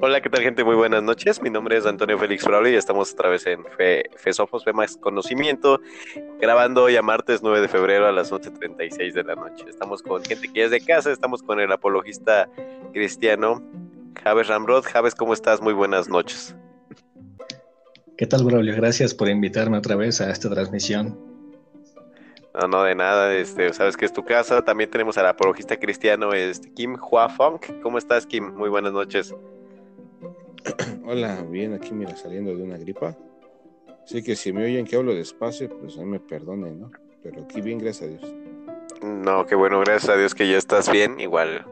Hola, 0.00 0.20
¿qué 0.20 0.30
tal 0.30 0.42
gente? 0.42 0.62
Muy 0.62 0.76
buenas 0.76 1.02
noches. 1.02 1.42
Mi 1.42 1.50
nombre 1.50 1.76
es 1.76 1.84
Antonio 1.84 2.16
Félix 2.20 2.44
Braulio 2.44 2.72
y 2.72 2.76
estamos 2.76 3.12
otra 3.12 3.30
vez 3.30 3.44
en 3.48 3.64
Fe, 3.76 4.04
Fesofos, 4.14 4.62
Fe 4.62 4.72
Más 4.72 4.96
Conocimiento, 4.96 5.80
grabando 6.40 6.84
hoy 6.84 6.94
a 6.94 7.02
martes 7.02 7.42
9 7.42 7.62
de 7.62 7.66
febrero 7.66 8.06
a 8.06 8.12
las 8.12 8.30
11.36 8.30 9.12
de 9.12 9.24
la 9.24 9.34
noche. 9.34 9.64
Estamos 9.68 10.02
con 10.02 10.22
gente 10.22 10.52
que 10.52 10.62
es 10.62 10.70
de 10.70 10.80
casa, 10.80 11.10
estamos 11.10 11.42
con 11.42 11.58
el 11.58 11.72
apologista 11.72 12.48
cristiano 12.92 13.60
Javes 14.22 14.46
Ramrod. 14.46 14.84
Javes, 14.84 15.16
¿cómo 15.16 15.34
estás? 15.34 15.60
Muy 15.60 15.72
buenas 15.72 16.08
noches. 16.08 16.54
¿Qué 18.16 18.28
tal, 18.28 18.44
Braulio? 18.44 18.76
Gracias 18.76 19.12
por 19.12 19.28
invitarme 19.28 19.78
otra 19.78 19.96
vez 19.96 20.20
a 20.20 20.30
esta 20.30 20.48
transmisión. 20.48 21.18
No, 22.54 22.68
no, 22.68 22.84
de 22.84 22.94
nada, 22.94 23.34
este, 23.34 23.72
sabes 23.72 23.96
que 23.96 24.04
es 24.04 24.12
tu 24.12 24.24
casa. 24.24 24.62
También 24.62 24.90
tenemos 24.90 25.18
al 25.18 25.26
apologista 25.26 25.76
cristiano 25.76 26.32
este, 26.34 26.72
Kim 26.72 26.96
Hua 27.00 27.28
Funk. 27.28 27.82
¿Cómo 27.82 27.98
estás, 27.98 28.26
Kim? 28.26 28.54
Muy 28.54 28.68
buenas 28.68 28.92
noches. 28.92 29.34
Hola, 31.04 31.42
bien, 31.42 31.74
aquí 31.74 31.92
mira, 31.92 32.16
saliendo 32.16 32.54
de 32.56 32.62
una 32.62 32.78
gripa. 32.78 33.16
Así 34.04 34.22
que 34.22 34.36
si 34.36 34.52
me 34.52 34.64
oyen 34.64 34.86
que 34.86 34.96
hablo 34.96 35.14
despacio, 35.14 35.68
pues 35.78 35.98
ahí 35.98 36.04
me 36.04 36.20
perdonen, 36.20 36.80
¿no? 36.80 36.90
Pero 37.22 37.42
aquí 37.42 37.60
bien, 37.60 37.78
gracias 37.78 38.10
a 38.10 38.12
Dios. 38.12 38.34
No, 39.02 39.46
qué 39.46 39.54
bueno, 39.54 39.80
gracias 39.80 40.10
a 40.10 40.16
Dios 40.16 40.34
que 40.34 40.48
ya 40.48 40.56
estás 40.56 40.90
bien. 40.90 41.20
Igual, 41.20 41.66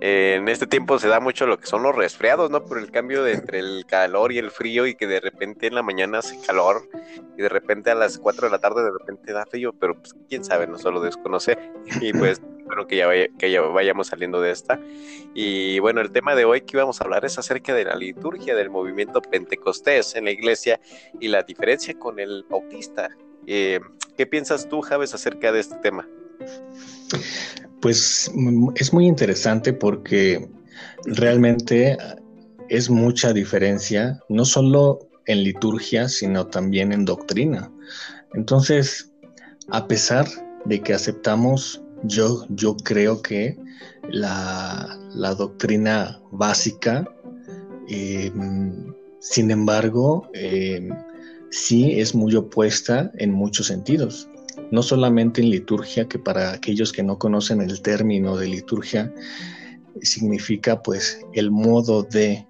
eh, 0.00 0.36
en 0.38 0.48
este 0.48 0.66
tiempo 0.66 0.98
se 0.98 1.08
da 1.08 1.20
mucho 1.20 1.46
lo 1.46 1.58
que 1.58 1.66
son 1.66 1.82
los 1.82 1.94
resfriados, 1.94 2.50
¿no? 2.50 2.64
Por 2.64 2.78
el 2.78 2.90
cambio 2.90 3.22
de 3.22 3.34
entre 3.34 3.58
el 3.58 3.84
calor 3.86 4.32
y 4.32 4.38
el 4.38 4.50
frío 4.50 4.86
y 4.86 4.94
que 4.94 5.06
de 5.06 5.20
repente 5.20 5.66
en 5.66 5.74
la 5.74 5.82
mañana 5.82 6.18
hace 6.18 6.38
calor 6.46 6.88
y 7.36 7.42
de 7.42 7.48
repente 7.48 7.90
a 7.90 7.94
las 7.94 8.18
4 8.18 8.46
de 8.46 8.52
la 8.52 8.58
tarde 8.58 8.82
de 8.82 8.92
repente 8.92 9.32
da 9.32 9.44
frío, 9.46 9.74
pero 9.78 9.94
pues 9.94 10.14
quién 10.28 10.44
sabe, 10.44 10.66
no 10.66 10.78
solo 10.78 11.00
desconoce. 11.00 11.58
Y 12.00 12.12
pues 12.12 12.40
espero 12.60 12.86
que 12.86 12.96
ya, 12.96 13.08
que 13.38 13.50
ya 13.50 13.60
vayamos 13.62 14.08
saliendo 14.08 14.40
de 14.40 14.52
esta. 14.52 14.80
Y 15.34 15.78
bueno, 15.78 16.00
el 16.00 16.10
tema 16.10 16.34
de 16.34 16.44
hoy 16.44 16.62
que 16.62 16.76
íbamos 16.76 17.00
a 17.00 17.04
hablar 17.04 17.24
es 17.24 17.38
acerca 17.38 17.74
de 17.74 17.84
la 17.84 17.96
liturgia 17.96 18.54
del 18.54 18.70
movimiento 18.70 19.20
pentecostés 19.22 20.14
en 20.14 20.24
la 20.24 20.30
iglesia 20.30 20.80
y 21.20 21.28
la 21.28 21.42
diferencia 21.42 21.98
con 21.98 22.18
el 22.18 22.44
bautista. 22.48 23.08
Eh, 23.46 23.80
¿Qué 24.16 24.26
piensas 24.26 24.68
tú, 24.68 24.80
Javes, 24.80 25.14
acerca 25.14 25.52
de 25.52 25.60
este 25.60 25.76
tema? 25.76 26.08
Pues 27.80 28.30
mm, 28.34 28.70
es 28.76 28.92
muy 28.92 29.06
interesante 29.06 29.72
porque 29.72 30.48
realmente 31.04 31.96
es 32.68 32.90
mucha 32.90 33.32
diferencia, 33.32 34.20
no 34.28 34.44
solo 34.44 35.00
en 35.26 35.44
liturgia, 35.44 36.08
sino 36.08 36.46
también 36.46 36.92
en 36.92 37.04
doctrina. 37.04 37.70
Entonces, 38.34 39.12
a 39.70 39.86
pesar 39.86 40.26
de 40.64 40.80
que 40.80 40.94
aceptamos, 40.94 41.82
yo, 42.04 42.46
yo 42.50 42.76
creo 42.76 43.22
que 43.22 43.58
la, 44.08 44.98
doctrina 45.36 46.20
básica, 46.32 47.04
em, 47.88 48.92
sin 49.20 49.50
embargo, 49.50 50.28
em, 50.34 50.90
sí 51.50 52.00
es 52.00 52.14
muy 52.14 52.34
opuesta 52.36 53.10
en 53.18 53.32
muchos 53.32 53.66
sentidos 53.66 54.28
no 54.70 54.82
solamente 54.82 55.40
en 55.40 55.50
liturgia, 55.50 56.06
que 56.08 56.18
para 56.18 56.52
aquellos 56.52 56.92
que 56.92 57.02
no 57.02 57.18
conocen 57.18 57.60
el 57.60 57.82
término 57.82 58.36
de 58.36 58.48
liturgia, 58.48 59.12
significa 60.02 60.82
pues 60.82 61.20
el 61.32 61.50
modo 61.50 62.02
de 62.04 62.46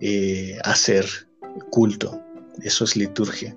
eh, 0.00 0.58
hacer 0.64 1.06
culto. 1.70 2.20
Eso 2.62 2.84
es 2.84 2.96
liturgia. 2.96 3.56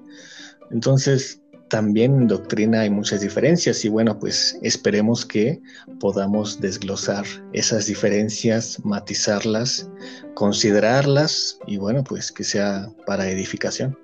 Entonces, 0.72 1.42
también 1.70 2.16
en 2.16 2.28
doctrina 2.28 2.82
hay 2.82 2.90
muchas 2.90 3.22
diferencias 3.22 3.86
y 3.86 3.90
bueno, 3.90 4.18
pues 4.20 4.58
esperemos 4.62 5.26
que 5.26 5.62
podamos 6.00 6.60
desglosar 6.60 7.26
esas 7.54 7.86
diferencias, 7.86 8.84
matizarlas, 8.84 9.90
considerarlas 10.34 11.60
y 11.68 11.78
bueno, 11.78 12.04
pues 12.04 12.32
que 12.32 12.44
sea 12.44 12.90
para 13.06 13.30
edificación. 13.30 13.98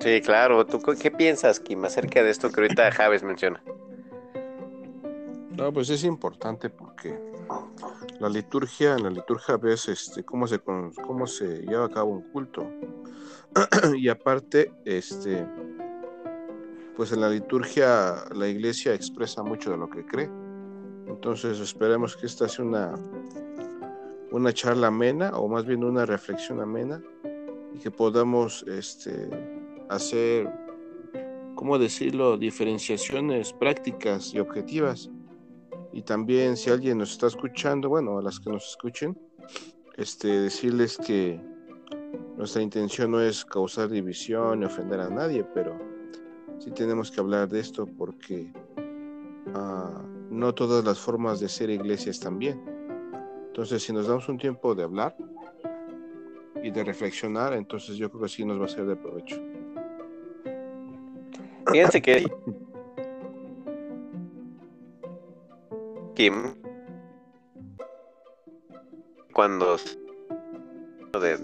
Sí, 0.00 0.22
claro. 0.22 0.64
¿Tú 0.64 0.80
qué 0.80 1.10
piensas, 1.10 1.60
Kim, 1.60 1.84
acerca 1.84 2.22
de 2.22 2.30
esto 2.30 2.50
que 2.50 2.62
ahorita 2.62 2.90
Javes 2.90 3.22
menciona? 3.22 3.62
No, 5.50 5.72
pues 5.72 5.90
es 5.90 6.04
importante 6.04 6.70
porque 6.70 7.18
la 8.20 8.28
liturgia, 8.28 8.94
en 8.94 9.04
la 9.04 9.10
liturgia 9.10 9.56
ves 9.56 9.88
este, 9.88 10.22
cómo, 10.24 10.46
se, 10.46 10.58
cómo 10.58 11.26
se 11.26 11.62
lleva 11.62 11.86
a 11.86 11.88
cabo 11.88 12.12
un 12.12 12.30
culto. 12.32 12.68
y 13.96 14.08
aparte, 14.08 14.72
este, 14.84 15.46
pues 16.96 17.12
en 17.12 17.20
la 17.20 17.30
liturgia 17.30 18.16
la 18.34 18.46
iglesia 18.46 18.94
expresa 18.94 19.42
mucho 19.42 19.70
de 19.70 19.78
lo 19.78 19.88
que 19.88 20.04
cree. 20.04 20.30
Entonces 21.06 21.58
esperemos 21.58 22.16
que 22.16 22.26
esta 22.26 22.48
sea 22.48 22.64
una, 22.64 22.94
una 24.30 24.52
charla 24.52 24.88
amena 24.88 25.30
o 25.30 25.48
más 25.48 25.64
bien 25.64 25.82
una 25.82 26.06
reflexión 26.06 26.60
amena 26.60 27.02
y 27.74 27.78
que 27.78 27.90
podamos 27.90 28.64
este, 28.68 29.28
hacer, 29.88 30.48
¿cómo 31.54 31.78
decirlo?, 31.78 32.36
diferenciaciones 32.36 33.52
prácticas 33.52 34.34
y 34.34 34.38
objetivas. 34.38 35.10
Y 35.92 36.02
también 36.02 36.56
si 36.56 36.70
alguien 36.70 36.98
nos 36.98 37.12
está 37.12 37.26
escuchando, 37.26 37.88
bueno, 37.88 38.18
a 38.18 38.22
las 38.22 38.38
que 38.38 38.50
nos 38.50 38.68
escuchen, 38.68 39.18
este, 39.96 40.28
decirles 40.28 40.96
que 40.96 41.40
nuestra 42.36 42.62
intención 42.62 43.10
no 43.10 43.20
es 43.20 43.44
causar 43.44 43.88
división 43.88 44.60
ni 44.60 44.66
ofender 44.66 45.00
a 45.00 45.10
nadie, 45.10 45.44
pero 45.52 45.76
sí 46.58 46.70
tenemos 46.70 47.10
que 47.10 47.20
hablar 47.20 47.48
de 47.48 47.60
esto 47.60 47.86
porque 47.86 48.52
ah, 49.54 50.02
no 50.30 50.54
todas 50.54 50.84
las 50.84 50.98
formas 50.98 51.40
de 51.40 51.48
ser 51.48 51.70
iglesia 51.70 52.10
están 52.10 52.38
bien. 52.38 52.62
Entonces, 53.48 53.82
si 53.82 53.92
nos 53.92 54.06
damos 54.06 54.28
un 54.28 54.38
tiempo 54.38 54.74
de 54.74 54.84
hablar 54.84 55.16
y 56.62 56.70
de 56.70 56.84
reflexionar, 56.84 57.52
entonces 57.52 57.96
yo 57.96 58.08
creo 58.10 58.22
que 58.22 58.28
sí 58.28 58.44
nos 58.44 58.60
va 58.60 58.66
a 58.66 58.68
ser 58.68 58.86
de 58.86 58.96
provecho. 58.96 59.36
Fíjense 61.70 62.00
que 62.00 62.26
Kim 66.20 66.54
cuando 69.32 69.78
de, 71.18 71.38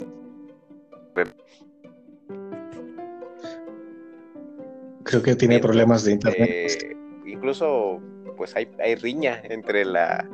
creo 5.02 5.22
que 5.22 5.34
tiene 5.34 5.60
problemas 5.60 6.04
de 6.04 6.12
internet. 6.12 6.50
Eh, 6.50 6.96
incluso 7.24 8.02
pues 8.36 8.54
hay, 8.54 8.68
hay 8.78 8.96
riña 8.96 9.40
entre 9.44 9.86
la 9.86 10.28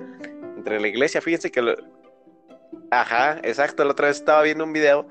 entre 0.56 0.80
la 0.80 0.88
iglesia. 0.88 1.20
Fíjense 1.20 1.52
que 1.52 1.62
lo, 1.62 1.76
ajá, 2.90 3.38
exacto, 3.44 3.84
la 3.84 3.92
otra 3.92 4.08
vez 4.08 4.16
estaba 4.16 4.42
viendo 4.42 4.64
un 4.64 4.72
video 4.72 5.06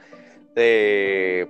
de 0.55 1.47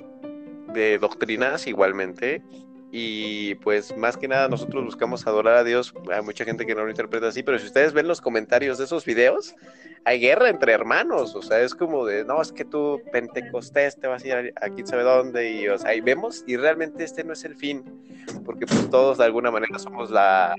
de 0.72 1.00
doctrinas 1.00 1.66
igualmente 1.66 2.44
y 2.92 3.56
pues 3.56 3.96
más 3.96 4.18
que 4.18 4.28
nada 4.28 4.50
nosotros 4.50 4.84
buscamos 4.84 5.26
adorar 5.26 5.58
a 5.58 5.64
Dios. 5.64 5.94
Hay 6.12 6.22
mucha 6.22 6.44
gente 6.44 6.66
que 6.66 6.76
no 6.76 6.84
lo 6.84 6.90
interpreta 6.90 7.28
así, 7.28 7.42
pero 7.42 7.58
si 7.58 7.68
ustedes 7.68 7.94
ven 7.94 8.08
los 8.08 8.20
comentarios 8.20 8.78
de 8.78 8.84
esos 8.84 9.06
videos, 9.06 9.56
hay 10.04 10.20
guerra 10.20 10.50
entre 10.50 10.74
hermanos. 10.74 11.34
O 11.36 11.42
sea, 11.42 11.62
es 11.62 11.74
como 11.74 12.06
de, 12.06 12.26
no, 12.26 12.42
es 12.42 12.52
que 12.52 12.66
tú 12.66 13.02
Pentecostés 13.14 13.98
te 13.98 14.08
vas 14.08 14.26
a 14.26 14.28
ir 14.28 14.54
a, 14.62 14.70
quién 14.70 14.86
sabe 14.86 15.04
dónde. 15.04 15.52
Y, 15.52 15.70
o 15.70 15.78
sea, 15.78 15.96
y 15.96 16.02
vemos, 16.02 16.44
y 16.48 16.58
realmente 16.58 17.06
este 17.06 17.24
no 17.24 17.32
es 17.32 17.46
el 17.46 17.56
fin, 17.56 17.86
porque 18.44 18.66
pues 18.66 18.90
todos 18.90 19.20
de 19.20 19.24
alguna 19.24 19.52
manera 19.52 19.80
somos 19.80 20.12
la, 20.12 20.54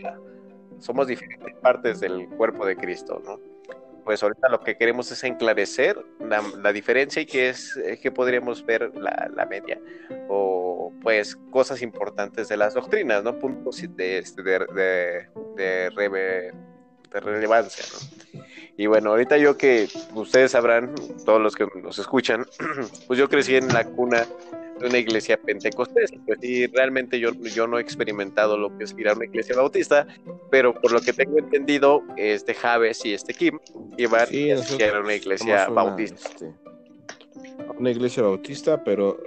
somos 0.78 1.09
diferentes 1.09 1.54
partes 1.56 2.00
del 2.00 2.28
cuerpo 2.31 2.64
de 2.64 2.76
Cristo, 2.76 3.20
¿no? 3.22 3.52
Pues 4.05 4.23
ahorita 4.23 4.49
lo 4.49 4.61
que 4.61 4.77
queremos 4.77 5.11
es 5.13 5.23
enclarecer 5.25 6.05
la, 6.21 6.73
diferencia 6.73 7.23
y 7.23 7.27
que 7.27 7.49
es 7.49 7.77
eh, 7.77 7.99
que 8.01 8.11
podríamos 8.11 8.65
ver 8.65 8.93
la, 8.97 9.47
media 9.47 9.79
o 10.29 10.93
pues 11.03 11.37
cosas 11.50 11.82
importantes 11.82 12.49
de 12.49 12.56
las 12.56 12.75
doctrinas, 12.75 13.23
¿no? 13.23 13.38
Puntos 13.38 13.82
de, 13.97 14.19
este, 14.19 14.43
de, 14.43 14.59
de, 14.59 15.29
de, 15.56 16.53
de 17.12 17.21
relevancia, 17.21 17.85
¿no? 17.93 18.43
Y 18.76 18.87
bueno, 18.87 19.11
ahorita 19.11 19.37
yo 19.37 19.56
que 19.56 19.88
ustedes 20.15 20.53
sabrán, 20.53 20.94
todos 21.25 21.41
los 21.41 21.55
que 21.55 21.67
nos 21.82 21.99
escuchan, 21.99 22.47
pues 23.06 23.19
yo 23.19 23.29
crecí 23.29 23.56
en 23.56 23.69
la 23.69 23.85
cuna 23.85 24.21
de 24.21 24.62
una 24.87 24.99
iglesia 24.99 25.37
pentecostés. 25.37 26.12
Pues 26.26 26.38
sí, 26.40 26.67
realmente 26.67 27.19
yo, 27.19 27.32
yo 27.55 27.67
no 27.67 27.79
he 27.79 27.81
experimentado 27.82 28.56
lo 28.56 28.76
que 28.76 28.84
es 28.84 28.94
ir 28.99 29.08
a 29.08 29.14
una 29.14 29.25
iglesia 29.25 29.56
bautista, 29.56 30.06
pero 30.50 30.75
por 30.75 30.93
lo 30.93 31.00
que 31.00 31.12
tengo 31.12 31.38
entendido, 31.38 32.02
este 32.17 32.55
Javes 32.55 33.05
y 33.05 33.14
este 33.14 33.34
Kim 33.34 33.58
iban 33.96 34.26
sí, 34.26 34.50
a 34.50 35.00
una 35.00 35.14
iglesia 35.14 35.69
bautista. 35.69 36.29
Este, 36.29 36.52
una 37.79 37.90
iglesia 37.90 38.23
bautista, 38.23 38.82
pero 38.84 39.19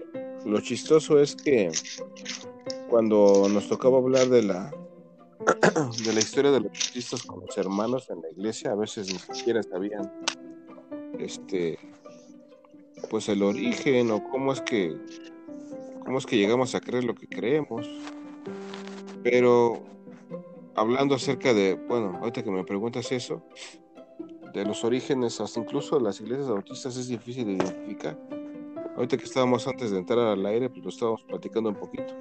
lo 0.45 0.59
chistoso 0.61 1.19
es 1.19 1.35
que 1.35 1.71
cuando 2.89 3.47
nos 3.49 3.67
tocaba 3.67 3.97
hablar 3.97 4.27
de 4.27 4.43
la 4.43 4.71
de 6.05 6.13
la 6.13 6.19
historia 6.19 6.51
de 6.51 6.61
los 6.61 6.71
bautistas 6.71 7.23
con 7.23 7.41
los 7.41 7.57
hermanos 7.57 8.09
en 8.09 8.21
la 8.21 8.29
iglesia, 8.29 8.71
a 8.71 8.75
veces 8.75 9.11
ni 9.11 9.19
siquiera 9.19 9.61
sabían 9.63 10.11
este 11.19 11.77
pues 13.09 13.29
el 13.29 13.43
origen 13.43 14.11
o 14.11 14.23
cómo 14.29 14.53
es 14.53 14.61
que 14.61 14.95
cómo 16.05 16.19
que 16.19 16.37
llegamos 16.37 16.75
a 16.75 16.79
creer 16.79 17.03
lo 17.03 17.15
que 17.15 17.27
creemos. 17.27 17.89
Pero 19.23 19.83
hablando 20.75 21.15
acerca 21.15 21.53
de, 21.53 21.73
bueno, 21.73 22.17
ahorita 22.21 22.43
que 22.43 22.51
me 22.51 22.63
preguntas 22.63 23.11
eso, 23.11 23.43
de 24.53 24.63
los 24.63 24.83
orígenes, 24.85 25.41
hasta 25.41 25.59
incluso 25.59 25.97
de 25.97 26.03
las 26.03 26.21
iglesias 26.21 26.47
bautistas, 26.47 26.95
es 26.95 27.07
difícil 27.07 27.45
de 27.45 27.53
identificar. 27.53 28.17
Ahorita 28.95 29.17
que 29.17 29.25
estábamos 29.25 29.67
antes 29.67 29.91
de 29.91 29.97
entrar 29.97 30.19
al 30.19 30.45
aire, 30.45 30.69
pues 30.69 30.83
lo 30.83 30.89
estábamos 30.89 31.23
platicando 31.23 31.69
un 31.69 31.75
poquito. 31.75 32.13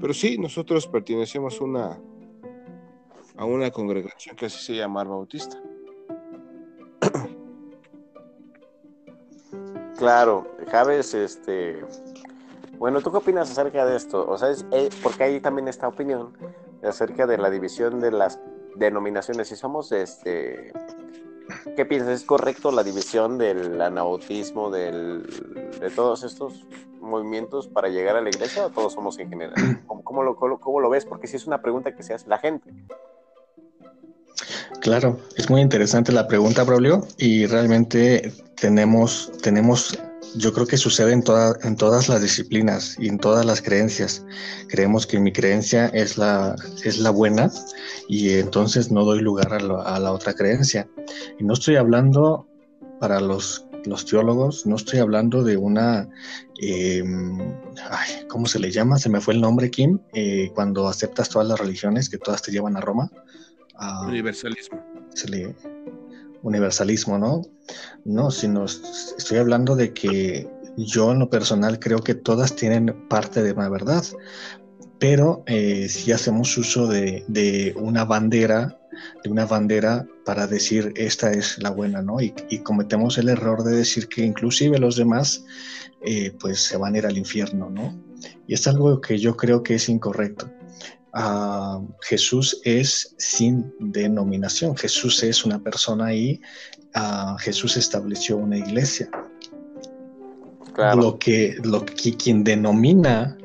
Pero 0.00 0.14
sí, 0.14 0.38
nosotros 0.38 0.86
pertenecemos 0.86 1.60
una, 1.60 1.98
a 3.36 3.44
una 3.44 3.70
congregación 3.70 4.36
que 4.36 4.46
así 4.46 4.64
se 4.64 4.76
llama 4.76 5.02
Bautista. 5.02 5.60
Claro, 9.96 10.46
Javes, 10.70 11.14
este, 11.14 11.80
bueno, 12.78 13.00
¿tú 13.00 13.10
qué 13.10 13.18
opinas 13.18 13.50
acerca 13.50 13.84
de 13.84 13.96
esto? 13.96 14.26
O 14.28 14.36
sea, 14.38 14.50
es, 14.50 14.64
eh, 14.72 14.88
porque 15.02 15.24
hay 15.24 15.40
también 15.40 15.68
esta 15.68 15.88
opinión 15.88 16.36
acerca 16.82 17.26
de 17.26 17.38
la 17.38 17.50
división 17.50 18.00
de 18.00 18.10
las 18.10 18.38
denominaciones. 18.76 19.48
Si 19.48 19.56
somos, 19.56 19.92
este, 19.92 20.72
¿qué 21.76 21.84
piensas? 21.84 22.20
¿Es 22.20 22.24
correcto 22.24 22.70
la 22.70 22.82
división 22.82 23.38
del 23.38 23.80
anabautismo, 23.80 24.70
del, 24.70 25.24
de 25.80 25.90
todos 25.90 26.24
estos 26.24 26.66
movimientos 27.00 27.68
para 27.68 27.88
llegar 27.88 28.16
a 28.16 28.20
la 28.20 28.28
iglesia 28.28 28.66
o 28.66 28.70
todos 28.70 28.92
somos 28.92 29.18
en 29.18 29.30
general? 29.30 29.54
¿Cómo, 29.86 30.22
lo, 30.22 30.36
cómo 30.36 30.80
lo 30.80 30.90
ves? 30.90 31.04
Porque 31.04 31.26
si 31.26 31.36
es 31.36 31.46
una 31.46 31.62
pregunta 31.62 31.94
que 31.94 32.02
se 32.02 32.14
hace 32.14 32.28
la 32.28 32.38
gente. 32.38 32.72
Claro, 34.80 35.18
es 35.36 35.48
muy 35.48 35.62
interesante 35.62 36.12
la 36.12 36.28
pregunta, 36.28 36.62
Braulio, 36.64 37.06
y 37.16 37.46
realmente 37.46 38.32
tenemos, 38.56 39.32
tenemos 39.42 39.98
yo 40.36 40.52
creo 40.52 40.66
que 40.66 40.76
sucede 40.76 41.12
en, 41.12 41.22
en 41.62 41.76
todas 41.76 42.08
las 42.08 42.20
disciplinas 42.20 42.96
y 42.98 43.08
en 43.08 43.18
todas 43.18 43.44
las 43.46 43.62
creencias. 43.62 44.24
Creemos 44.68 45.06
que 45.06 45.18
mi 45.18 45.32
creencia 45.32 45.86
es 45.88 46.18
la, 46.18 46.56
es 46.84 46.98
la 46.98 47.10
buena 47.10 47.50
y 48.08 48.30
entonces 48.30 48.90
no 48.90 49.04
doy 49.04 49.20
lugar 49.20 49.52
a, 49.52 49.98
la 49.98 50.12
otra 50.12 50.34
creencia. 50.34 50.88
Y 51.38 51.44
no 51.44 51.54
estoy 51.54 51.76
hablando 51.76 52.48
para 53.00 53.20
los, 53.20 53.66
los 53.84 54.04
teólogos, 54.04 54.66
no 54.66 54.76
estoy 54.76 54.98
hablando 54.98 55.44
de 55.44 55.56
una, 55.56 56.08
em, 56.60 57.38
¿cómo 58.28 58.46
se 58.46 58.58
le 58.58 58.70
llama? 58.70 58.98
Se 58.98 59.08
me 59.08 59.20
fue 59.20 59.34
el 59.34 59.40
nombre, 59.40 59.70
Kim, 59.70 59.98
eh, 60.14 60.50
cuando 60.54 60.88
aceptas 60.88 61.28
todas 61.28 61.46
las 61.46 61.60
religiones 61.60 62.08
que 62.08 62.18
todas 62.18 62.42
te 62.42 62.50
llevan 62.50 62.76
a 62.76 62.80
Roma. 62.80 63.10
Universalismo. 64.06 64.82
Se 65.14 65.28
le, 65.28 65.54
universalismo, 66.44 67.18
¿no? 67.18 67.42
No, 68.04 68.30
sino 68.30 68.66
estoy 68.66 69.38
hablando 69.38 69.74
de 69.74 69.92
que 69.92 70.48
yo 70.76 71.12
en 71.12 71.18
lo 71.18 71.30
personal 71.30 71.78
creo 71.78 71.98
que 71.98 72.14
todas 72.14 72.54
tienen 72.54 73.08
parte 73.08 73.42
de 73.42 73.52
una 73.52 73.68
verdad, 73.68 74.04
pero 74.98 75.42
eh, 75.46 75.88
si 75.88 76.12
hacemos 76.12 76.56
uso 76.56 76.86
de, 76.86 77.74
una 77.76 78.04
bandera, 78.04 78.78
de 79.22 79.30
una 79.30 79.46
bandera 79.46 80.06
para 80.24 80.46
decir 80.46 80.92
esta 80.96 81.32
es 81.32 81.60
la 81.62 81.70
buena, 81.70 82.02
¿no? 82.02 82.20
Y, 82.20 82.32
cometemos 82.62 83.18
el 83.18 83.28
error 83.30 83.64
de 83.64 83.76
decir 83.76 84.08
que 84.08 84.22
inclusive 84.22 84.78
los 84.78 84.96
demás 84.96 85.44
eh, 86.02 86.32
pues 86.38 86.60
se 86.60 86.76
van 86.76 86.94
a 86.94 86.98
ir 86.98 87.06
al 87.06 87.16
infierno, 87.16 87.70
¿no? 87.70 87.98
Y 88.46 88.54
es 88.54 88.66
algo 88.66 89.00
que 89.00 89.18
yo 89.18 89.36
creo 89.36 89.62
que 89.62 89.76
es 89.76 89.88
incorrecto. 89.88 90.50
Jesús 92.02 92.60
es 92.64 93.14
sin 93.18 93.72
denominación. 93.78 94.76
Jesús 94.76 95.22
es 95.22 95.44
una 95.44 95.62
persona 95.62 96.12
y 96.14 96.40
Jesús 97.40 97.76
estableció 97.76 98.36
una 98.36 98.58
iglesia. 98.58 99.08
Lo 100.96 101.18
que, 101.18 101.56
lo 101.62 101.84
que 101.84 102.16
quien 102.16 102.42
denomina, 102.42 103.38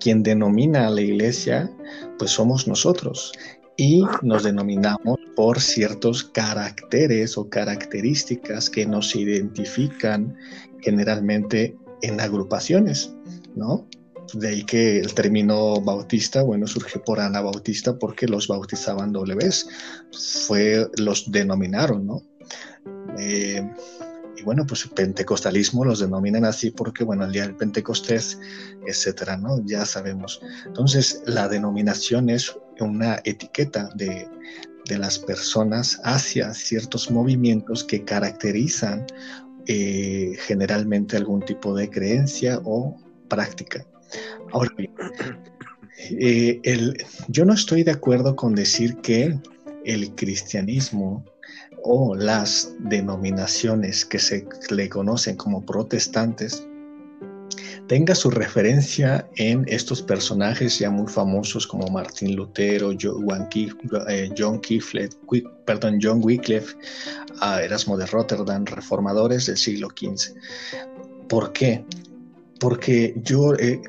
quien 0.00 0.24
denomina 0.24 0.88
a 0.88 0.90
la 0.90 1.00
iglesia, 1.00 1.70
pues 2.18 2.32
somos 2.32 2.66
nosotros. 2.66 3.32
Y 3.76 4.04
nos 4.22 4.42
denominamos 4.42 5.18
por 5.36 5.60
ciertos 5.60 6.24
caracteres 6.24 7.38
o 7.38 7.48
características 7.48 8.68
que 8.68 8.84
nos 8.84 9.14
identifican 9.14 10.36
generalmente 10.80 11.76
en 12.02 12.20
agrupaciones, 12.20 13.14
¿no? 13.54 13.86
De 14.32 14.48
ahí 14.48 14.64
que 14.64 14.98
el 14.98 15.14
término 15.14 15.80
bautista, 15.80 16.42
bueno, 16.42 16.66
surgió 16.66 17.02
por 17.02 17.20
Ana 17.20 17.40
Bautista 17.40 17.98
porque 17.98 18.26
los 18.26 18.48
bautizaban 18.48 19.12
doble 19.12 19.34
vez, 19.34 19.68
fue, 20.46 20.88
los 20.96 21.30
denominaron, 21.30 22.06
¿no? 22.06 22.22
Eh, 23.18 23.62
y 24.36 24.42
bueno, 24.42 24.66
pues 24.66 24.84
el 24.84 24.90
pentecostalismo 24.90 25.84
los 25.84 26.00
denominan 26.00 26.44
así 26.44 26.70
porque, 26.70 27.04
bueno, 27.04 27.24
el 27.24 27.32
día 27.32 27.42
del 27.42 27.56
Pentecostés, 27.56 28.38
etcétera, 28.86 29.36
¿no? 29.36 29.64
Ya 29.66 29.84
sabemos. 29.84 30.40
Entonces, 30.66 31.22
la 31.26 31.48
denominación 31.48 32.30
es 32.30 32.56
una 32.80 33.20
etiqueta 33.24 33.90
de, 33.94 34.26
de 34.86 34.98
las 34.98 35.18
personas 35.18 36.00
hacia 36.04 36.54
ciertos 36.54 37.10
movimientos 37.10 37.84
que 37.84 38.04
caracterizan 38.04 39.06
eh, 39.66 40.34
generalmente 40.40 41.16
algún 41.16 41.40
tipo 41.42 41.74
de 41.74 41.88
creencia 41.88 42.60
o 42.64 42.96
práctica. 43.28 43.86
Ahora 44.52 44.72
bien, 44.76 44.92
eh, 46.10 46.60
yo 47.28 47.44
no 47.44 47.54
estoy 47.54 47.82
de 47.82 47.92
acuerdo 47.92 48.36
con 48.36 48.54
decir 48.54 48.96
que 48.96 49.38
el 49.84 50.14
cristianismo 50.14 51.24
o 51.84 52.14
las 52.14 52.72
denominaciones 52.78 54.04
que 54.04 54.18
se 54.18 54.46
le 54.70 54.88
conocen 54.88 55.36
como 55.36 55.64
protestantes 55.64 56.66
tenga 57.88 58.14
su 58.14 58.30
referencia 58.30 59.28
en 59.36 59.64
estos 59.68 60.00
personajes 60.00 60.78
ya 60.78 60.90
muy 60.90 61.10
famosos 61.10 61.66
como 61.66 61.88
Martín 61.88 62.36
Lutero, 62.36 62.92
eh, 62.92 64.30
John, 64.38 64.60
perdón, 65.66 65.98
John 66.00 66.20
Wycliffe, 66.22 66.74
Erasmo 67.62 67.96
de 67.96 68.06
Rotterdam, 68.06 68.64
reformadores 68.64 69.46
del 69.46 69.56
siglo 69.56 69.88
XV. 69.88 70.34
¿Por 71.28 71.52
qué? 71.52 71.84
Porque 72.62 73.12
yo, 73.24 73.54
eh, 73.56 73.82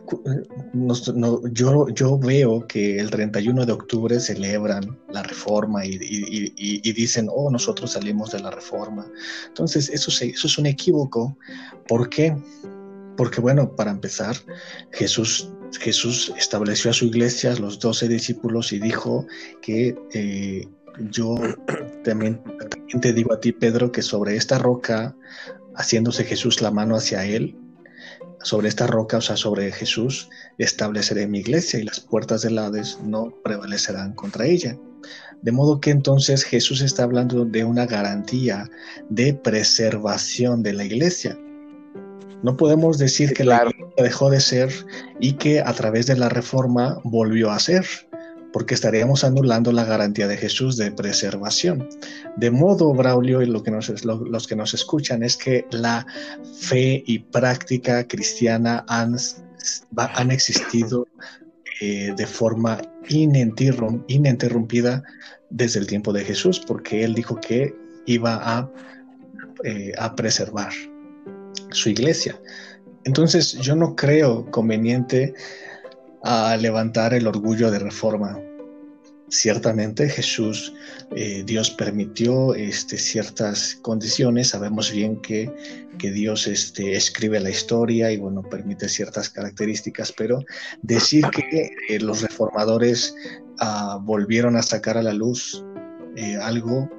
yo, 1.52 1.90
yo 1.90 2.18
veo 2.18 2.66
que 2.66 2.98
el 2.98 3.12
31 3.12 3.68
de 3.68 3.72
octubre 3.72 4.20
celebran 4.20 4.98
la 5.12 5.22
reforma 5.22 5.86
y, 5.86 6.00
dicen, 6.92 7.28
oh, 7.32 7.52
nosotros 7.52 7.92
salimos 7.92 8.32
de 8.32 8.40
la 8.40 8.50
reforma. 8.50 9.06
Entonces, 9.48 9.90
eso, 9.90 10.10
eso 10.10 10.48
es 10.48 10.58
un 10.58 10.66
equívoco. 10.66 11.38
¿Por 11.88 12.10
qué? 12.10 12.36
Porque, 13.16 13.42
bueno, 13.42 13.76
para 13.76 13.92
empezar, 13.92 14.36
Jesús, 14.92 15.52
Jesús 15.80 16.34
estableció 16.36 16.90
a 16.90 16.96
su 16.96 17.06
iglesia, 17.06 17.54
los 17.54 17.78
doce 17.78 18.08
discípulos, 18.08 18.74
y 18.74 18.80
dijo 18.80 19.28
que 19.62 19.96
eh, 20.16 20.68
yo 21.12 21.36
también 22.04 22.42
te 23.00 23.14
digo 23.14 23.34
a 23.34 23.40
ti, 23.40 23.52
Pedro, 23.52 23.92
que 23.92 24.02
sobre 24.02 24.36
esta 24.36 24.58
roca, 24.58 25.16
haciéndose 25.76 26.24
Jesús 26.24 26.60
la 26.60 26.72
mano 26.72 26.96
hacia 26.96 27.24
él, 27.24 27.56
sobre 28.44 28.70
esta 28.70 28.88
roca, 28.88 29.18
o 29.18 29.22
sea, 29.22 29.38
sobre 29.38 29.72
Jesús, 29.72 30.30
estableceré 30.58 31.28
mi 31.28 31.40
iglesia 31.40 31.80
y 31.80 31.84
las 31.84 32.00
puertas 32.00 32.44
del 32.44 32.58
Hades 32.58 33.00
no 33.04 33.34
prevalecerán 33.44 34.14
contra 34.14 34.46
ella. 34.46 34.78
De 35.42 35.52
modo 35.52 35.82
que 35.82 35.90
entonces 35.90 36.44
Jesús 36.44 36.82
está 36.82 37.04
hablando 37.04 37.44
de 37.46 37.66
una 37.66 37.86
garantía 37.86 38.70
de 39.10 39.34
preservación 39.34 40.64
de 40.64 40.74
la 40.74 40.86
iglesia. 40.86 41.38
No 42.44 42.56
podemos 42.56 42.98
decir 42.98 43.34
que 43.34 43.44
la 43.44 43.64
iglesia 43.64 43.86
dejó 43.98 44.30
de 44.30 44.40
ser 44.40 44.72
y 45.20 45.34
que 45.34 45.62
a 45.62 45.74
través 45.74 46.08
de 46.08 46.18
la 46.18 46.30
reforma 46.30 47.00
volvió 47.04 47.52
a 47.52 47.60
ser 47.60 47.86
porque 48.54 48.76
estaríamos 48.76 49.24
anulando 49.24 49.72
la 49.72 49.84
garantía 49.84 50.28
de 50.28 50.38
Jesús 50.38 50.78
de 50.78 50.92
preservación. 50.92 51.90
De 52.38 52.52
modo, 52.52 52.94
Braulio, 52.94 53.42
y 53.42 53.48
lo 53.48 53.64
que 53.64 53.72
nos, 53.72 54.06
los 54.06 54.48
que 54.48 54.56
nos 54.56 54.76
escuchan, 54.76 55.24
es 55.24 55.36
que 55.36 55.66
la 55.72 56.06
fe 56.60 57.04
y 57.06 57.20
práctica 57.20 58.08
cristiana 58.08 58.86
han, 58.88 59.16
existido 60.32 61.08
eh, 61.82 62.14
de 62.16 62.28
forma 62.28 62.80
ininterrumpida 63.10 65.04
desde 65.50 65.80
el 65.80 65.88
tiempo 65.88 66.14
de 66.14 66.24
Jesús, 66.24 66.60
porque 66.60 67.04
Él 67.04 67.16
dijo 67.16 67.36
que 67.42 67.76
iba 68.06 68.36
a, 68.36 68.72
eh, 69.64 69.94
a 69.98 70.16
preservar 70.16 70.72
su 71.72 71.90
iglesia. 71.90 72.40
Entonces, 73.04 73.54
yo 73.54 73.76
no 73.76 73.96
creo 73.96 74.50
conveniente 74.52 75.34
a 76.24 76.56
levantar 76.58 77.14
el 77.14 77.28
orgullo 77.28 77.70
de 77.70 77.80
reforma. 77.80 78.40
Ciertamente 79.30 80.10
Jesús, 80.10 80.74
eh, 81.16 81.44
Dios 81.46 81.72
permitió 81.72 82.54
este, 82.54 82.98
ciertas 82.98 83.76
condiciones, 83.82 84.50
sabemos 84.50 84.92
bien 84.92 85.20
que, 85.22 85.52
que 85.98 86.12
Dios 86.12 86.46
este, 86.48 86.96
escribe 86.96 87.40
la 87.40 87.50
historia 87.50 88.12
y 88.12 88.18
bueno, 88.18 88.44
permite 88.44 88.88
ciertas 88.90 89.30
características, 89.30 90.12
pero 90.12 90.44
decir 90.82 91.26
que 91.32 91.72
eh, 91.90 92.00
los 92.00 92.22
reformadores 92.22 93.16
ah, 93.60 94.00
volvieron 94.02 94.56
a 94.56 94.62
sacar 94.62 94.98
a 94.98 95.04
la 95.04 95.14
luz 95.14 95.66
eh, 96.16 96.38
algo 96.38 96.90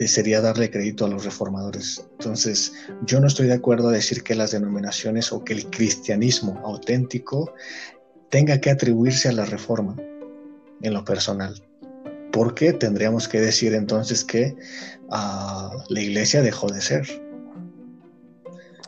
sería 0.00 0.40
darle 0.40 0.70
crédito 0.70 1.04
a 1.04 1.08
los 1.08 1.24
reformadores. 1.24 2.04
Entonces, 2.18 2.72
yo 3.06 3.20
no 3.20 3.26
estoy 3.26 3.46
de 3.46 3.54
acuerdo 3.54 3.88
a 3.88 3.92
decir 3.92 4.22
que 4.22 4.34
las 4.34 4.50
denominaciones 4.50 5.32
o 5.32 5.44
que 5.44 5.52
el 5.52 5.70
cristianismo 5.70 6.60
auténtico 6.64 7.52
tenga 8.34 8.60
que 8.60 8.68
atribuirse 8.68 9.28
a 9.28 9.32
la 9.32 9.44
reforma 9.44 9.94
en 10.82 10.92
lo 10.92 11.04
personal. 11.04 11.54
¿Por 12.32 12.56
qué 12.56 12.72
tendríamos 12.72 13.28
que 13.28 13.40
decir 13.40 13.72
entonces 13.74 14.24
que 14.24 14.56
ah, 15.08 15.70
la 15.88 16.00
iglesia 16.00 16.42
dejó 16.42 16.66
de 16.66 16.80
ser? 16.80 17.06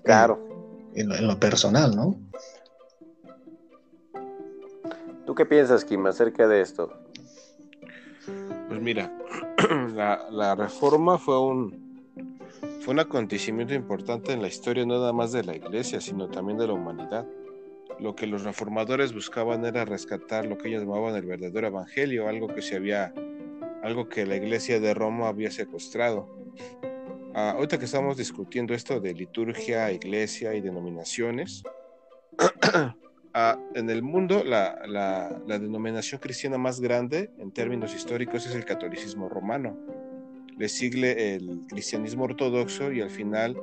Claro. 0.02 0.44
En, 0.96 1.10
lo 1.24 1.38
personal, 1.38 1.94
¿no? 1.94 2.18
¿Tú 5.26 5.36
qué 5.36 5.46
piensas, 5.46 5.84
Kim, 5.84 6.04
acerca 6.06 6.48
de 6.48 6.60
esto? 6.60 6.92
Pues 8.66 8.80
mira, 8.80 9.16
la, 9.94 10.56
reforma 10.56 11.18
fue 11.18 11.40
un, 11.40 12.02
fue 12.80 12.94
un 12.94 12.98
acontecimiento 12.98 13.74
importante 13.74 14.32
en 14.32 14.42
la 14.42 14.48
historia 14.48 14.84
no 14.84 14.94
nada 14.94 15.12
más 15.12 15.30
de 15.30 15.44
la 15.44 15.54
iglesia, 15.54 16.00
sino 16.00 16.26
también 16.26 16.58
de 16.58 16.66
la 16.66 16.72
humanidad. 16.72 17.24
Lo 17.98 18.14
que 18.14 18.26
los 18.26 18.44
reformadores 18.44 19.14
buscaban 19.14 19.64
era 19.64 19.84
rescatar 19.84 20.44
lo 20.46 20.58
que 20.58 20.68
ellos 20.68 20.82
llamaban 20.82 21.14
el 21.14 21.24
verdadero 21.24 21.66
evangelio, 21.68 22.28
algo 22.28 22.48
que 22.48 22.60
se 22.60 22.76
había, 22.76 23.14
algo 23.82 24.08
que 24.08 24.26
la 24.26 24.36
iglesia 24.36 24.80
de 24.80 24.92
Roma 24.92 25.28
había 25.28 25.50
secuestrado. 25.50 26.28
Ah, 27.34 27.52
ahorita 27.52 27.78
que 27.78 27.84
estamos 27.84 28.16
discutiendo 28.16 28.74
esto 28.74 29.00
de 29.00 29.14
liturgia, 29.14 29.92
iglesia 29.92 30.54
y 30.54 30.60
denominaciones, 30.60 31.62
ah, 33.34 33.58
en 33.74 33.90
el 33.90 34.02
mundo 34.02 34.42
la, 34.44 34.80
la, 34.86 35.38
la, 35.46 35.58
denominación 35.58 36.20
cristiana 36.20 36.56
más 36.56 36.80
grande 36.80 37.30
en 37.38 37.52
términos 37.52 37.94
históricos 37.94 38.46
es 38.46 38.54
el 38.54 38.64
catolicismo 38.64 39.28
romano. 39.28 39.76
Le 40.56 40.68
sigue 40.68 41.34
el 41.34 41.66
cristianismo 41.68 42.24
ortodoxo 42.24 42.90
y 42.90 43.02
al 43.02 43.10
final 43.10 43.60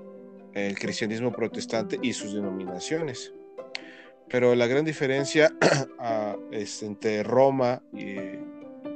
el 0.54 0.78
cristianismo 0.78 1.32
protestante 1.32 1.98
y 2.02 2.14
sus 2.14 2.34
denominaciones. 2.34 3.34
Pero 4.34 4.56
la 4.56 4.66
gran 4.66 4.84
diferencia 4.84 5.54
ah, 6.00 6.36
es 6.52 6.82
entre 6.82 7.22
Roma 7.22 7.84
y 7.94 8.16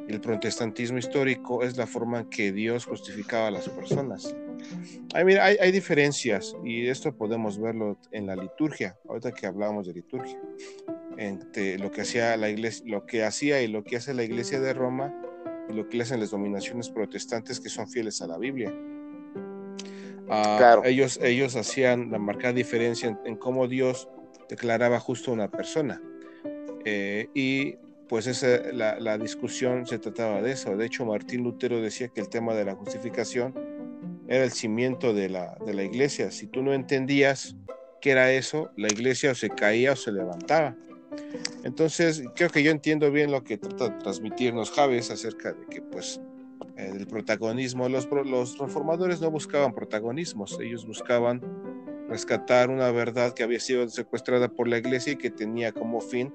el 0.07 0.19
protestantismo 0.19 0.97
histórico 0.97 1.61
es 1.61 1.77
la 1.77 1.85
forma 1.85 2.21
en 2.21 2.29
que 2.31 2.51
Dios 2.51 2.87
justificaba 2.87 3.49
a 3.49 3.51
las 3.51 3.69
personas. 3.69 4.35
Hay, 5.13 5.25
mira, 5.25 5.45
hay, 5.45 5.71
diferencias 5.71 6.55
y 6.65 6.87
esto 6.87 7.15
podemos 7.15 7.61
verlo 7.61 7.99
en 8.11 8.25
la 8.25 8.35
liturgia, 8.35 8.97
ahorita 9.07 9.31
que 9.31 9.45
hablábamos 9.45 9.85
de 9.85 9.93
liturgia, 9.93 10.41
entre 11.17 11.77
lo 11.77 11.91
que 11.91 12.01
hacía 12.01 12.35
la 12.35 12.49
iglesia, 12.49 12.83
lo 12.87 13.05
que 13.05 13.23
hacía 13.23 13.61
y 13.61 13.67
lo 13.67 13.83
que 13.83 13.97
hace 13.97 14.15
la 14.15 14.23
iglesia 14.23 14.59
de 14.59 14.73
Roma 14.73 15.13
y 15.69 15.73
lo 15.73 15.87
que 15.87 16.01
hacen 16.01 16.19
las 16.19 16.31
dominaciones 16.31 16.89
protestantes 16.89 17.59
que 17.59 17.69
son 17.69 17.87
fieles 17.87 18.23
a 18.23 18.27
la 18.27 18.39
Biblia. 18.39 18.73
Ah, 20.29 20.81
ellos, 20.83 21.19
ellos 21.21 21.55
hacían 21.55 22.11
la 22.11 22.17
marcada 22.17 22.53
diferencia 22.53 23.17
en, 23.23 23.35
cómo 23.35 23.67
Dios 23.67 24.09
declaraba 24.49 24.99
justo 24.99 25.31
una 25.31 25.49
persona. 25.49 26.01
Eh, 26.85 27.29
y 27.33 27.75
pues 28.07 28.27
esa, 28.27 28.71
la, 28.71 28.99
la, 28.99 29.17
discusión 29.17 29.85
se 29.85 29.99
trataba 29.99 30.41
de 30.41 30.53
eso. 30.53 30.75
De 30.77 30.85
hecho, 30.85 31.05
Martín 31.05 31.43
Lutero 31.43 31.81
decía 31.81 32.07
que 32.07 32.21
el 32.21 32.29
tema 32.29 32.53
de 32.53 32.65
la 32.65 32.75
justificación 32.75 33.53
era 34.27 34.43
el 34.43 34.51
cimiento 34.51 35.13
de 35.13 35.29
la, 35.29 35.57
de 35.65 35.73
la 35.73 35.83
iglesia. 35.83 36.31
Si 36.31 36.47
tú 36.47 36.61
no 36.61 36.73
entendías 36.73 37.55
qué 38.01 38.11
era 38.11 38.31
eso, 38.31 38.71
la 38.75 38.87
iglesia 38.87 39.31
o 39.31 39.35
se 39.35 39.49
caía 39.49 39.93
o 39.93 39.95
se 39.95 40.11
levantaba. 40.11 40.75
Entonces, 41.63 42.23
creo 42.35 42.49
que 42.49 42.63
yo 42.63 42.71
entiendo 42.71 43.11
bien 43.11 43.31
lo 43.31 43.43
que 43.43 43.57
trata 43.57 43.89
de 43.89 43.97
transmitirnos 43.99 44.71
Javes 44.71 45.11
acerca 45.11 45.53
de 45.53 45.65
que, 45.67 45.81
pues, 45.81 46.21
el 46.75 47.07
protagonismo, 47.07 47.89
los, 47.89 48.07
los 48.25 48.57
reformadores 48.57 49.19
no 49.19 49.31
buscaban 49.31 49.73
protagonismos, 49.73 50.59
ellos 50.61 50.85
buscaban 50.85 51.41
rescatar 52.09 52.69
una 52.69 52.91
verdad 52.91 53.33
que 53.33 53.43
había 53.43 53.59
sido 53.59 53.87
secuestrada 53.89 54.47
por 54.47 54.67
la 54.67 54.77
iglesia 54.77 55.13
y 55.13 55.17
que 55.17 55.29
tenía 55.29 55.71
como 55.71 55.99
fin, 56.01 56.33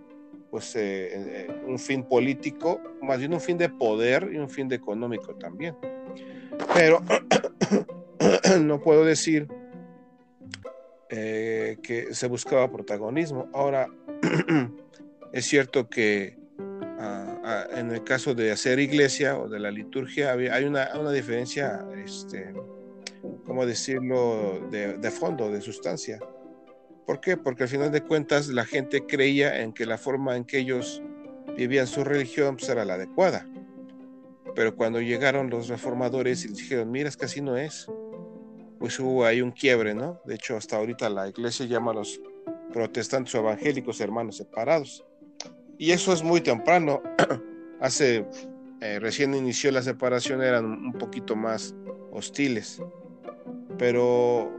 pues, 0.50 0.76
eh, 0.76 1.11
eh, 1.14 1.62
un 1.67 1.79
fin 1.79 2.05
político, 2.05 2.81
más 3.00 3.19
bien 3.19 3.33
un 3.33 3.41
fin 3.41 3.57
de 3.57 3.69
poder 3.69 4.31
y 4.33 4.38
un 4.38 4.50
fin 4.50 4.69
de 4.69 4.76
económico 4.76 5.35
también. 5.35 5.76
Pero 6.75 7.02
no 8.61 8.81
puedo 8.81 9.05
decir 9.05 9.49
eh, 11.14 11.76
que 11.83 12.14
se 12.14 12.26
buscaba 12.26 12.71
protagonismo. 12.71 13.49
Ahora, 13.52 13.87
es 15.33 15.45
cierto 15.45 15.88
que 15.91 16.38
ah, 16.99 17.38
ah, 17.45 17.67
en 17.76 17.91
el 17.91 18.02
caso 18.02 18.35
de 18.35 18.50
hacer 18.50 18.79
iglesia 18.79 19.38
o 19.38 19.49
de 19.49 19.61
la 19.61 19.71
liturgia 19.71 20.33
hay 20.33 20.64
una, 20.64 21.12
diferencia, 21.12 21.85
este, 22.02 22.55
¿cómo 23.45 23.67
decirlo?, 23.67 24.61
de, 24.71 25.11
fondo, 25.11 25.50
de 25.50 25.61
sustancia. 25.61 26.19
¿Por 27.07 27.21
qué? 27.21 27.37
Porque 27.37 27.64
al 27.64 27.69
final 27.69 27.91
de 27.91 28.02
cuentas 28.02 28.49
la 28.49 28.64
gente 28.64 29.07
creía 29.07 29.61
en 29.61 29.73
que 29.73 29.87
la 29.87 29.99
forma 29.99 30.37
en 30.37 30.45
que 30.45 30.59
ellos 30.59 31.02
vivían 31.57 31.87
su 31.87 32.05
religión 32.05 32.57
pues, 32.57 32.69
era 32.69 32.85
la 32.85 32.95
adecuada. 32.95 33.47
Pero 34.55 34.76
cuando 34.76 35.00
llegaron 35.00 35.50
los 35.50 35.69
reformadores 35.69 36.45
y 36.45 36.49
les 36.49 36.59
dijeron, 36.59 36.91
mira, 36.91 37.09
es 37.09 37.17
que 37.17 37.25
así 37.25 37.41
no 37.41 37.57
es, 37.57 37.91
pues 38.79 38.99
hubo 39.00 39.25
ahí 39.25 39.41
un 39.41 39.52
quiebre, 39.52 39.95
¿no? 39.95 40.21
De 40.25 40.35
hecho, 40.35 40.57
hasta 40.57 40.76
ahorita 40.76 41.09
la 41.09 41.29
iglesia 41.29 41.67
llama 41.67 41.93
a 41.93 41.95
los 41.95 42.21
protestantes 42.73 43.35
o 43.35 43.38
evangélicos 43.38 44.00
hermanos 44.00 44.37
separados. 44.37 45.05
Y 45.79 45.93
eso 45.93 46.12
es 46.12 46.23
muy 46.23 46.41
temprano. 46.41 47.02
Hace, 47.81 48.26
eh, 48.81 48.99
recién 49.00 49.35
inició 49.35 49.71
la 49.71 49.83
separación, 49.83 50.43
eran 50.43 50.64
un 50.64 50.93
poquito 50.93 51.35
más 51.35 51.75
hostiles. 52.12 52.81
Pero 53.79 54.50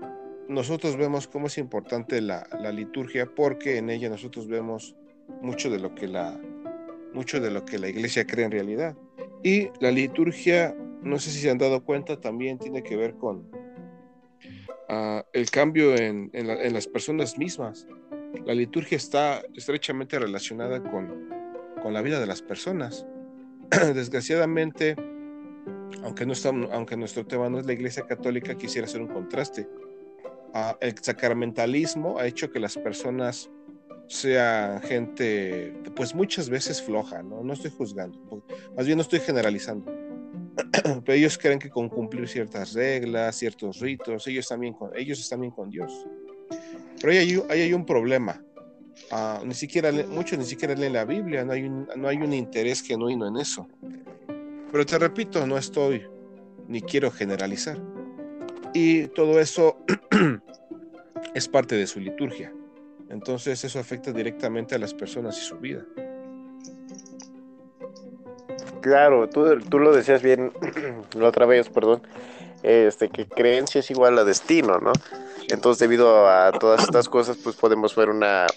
nosotros 0.48 0.98
vemos 0.98 1.28
cómo 1.28 1.48
es 1.48 1.58
importante 1.58 2.22
la, 2.22 2.48
la 2.60 2.72
liturgia 2.72 3.26
porque 3.26 3.78
en 3.78 3.90
ella 3.90 4.10
nosotros 4.10 4.48
vemos 4.48 4.96
mucho 5.42 5.70
de 5.70 5.80
lo 5.80 5.96
que 5.96 6.08
la 6.08 6.40
mucho 7.14 7.40
de 7.40 7.52
lo 7.52 7.64
que 7.64 7.78
la 7.78 7.88
iglesia 7.88 8.26
cree 8.26 8.46
en 8.46 8.52
realidad. 8.52 8.96
Y 9.44 9.70
la 9.80 9.92
liturgia, 9.92 10.76
no 11.02 11.20
sé 11.20 11.30
si 11.30 11.40
se 11.40 11.50
han 11.50 11.58
dado 11.58 11.84
cuenta, 11.84 12.20
también 12.20 12.58
tiene 12.58 12.84
que 12.84 12.96
ver 12.96 13.16
con 13.16 13.50
ah, 14.90 15.24
el 15.34 15.50
cambio 15.50 15.96
en, 15.96 16.32
las 16.34 16.88
personas 16.88 17.38
mismas. 17.38 17.88
La 18.46 18.54
liturgia 18.54 18.98
está 18.98 19.42
estrechamente 19.56 20.18
relacionada 20.18 20.82
con, 20.82 21.32
la 21.92 22.02
vida 22.02 22.20
de 22.20 22.26
las 22.26 22.42
personas. 22.42 23.06
Desgraciadamente, 23.94 24.96
aunque, 26.04 26.26
no 26.26 26.34
aunque 26.72 26.98
nuestro 26.98 27.26
tema 27.26 27.50
no 27.50 27.60
es 27.60 27.66
la 27.66 27.74
iglesia 27.74 28.06
católica, 28.06 28.56
quisiera 28.56 28.88
hacer 28.88 29.02
un 29.02 29.08
contraste. 29.08 29.68
Ah, 30.54 30.78
el 30.82 30.96
sacramentalismo 31.00 32.20
ha 32.20 32.28
hecho 32.28 32.52
que 32.52 32.60
las 32.60 32.78
personas 32.78 33.50
sea 34.08 34.82
gente, 34.84 35.74
pues 35.96 36.14
muchas 36.14 36.50
veces 36.50 36.82
floja, 36.82 37.24
¿no? 37.24 37.44
No 37.44 37.54
estoy 37.54 37.72
juzgando, 37.72 38.44
más 38.76 38.86
bien 38.86 38.98
no 38.98 39.02
estoy 39.02 39.20
generalizando. 39.20 39.92
Pero 41.06 41.14
ellos 41.14 41.38
creen 41.38 41.60
que 41.60 41.70
con 41.70 41.90
cumplir 41.90 42.28
ciertas 42.28 42.74
reglas, 42.74 43.36
ciertos 43.36 43.80
ritos, 43.80 44.28
ellos 44.28 44.48
también 44.48 44.74
con, 44.74 44.92
ellos 44.96 45.20
están 45.20 45.42
bien 45.42 45.52
con 45.52 45.70
Dios. 45.70 46.06
Pero 47.02 47.12
ahí 47.12 47.42
hay, 47.50 47.62
hay 47.62 47.74
un 47.74 47.86
problema. 47.86 48.44
Ah, 49.12 49.42
ni 49.44 49.54
siquiera, 49.54 49.92
muchos 49.92 50.38
ni 50.38 50.46
siquiera 50.46 50.76
leen 50.76 50.94
la 50.94 51.06
Biblia, 51.06 51.44
no 51.44 51.54
hay, 51.54 51.64
un, 51.64 51.88
no 51.96 52.08
hay 52.08 52.18
un 52.18 52.34
interés 52.34 52.82
genuino 52.82 53.28
en 53.28 53.38
eso. 53.38 53.68
Pero 54.74 54.88
te 54.88 54.98
repito, 54.98 55.46
no 55.46 55.56
estoy, 55.56 56.04
ni 56.68 56.82
quiero 56.82 57.12
generalizar. 57.12 57.78
Y 58.74 59.06
todo 59.06 59.40
eso 59.40 59.78
es 61.36 61.48
parte 61.48 61.76
de 61.76 61.86
su 61.86 62.00
liturgia. 62.00 62.52
Entonces 63.08 63.64
eso 63.64 63.78
afecta 63.78 64.12
directamente 64.12 64.74
a 64.74 64.80
las 64.80 64.96
personas 64.96 65.38
y 65.38 65.42
su 65.42 65.60
vida. 65.60 65.86
Claro, 68.82 69.30
tú, 69.30 69.60
tú 69.60 69.78
lo 69.78 69.96
decías 69.96 70.24
bien 70.24 70.52
la 71.16 71.28
otra 71.28 71.46
vez, 71.46 71.70
perdón, 71.70 72.02
este, 72.64 73.10
que 73.10 73.28
creencia 73.28 73.78
es 73.78 73.92
igual 73.92 74.18
a 74.18 74.24
destino, 74.24 74.80
¿no? 74.80 74.94
Entonces, 75.50 75.82
debido 75.82 76.28
a 76.28 76.52
todas 76.52 76.82
estas 76.82 77.10
cosas, 77.10 77.38
pues 77.44 77.56
podemos 77.58 77.96
ver 77.96 78.10
una, 78.10 78.48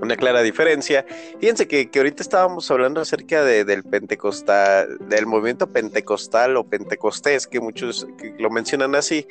una 0.00 0.16
clara 0.16 0.42
diferencia. 0.42 1.04
Fíjense 1.40 1.68
que, 1.68 1.90
que 1.90 1.98
ahorita 1.98 2.22
estábamos 2.22 2.70
hablando 2.70 3.00
acerca 3.00 3.44
de, 3.44 3.64
del 3.64 3.84
pentecostal, 3.84 4.98
del 5.08 5.26
movimiento 5.26 5.66
pentecostal 5.68 6.56
o 6.56 6.64
pentecostés, 6.64 7.46
que 7.46 7.60
muchos 7.60 8.06
lo 8.38 8.50
mencionan 8.50 8.94
así, 8.94 9.26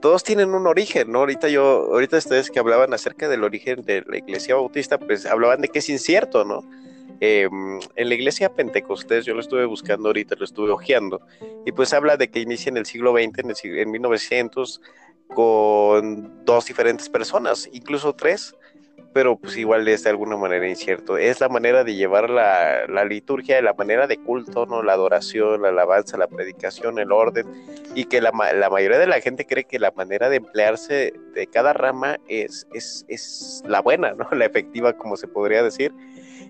todos 0.00 0.24
tienen 0.24 0.54
un 0.54 0.66
origen, 0.66 1.12
¿no? 1.12 1.20
Ahorita 1.20 1.48
yo, 1.48 1.62
ahorita 1.92 2.16
ustedes 2.16 2.50
que 2.50 2.58
hablaban 2.58 2.92
acerca 2.94 3.28
del 3.28 3.44
origen 3.44 3.82
de 3.82 4.02
la 4.06 4.18
iglesia 4.18 4.54
bautista, 4.54 4.98
pues 4.98 5.26
hablaban 5.26 5.60
de 5.60 5.68
que 5.68 5.80
es 5.80 5.88
incierto, 5.88 6.44
¿no? 6.44 6.64
Em, 7.20 7.78
en 7.96 8.08
la 8.08 8.14
iglesia 8.14 8.54
pentecostés, 8.54 9.26
yo 9.26 9.34
lo 9.34 9.40
estuve 9.40 9.66
buscando 9.66 10.08
ahorita, 10.08 10.36
lo 10.36 10.44
estuve 10.44 10.70
hojeando, 10.70 11.20
y 11.66 11.72
pues 11.72 11.92
habla 11.92 12.16
de 12.16 12.30
que 12.30 12.40
inicia 12.40 12.70
en 12.70 12.78
el 12.78 12.86
siglo 12.86 13.12
XX, 13.12 13.64
en, 13.64 13.78
en 13.78 13.90
1900, 13.90 14.80
con 15.28 16.44
dos 16.44 16.66
diferentes 16.66 17.08
personas, 17.08 17.68
incluso 17.72 18.14
tres, 18.14 18.54
pero 19.12 19.36
pues 19.36 19.56
igual 19.56 19.86
es 19.88 20.04
de 20.04 20.10
alguna 20.10 20.36
manera 20.36 20.68
incierto. 20.68 21.16
Es 21.16 21.40
la 21.40 21.48
manera 21.48 21.84
de 21.84 21.94
llevar 21.94 22.30
la, 22.30 22.86
la, 22.86 23.04
liturgia, 23.04 23.60
la 23.62 23.74
manera 23.74 24.06
de 24.06 24.18
culto, 24.18 24.66
¿no? 24.66 24.82
La 24.82 24.92
adoración, 24.92 25.62
la 25.62 25.68
alabanza, 25.68 26.16
la 26.16 26.26
predicación, 26.26 26.98
el 26.98 27.12
orden, 27.12 27.46
y 27.94 28.04
que 28.04 28.20
la, 28.20 28.32
la 28.54 28.70
mayoría 28.70 28.98
de 28.98 29.06
la 29.06 29.20
gente 29.20 29.46
cree 29.46 29.64
que 29.64 29.78
la 29.78 29.90
manera 29.90 30.28
de 30.28 30.36
emplearse 30.36 31.12
de 31.34 31.46
cada 31.46 31.72
rama 31.72 32.18
es, 32.28 32.66
es, 32.72 33.04
es 33.08 33.62
la 33.66 33.80
buena, 33.80 34.12
¿no? 34.12 34.28
La 34.32 34.46
efectiva, 34.46 34.92
como 34.92 35.16
se 35.16 35.28
podría 35.28 35.62
decir. 35.62 35.92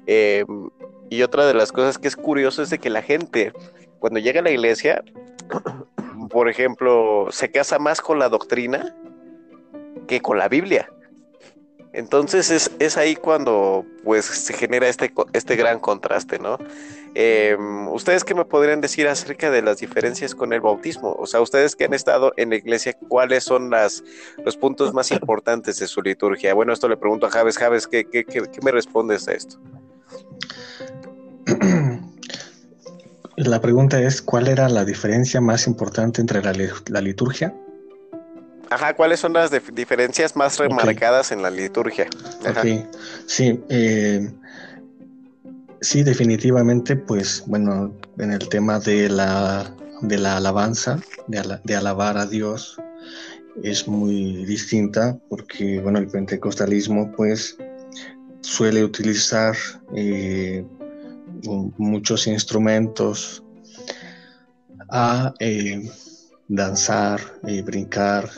Em, 0.06 0.70
y 1.08 1.22
otra 1.22 1.46
de 1.46 1.54
las 1.54 1.72
cosas 1.72 1.98
que 1.98 2.08
es 2.08 2.16
curioso 2.16 2.62
es 2.62 2.70
de 2.70 2.78
que 2.78 2.90
la 2.90 3.02
gente 3.02 3.52
cuando 4.00 4.18
llega 4.18 4.40
a 4.40 4.42
la 4.42 4.50
iglesia, 4.50 5.04
por 6.30 6.48
ejemplo, 6.48 7.28
se 7.30 7.50
casa 7.50 7.78
más 7.78 8.00
con 8.00 8.18
la 8.18 8.28
doctrina 8.28 8.96
que 10.08 10.20
con 10.20 10.38
la 10.38 10.48
Biblia. 10.48 10.90
Entonces 11.92 12.50
es, 12.50 12.70
es 12.78 12.96
ahí 12.96 13.16
cuando 13.16 13.84
pues 14.04 14.24
se 14.24 14.52
genera 14.52 14.88
este, 14.88 15.12
este 15.32 15.56
gran 15.56 15.80
contraste, 15.80 16.38
¿no? 16.38 16.58
Em, 17.14 17.88
¿Ustedes 17.88 18.22
qué 18.22 18.34
me 18.34 18.44
podrían 18.44 18.80
decir 18.80 19.08
acerca 19.08 19.50
de 19.50 19.62
las 19.62 19.78
diferencias 19.78 20.34
con 20.34 20.52
el 20.52 20.60
bautismo? 20.60 21.16
O 21.18 21.26
sea, 21.26 21.40
ustedes 21.40 21.74
que 21.74 21.84
han 21.84 21.94
estado 21.94 22.32
en 22.36 22.50
la 22.50 22.56
iglesia, 22.56 22.96
¿cuáles 23.08 23.42
son 23.42 23.70
las, 23.70 24.04
los 24.44 24.56
puntos 24.56 24.94
más 24.94 25.10
importantes 25.10 25.80
de 25.80 25.88
su 25.88 26.00
liturgia? 26.00 26.54
Bueno, 26.54 26.72
esto 26.72 26.88
le 26.88 26.96
pregunto 26.96 27.26
a 27.26 27.30
Javes. 27.30 27.58
Javes, 27.58 27.88
¿qué, 27.88 28.04
qué, 28.04 28.24
qué, 28.24 28.42
qué 28.42 28.60
me 28.62 28.70
respondes 28.70 29.26
a 29.26 29.32
esto? 29.32 29.58
La 33.36 33.60
pregunta 33.60 34.00
es, 34.00 34.20
¿cuál 34.20 34.48
era 34.48 34.68
la 34.68 34.84
diferencia 34.84 35.40
más 35.40 35.66
importante 35.66 36.20
entre 36.20 36.42
la, 36.42 36.52
la 36.88 37.00
liturgia? 37.00 37.54
Ajá, 38.70 38.94
¿cuáles 38.94 39.18
son 39.18 39.32
las 39.32 39.50
diferencias 39.74 40.36
más 40.36 40.56
remarcadas 40.56 41.32
en 41.32 41.42
la 41.42 41.50
liturgia? 41.50 42.06
Sí, 43.26 43.60
eh, 43.68 44.30
sí, 45.80 46.04
definitivamente, 46.04 46.94
pues 46.94 47.42
bueno, 47.48 47.92
en 48.18 48.32
el 48.32 48.48
tema 48.48 48.78
de 48.78 49.08
la, 49.08 49.74
de 50.02 50.18
la 50.18 50.36
alabanza, 50.36 51.00
de, 51.26 51.74
alabar 51.74 52.16
a 52.16 52.26
Dios, 52.26 52.80
es 53.64 53.88
muy 53.88 54.44
distinta 54.44 55.18
porque, 55.28 55.80
bueno, 55.80 55.98
el 55.98 56.06
pentecostalismo, 56.06 57.10
pues, 57.10 57.58
suele 58.40 58.84
utilizar 58.84 59.56
eh, 59.96 60.64
muchos 61.76 62.28
instrumentos 62.28 63.42
a 64.90 65.34
eh, 65.40 65.90
danzar, 66.50 67.20
y 67.46 67.62
brincar, 67.62 68.28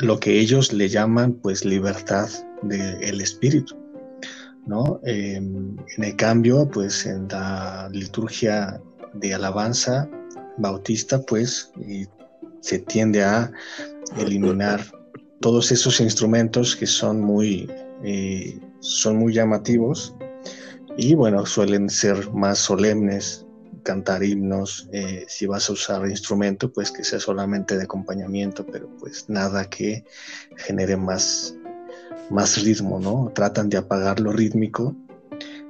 lo 0.00 0.18
que 0.18 0.38
ellos 0.38 0.72
le 0.72 0.88
llaman 0.88 1.34
pues 1.34 1.64
libertad 1.64 2.28
del 2.62 3.20
espíritu. 3.20 3.76
¿no? 4.66 5.00
Em, 5.04 5.76
en 5.96 6.04
el 6.04 6.16
cambio, 6.16 6.68
pues 6.70 7.06
en 7.06 7.26
la 7.28 7.88
liturgia 7.90 8.80
de 9.14 9.34
alabanza 9.34 10.08
bautista, 10.58 11.20
pues 11.22 11.72
se 12.60 12.78
tiende 12.80 13.22
a 13.22 13.50
eliminar 14.18 14.84
todos 15.40 15.72
esos 15.72 16.00
instrumentos 16.00 16.76
que 16.76 16.86
son 16.86 17.20
muy, 17.20 17.70
eh, 18.04 18.58
son 18.80 19.16
muy 19.16 19.32
llamativos 19.32 20.14
y 20.96 21.14
bueno, 21.14 21.46
suelen 21.46 21.88
ser 21.88 22.30
más 22.32 22.58
solemnes, 22.58 23.46
cantar 23.88 24.22
himnos, 24.22 24.86
eh, 24.92 25.24
si 25.28 25.46
vas 25.46 25.70
a 25.70 25.72
usar 25.72 26.06
instrumento, 26.10 26.70
pues 26.70 26.90
que 26.90 27.04
sea 27.04 27.18
solamente 27.18 27.74
de 27.74 27.84
acompañamiento, 27.84 28.66
pero 28.66 28.86
pues 29.00 29.24
nada 29.30 29.70
que 29.70 30.04
genere 30.58 30.98
más, 30.98 31.54
más 32.28 32.62
ritmo, 32.62 33.00
¿no? 33.00 33.32
Tratan 33.34 33.70
de 33.70 33.78
apagar 33.78 34.20
lo 34.20 34.30
rítmico. 34.30 34.94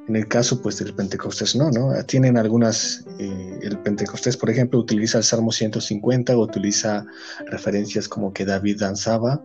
En 0.08 0.16
el 0.16 0.26
caso, 0.26 0.62
pues, 0.62 0.78
del 0.78 0.94
Pentecostés, 0.94 1.54
no, 1.54 1.70
¿no? 1.70 1.92
Tienen 2.04 2.38
algunas, 2.38 3.04
eh, 3.18 3.58
el 3.62 3.78
Pentecostés, 3.80 4.38
por 4.38 4.48
ejemplo, 4.48 4.78
utiliza 4.78 5.18
el 5.18 5.24
Salmo 5.24 5.52
150 5.52 6.36
o 6.36 6.40
utiliza 6.40 7.04
referencias 7.46 8.08
como 8.08 8.32
que 8.32 8.46
David 8.46 8.80
danzaba, 8.80 9.44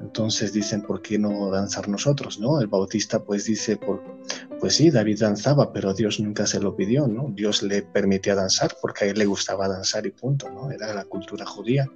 entonces 0.00 0.52
dicen, 0.52 0.82
¿por 0.82 1.02
qué 1.02 1.18
no 1.18 1.50
danzar 1.50 1.88
nosotros? 1.88 2.38
¿no? 2.38 2.60
El 2.60 2.68
bautista 2.68 3.22
pues 3.22 3.44
dice, 3.44 3.76
por, 3.76 4.02
pues 4.60 4.74
sí, 4.74 4.90
David 4.90 5.20
danzaba, 5.20 5.72
pero 5.72 5.92
Dios 5.92 6.20
nunca 6.20 6.46
se 6.46 6.60
lo 6.60 6.76
pidió, 6.76 7.06
¿no? 7.06 7.30
Dios 7.34 7.62
le 7.62 7.82
permitía 7.82 8.34
danzar 8.34 8.76
porque 8.80 9.04
a 9.04 9.08
él 9.08 9.18
le 9.18 9.26
gustaba 9.26 9.68
danzar 9.68 10.06
y 10.06 10.10
punto, 10.10 10.48
¿no? 10.50 10.70
Era 10.70 10.94
la 10.94 11.04
cultura 11.04 11.44
judía. 11.44 11.90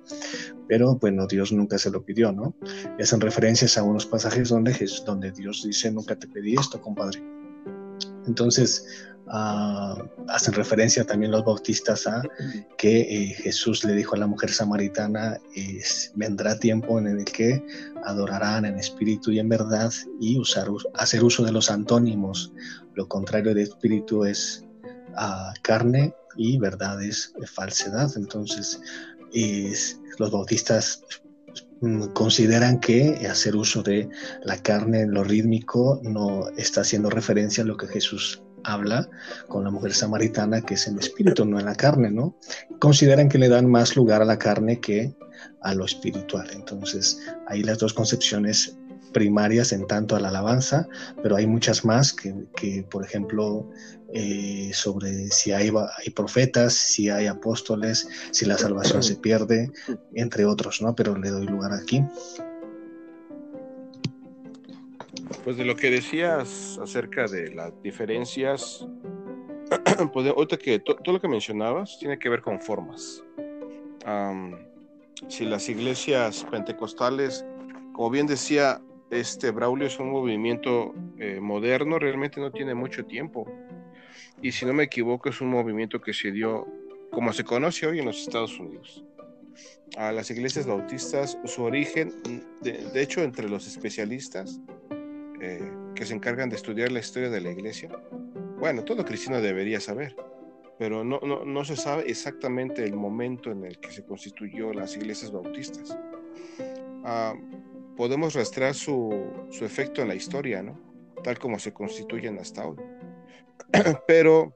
Pero 0.68 0.96
bueno, 0.96 1.26
Dios 1.26 1.52
nunca 1.52 1.78
se 1.78 1.90
lo 1.90 2.04
pidió, 2.04 2.32
¿no? 2.32 2.54
Hacen 3.00 3.20
referencias 3.20 3.78
a 3.78 3.82
unos 3.82 4.06
pasajes 4.06 4.48
donde, 4.48 4.74
donde 5.06 5.30
Dios 5.32 5.62
dice, 5.64 5.90
nunca 5.90 6.16
te 6.16 6.26
pedí 6.28 6.54
esto, 6.54 6.80
compadre. 6.80 7.22
Entonces, 8.26 8.84
uh, 9.26 10.02
hacen 10.28 10.54
referencia 10.54 11.04
también 11.04 11.32
los 11.32 11.44
bautistas 11.44 12.06
a 12.06 12.22
que 12.78 13.00
eh, 13.00 13.26
Jesús 13.34 13.84
le 13.84 13.94
dijo 13.94 14.14
a 14.14 14.18
la 14.18 14.26
mujer 14.26 14.50
samaritana, 14.50 15.38
vendrá 16.14 16.58
tiempo 16.58 16.98
en 16.98 17.06
el 17.06 17.24
que 17.24 17.64
adorarán 18.04 18.64
en 18.64 18.78
espíritu 18.78 19.30
y 19.30 19.38
en 19.38 19.48
verdad 19.48 19.92
y 20.20 20.38
usar, 20.38 20.68
hacer 20.94 21.24
uso 21.24 21.44
de 21.44 21.52
los 21.52 21.70
antónimos. 21.70 22.52
Lo 22.94 23.08
contrario 23.08 23.54
de 23.54 23.62
espíritu 23.62 24.24
es 24.24 24.64
uh, 25.16 25.52
carne 25.62 26.14
y 26.36 26.58
verdad 26.58 27.02
es 27.02 27.32
falsedad. 27.46 28.10
Entonces, 28.16 28.80
los 30.18 30.30
bautistas 30.30 31.02
consideran 32.12 32.78
que 32.80 33.26
hacer 33.28 33.56
uso 33.56 33.82
de 33.82 34.08
la 34.42 34.56
carne 34.58 35.00
en 35.00 35.12
lo 35.12 35.24
rítmico 35.24 36.00
no 36.02 36.48
está 36.56 36.82
haciendo 36.82 37.10
referencia 37.10 37.64
a 37.64 37.66
lo 37.66 37.76
que 37.76 37.88
Jesús 37.88 38.42
habla 38.64 39.08
con 39.48 39.64
la 39.64 39.70
mujer 39.70 39.92
samaritana, 39.92 40.60
que 40.60 40.74
es 40.74 40.86
en 40.86 40.98
espíritu, 40.98 41.44
no 41.44 41.58
en 41.58 41.66
la 41.66 41.74
carne, 41.74 42.10
¿no? 42.10 42.36
Consideran 42.78 43.28
que 43.28 43.38
le 43.38 43.48
dan 43.48 43.68
más 43.68 43.96
lugar 43.96 44.22
a 44.22 44.26
la 44.26 44.38
carne 44.38 44.80
que 44.80 45.14
a 45.62 45.74
lo 45.74 45.84
espiritual. 45.84 46.48
Entonces, 46.52 47.18
hay 47.48 47.62
las 47.62 47.78
dos 47.78 47.92
concepciones 47.92 48.76
primarias 49.12 49.72
en 49.72 49.86
tanto 49.86 50.16
a 50.16 50.20
la 50.20 50.28
alabanza, 50.28 50.88
pero 51.22 51.36
hay 51.36 51.46
muchas 51.46 51.84
más 51.84 52.12
que, 52.12 52.84
por 52.90 53.04
ejemplo, 53.04 53.68
eh, 54.12 54.70
sobre 54.74 55.28
si 55.28 55.52
hay, 55.52 55.70
hay, 56.04 56.10
profetas, 56.10 56.74
si 56.74 57.08
hay 57.08 57.26
apóstoles, 57.26 58.08
si 58.30 58.44
la 58.44 58.58
salvación 58.58 59.02
se 59.02 59.16
pierde, 59.16 59.70
entre 60.14 60.44
otros, 60.44 60.82
¿no? 60.82 60.94
Pero 60.94 61.16
le 61.16 61.30
doy 61.30 61.46
lugar 61.46 61.72
aquí. 61.72 62.02
Pues 65.44 65.56
de 65.56 65.64
lo 65.64 65.74
que 65.76 65.90
decías 65.90 66.78
acerca 66.82 67.26
de 67.26 67.54
las 67.54 67.72
diferencias, 67.82 68.86
pues 70.12 70.26
ahorita 70.26 70.56
que 70.56 70.78
todo 70.78 71.12
lo 71.12 71.20
que 71.20 71.28
mencionabas 71.28 71.98
tiene 71.98 72.18
que 72.18 72.28
ver 72.28 72.42
con 72.42 72.60
formas. 72.60 73.24
si 75.28 75.44
las 75.44 75.68
iglesias 75.68 76.44
pentecostales, 76.50 77.44
como 77.92 78.10
bien 78.10 78.26
decía 78.26 78.80
este 79.12 79.50
Braulio, 79.50 79.86
es 79.86 79.98
un 79.98 80.10
movimiento 80.10 80.94
eh, 81.18 81.38
moderno, 81.40 81.98
realmente 81.98 82.40
no 82.40 82.50
tiene 82.50 82.74
mucho 82.74 83.04
tiempo. 83.04 83.46
Y 84.40 84.52
si 84.52 84.64
no 84.64 84.72
me 84.72 84.84
equivoco, 84.84 85.28
es 85.28 85.40
un 85.40 85.48
movimiento 85.48 86.00
que 86.00 86.12
se 86.12 86.32
dio, 86.32 86.66
como 87.10 87.32
se 87.32 87.44
conoce 87.44 87.86
hoy 87.86 87.98
en 88.00 88.06
los 88.06 88.20
Estados 88.20 88.58
Unidos. 88.58 89.04
A 89.96 90.10
las 90.10 90.30
iglesias 90.30 90.66
bautistas, 90.66 91.38
su 91.44 91.62
origen, 91.62 92.12
de 92.62 93.02
hecho, 93.02 93.22
entre 93.22 93.48
los 93.48 93.66
especialistas, 93.66 94.60
eh, 95.40 95.70
que 95.94 96.06
se 96.06 96.14
encargan 96.14 96.48
de 96.48 96.56
estudiar 96.56 96.90
la 96.90 97.00
historia 97.00 97.28
de 97.28 97.40
la 97.40 97.50
iglesia, 97.50 97.90
bueno, 98.58 98.84
todo 98.84 99.04
cristiano 99.04 99.40
debería 99.40 99.80
saber, 99.80 100.14
pero 100.78 101.02
no, 101.02 101.18
no, 101.20 101.44
no 101.44 101.64
se 101.64 101.76
sabe 101.76 102.04
exactamente 102.08 102.84
el 102.84 102.94
momento 102.94 103.50
en 103.50 103.64
el 103.64 103.78
que 103.78 103.90
se 103.90 104.04
constituyó 104.04 104.72
las 104.72 104.96
iglesias 104.96 105.32
bautistas. 105.32 105.98
Ah, 107.04 107.34
podemos 107.96 108.34
rastrear 108.34 108.74
su, 108.74 109.10
su, 109.50 109.64
efecto 109.64 110.02
en 110.02 110.08
la 110.08 110.14
historia, 110.14 110.62
¿no? 110.62 110.78
Tal 111.22 111.38
como 111.38 111.58
se 111.58 111.72
constituyen 111.72 112.38
hasta 112.38 112.66
hoy. 112.66 112.76
Pero 114.06 114.54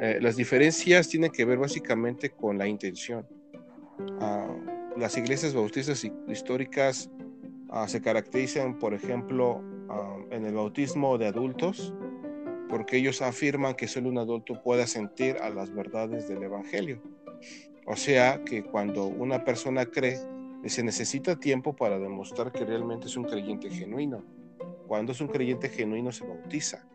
eh, 0.00 0.18
las 0.20 0.36
diferencias 0.36 1.08
tienen 1.08 1.30
que 1.30 1.44
ver 1.44 1.58
básicamente 1.58 2.30
con 2.30 2.58
la 2.58 2.66
intención. 2.66 3.26
Ah, 4.20 4.54
las 4.96 5.16
iglesias 5.16 5.54
bautistas 5.54 6.04
históricas 6.28 7.10
Ah, 7.76 7.88
se 7.88 8.00
caracterizan, 8.00 8.78
por 8.78 8.94
ejemplo, 8.94 9.60
ah, 9.88 10.16
en 10.30 10.46
el 10.46 10.54
bautismo 10.54 11.18
de 11.18 11.26
adultos, 11.26 11.92
porque 12.68 12.98
ellos 12.98 13.20
afirman 13.20 13.74
que 13.74 13.88
solo 13.88 14.10
un 14.10 14.18
adulto 14.18 14.62
puede 14.62 14.86
sentir 14.86 15.38
a 15.38 15.50
las 15.50 15.74
verdades 15.74 16.28
del 16.28 16.44
Evangelio. 16.44 17.02
O 17.84 17.96
sea 17.96 18.40
que 18.44 18.62
cuando 18.62 19.06
una 19.06 19.44
persona 19.44 19.86
cree, 19.86 20.20
se 20.68 20.82
necesita 20.82 21.36
tiempo 21.36 21.74
para 21.74 21.98
demostrar 21.98 22.52
que 22.52 22.64
realmente 22.64 23.06
es 23.06 23.16
un 23.16 23.24
creyente 23.24 23.70
genuino. 23.70 24.24
Cuando 24.86 25.12
es 25.12 25.20
un 25.20 25.28
creyente 25.28 25.68
genuino 25.68 26.12
se 26.12 26.26
bautiza. 26.26 26.86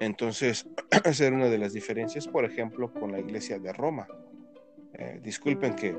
Entonces, 0.00 0.66
esa 1.04 1.26
era 1.26 1.36
una 1.36 1.48
de 1.48 1.58
las 1.58 1.72
diferencias, 1.72 2.26
por 2.26 2.44
ejemplo, 2.44 2.92
con 2.92 3.12
la 3.12 3.20
iglesia 3.20 3.58
de 3.58 3.72
Roma. 3.72 4.06
Eh, 4.94 5.20
disculpen 5.22 5.74
que 5.74 5.94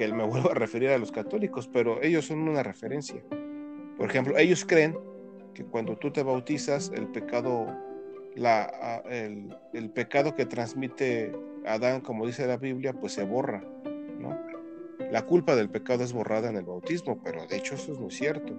que 0.00 0.12
me 0.12 0.24
vuelvo 0.26 0.50
a 0.50 0.54
referir 0.54 0.90
a 0.90 0.98
los 0.98 1.12
católicos, 1.12 1.68
pero 1.68 2.02
ellos 2.02 2.26
son 2.26 2.48
una 2.48 2.62
referencia. 2.62 3.22
Por 3.96 4.08
ejemplo, 4.08 4.36
ellos 4.38 4.64
creen 4.64 4.96
que 5.54 5.64
cuando 5.64 5.96
tú 5.96 6.10
te 6.10 6.22
bautizas, 6.22 6.90
el 6.94 7.08
pecado, 7.08 7.66
el, 8.34 9.56
el, 9.74 9.90
pecado 9.90 10.34
que 10.34 10.46
transmite 10.46 11.32
Adán, 11.66 12.00
como 12.00 12.26
dice 12.26 12.46
la 12.46 12.56
Biblia, 12.56 12.94
pues 12.94 13.12
se 13.12 13.24
borra, 13.24 13.62
¿no? 14.18 14.49
La 15.10 15.26
culpa 15.26 15.56
del 15.56 15.70
pecado 15.70 16.04
es 16.04 16.12
borrada 16.12 16.50
en 16.50 16.56
el 16.56 16.64
bautismo, 16.64 17.20
pero 17.22 17.46
de 17.46 17.56
hecho 17.56 17.74
eso 17.74 17.92
es 17.92 17.98
muy 17.98 18.10
cierto, 18.10 18.54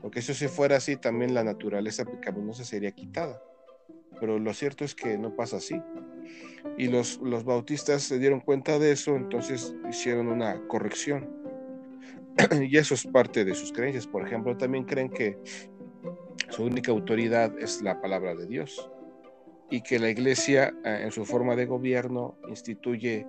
porque 0.00 0.20
eso 0.20 0.34
si 0.34 0.48
fuera 0.48 0.76
así, 0.76 0.96
también 0.96 1.34
la 1.34 1.44
naturaleza 1.44 2.04
pecaminosa 2.04 2.64
sería 2.64 2.92
quitada. 2.92 3.42
Pero 4.20 4.38
lo 4.38 4.52
cierto 4.52 4.84
es 4.84 4.94
que 4.94 5.16
no 5.16 5.34
pasa 5.34 5.58
así. 5.58 5.80
Y 6.76 6.88
los, 6.88 7.18
los 7.20 7.44
bautistas 7.44 8.02
se 8.02 8.18
dieron 8.18 8.40
cuenta 8.40 8.78
de 8.78 8.92
eso, 8.92 9.16
entonces 9.16 9.74
hicieron 9.88 10.28
una 10.28 10.66
corrección. 10.66 11.28
y 12.60 12.76
eso 12.76 12.94
es 12.94 13.06
parte 13.06 13.44
de 13.44 13.54
sus 13.54 13.72
creencias. 13.72 14.06
Por 14.06 14.26
ejemplo, 14.26 14.56
también 14.56 14.84
creen 14.84 15.08
que 15.08 15.38
su 16.50 16.64
única 16.64 16.90
autoridad 16.92 17.58
es 17.58 17.82
la 17.82 18.00
palabra 18.00 18.34
de 18.34 18.46
Dios 18.46 18.90
y 19.70 19.82
que 19.82 19.98
la 19.98 20.08
iglesia 20.08 20.74
eh, 20.84 21.00
en 21.02 21.12
su 21.12 21.24
forma 21.24 21.56
de 21.56 21.66
gobierno 21.66 22.38
instituye 22.48 23.26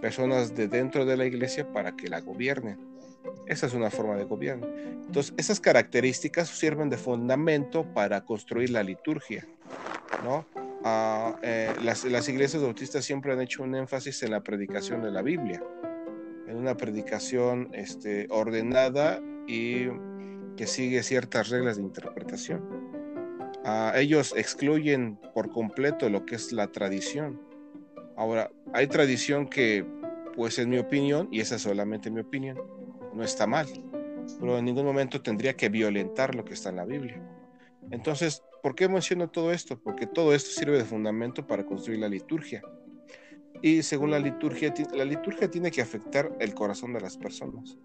personas 0.00 0.54
de 0.54 0.68
dentro 0.68 1.04
de 1.04 1.16
la 1.16 1.26
iglesia 1.26 1.70
para 1.72 1.96
que 1.96 2.08
la 2.08 2.20
gobiernen. 2.20 2.78
Esa 3.46 3.66
es 3.66 3.74
una 3.74 3.90
forma 3.90 4.16
de 4.16 4.24
gobierno. 4.24 4.66
Entonces, 5.06 5.34
esas 5.36 5.60
características 5.60 6.48
sirven 6.48 6.88
de 6.88 6.96
fundamento 6.96 7.84
para 7.94 8.24
construir 8.24 8.70
la 8.70 8.82
liturgia, 8.82 9.46
¿no? 10.24 10.46
Ah, 10.84 11.38
eh, 11.42 11.74
las, 11.82 12.04
las, 12.04 12.28
iglesias 12.28 12.62
bautistas 12.62 13.04
siempre 13.04 13.32
han 13.32 13.40
hecho 13.40 13.62
un 13.62 13.74
énfasis 13.74 14.22
en 14.22 14.30
la 14.30 14.40
predicación 14.40 15.02
de 15.02 15.10
la 15.10 15.20
Biblia, 15.20 15.62
en 16.46 16.56
una 16.56 16.76
predicación 16.76 17.68
este, 17.74 18.26
ordenada 18.30 19.20
y 19.46 19.88
que 20.56 20.66
sigue 20.66 21.02
ciertas 21.02 21.50
reglas 21.50 21.76
de 21.76 21.82
interpretación. 21.82 22.62
Ah, 23.64 23.92
ellos 23.96 24.32
excluyen 24.36 25.18
por 25.34 25.50
completo 25.50 26.08
lo 26.08 26.24
que 26.24 26.36
es 26.36 26.52
la 26.52 26.68
tradición. 26.68 27.40
Ahora, 28.20 28.52
hay 28.74 28.86
tradición 28.86 29.48
que, 29.48 29.82
pues 30.36 30.58
en 30.58 30.68
mi 30.68 30.76
opinión, 30.76 31.28
y 31.30 31.40
esa 31.40 31.54
es 31.54 31.62
solamente 31.62 32.10
mi 32.10 32.20
opinión, 32.20 32.58
no 33.14 33.24
está 33.24 33.46
mal, 33.46 33.66
pero 34.38 34.58
en 34.58 34.66
ningún 34.66 34.84
momento 34.84 35.22
tendría 35.22 35.56
que 35.56 35.70
violentar 35.70 36.34
lo 36.34 36.44
que 36.44 36.52
está 36.52 36.68
en 36.68 36.76
la 36.76 36.84
Biblia. 36.84 37.18
Entonces, 37.90 38.42
¿por 38.62 38.74
qué 38.74 38.90
menciono 38.90 39.30
todo 39.30 39.52
esto? 39.52 39.80
Porque 39.80 40.06
todo 40.06 40.34
esto 40.34 40.50
sirve 40.50 40.76
de 40.76 40.84
fundamento 40.84 41.46
para 41.46 41.64
construir 41.64 41.98
la 41.98 42.10
liturgia. 42.10 42.60
Y 43.62 43.82
según 43.82 44.10
la 44.10 44.18
liturgia, 44.18 44.74
la 44.92 45.06
liturgia 45.06 45.50
tiene 45.50 45.70
que 45.70 45.80
afectar 45.80 46.30
el 46.40 46.52
corazón 46.52 46.92
de 46.92 47.00
las 47.00 47.16
personas. 47.16 47.78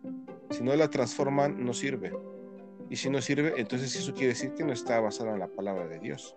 Si 0.49 0.61
no 0.63 0.75
la 0.75 0.89
transforman, 0.89 1.63
no 1.63 1.73
sirve. 1.73 2.11
Y 2.89 2.97
si 2.97 3.09
no 3.09 3.21
sirve, 3.21 3.53
entonces 3.55 3.95
eso 3.95 4.13
quiere 4.13 4.33
decir 4.33 4.53
que 4.53 4.65
no 4.65 4.73
está 4.73 4.99
basado 4.99 5.29
en 5.29 5.39
la 5.39 5.47
palabra 5.47 5.87
de 5.87 5.99
Dios. 5.99 6.35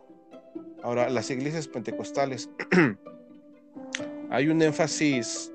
Ahora, 0.84 1.10
las 1.10 1.32
iglesias 1.32 1.66
pentecostales, 1.66 2.48
hay 4.30 4.48
un 4.48 4.60
énfasis 4.62 5.52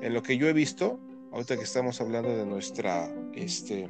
en 0.00 0.14
lo 0.14 0.22
que 0.22 0.36
yo 0.36 0.48
he 0.48 0.52
visto, 0.52 1.00
ahorita 1.32 1.56
que 1.56 1.64
estamos 1.64 2.00
hablando 2.00 2.36
de 2.36 2.46
nuestra 2.46 3.12
este, 3.34 3.88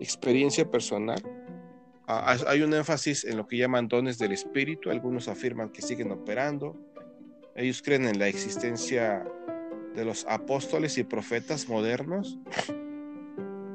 experiencia 0.00 0.70
personal, 0.70 1.22
ah, 2.06 2.36
hay 2.46 2.62
un 2.62 2.74
énfasis 2.74 3.24
en 3.24 3.36
lo 3.36 3.46
que 3.46 3.56
llaman 3.56 3.88
dones 3.88 4.18
del 4.18 4.32
Espíritu, 4.32 4.90
algunos 4.90 5.28
afirman 5.28 5.70
que 5.70 5.82
siguen 5.82 6.12
operando, 6.12 6.76
ellos 7.54 7.82
creen 7.82 8.06
en 8.06 8.18
la 8.18 8.28
existencia 8.28 9.24
de 9.94 10.04
los 10.04 10.24
apóstoles 10.28 10.96
y 10.98 11.04
profetas 11.04 11.68
modernos, 11.68 12.38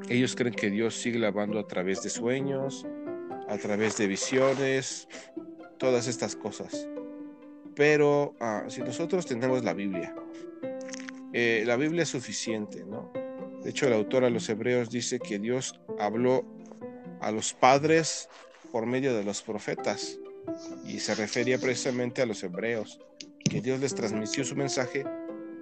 ellos 0.08 0.34
creen 0.34 0.54
que 0.54 0.70
Dios 0.70 0.94
sigue 0.94 1.18
lavando 1.18 1.58
a 1.58 1.66
través 1.66 2.02
de 2.02 2.10
sueños, 2.10 2.86
a 3.48 3.56
través 3.58 3.96
de 3.96 4.06
visiones, 4.06 5.08
todas 5.78 6.08
estas 6.08 6.34
cosas. 6.34 6.88
Pero 7.78 8.34
ah, 8.40 8.64
si 8.66 8.80
nosotros 8.80 9.24
tenemos 9.24 9.62
la 9.62 9.72
Biblia, 9.72 10.12
eh, 11.32 11.62
la 11.64 11.76
Biblia 11.76 12.02
es 12.02 12.08
suficiente, 12.08 12.84
¿no? 12.84 13.12
De 13.62 13.70
hecho, 13.70 13.86
el 13.86 13.92
autor 13.92 14.24
a 14.24 14.30
los 14.30 14.48
hebreos 14.48 14.90
dice 14.90 15.20
que 15.20 15.38
Dios 15.38 15.80
habló 16.00 16.44
a 17.20 17.30
los 17.30 17.54
padres 17.54 18.28
por 18.72 18.84
medio 18.84 19.16
de 19.16 19.22
los 19.22 19.42
profetas 19.42 20.18
y 20.84 20.98
se 20.98 21.14
refería 21.14 21.58
precisamente 21.58 22.20
a 22.20 22.26
los 22.26 22.42
hebreos, 22.42 22.98
que 23.48 23.60
Dios 23.60 23.78
les 23.78 23.94
transmitió 23.94 24.44
su 24.44 24.56
mensaje 24.56 25.04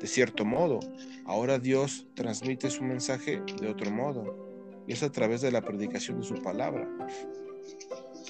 de 0.01 0.07
cierto 0.07 0.47
modo. 0.47 0.81
Ahora 1.27 1.59
Dios 1.59 2.07
transmite 2.15 2.71
su 2.71 2.83
mensaje 2.83 3.43
de 3.61 3.69
otro 3.69 3.91
modo. 3.91 4.85
Y 4.89 4.95
es 4.95 5.03
a 5.03 5.13
través 5.13 5.43
de 5.43 5.53
la 5.53 5.61
predicación 5.61 6.21
de 6.21 6.27
su 6.27 6.43
palabra. 6.43 6.89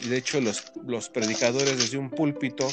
De 0.08 0.16
hecho 0.16 0.40
los, 0.40 0.72
los 0.84 1.08
predicadores 1.08 1.78
desde 1.78 1.98
un 1.98 2.10
púlpito, 2.10 2.66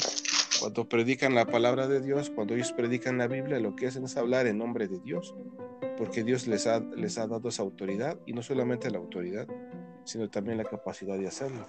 cuando 0.64 0.88
predican 0.88 1.34
la 1.34 1.44
palabra 1.44 1.88
de 1.88 2.00
Dios, 2.00 2.30
cuando 2.30 2.54
ellos 2.54 2.72
predican 2.72 3.18
la 3.18 3.26
Biblia, 3.26 3.60
lo 3.60 3.76
que 3.76 3.86
hacen 3.86 4.04
es 4.04 4.16
hablar 4.16 4.46
en 4.46 4.56
nombre 4.56 4.88
de 4.88 4.98
Dios. 4.98 5.34
Porque 5.98 6.24
Dios 6.24 6.46
les 6.46 6.66
ha, 6.66 6.80
les 6.80 7.18
ha 7.18 7.26
dado 7.26 7.50
esa 7.50 7.60
autoridad. 7.62 8.18
Y 8.24 8.32
no 8.32 8.40
solamente 8.42 8.90
la 8.90 8.96
autoridad, 8.96 9.46
sino 10.04 10.30
también 10.30 10.56
la 10.56 10.64
capacidad 10.64 11.18
de 11.18 11.26
hacerlo. 11.26 11.66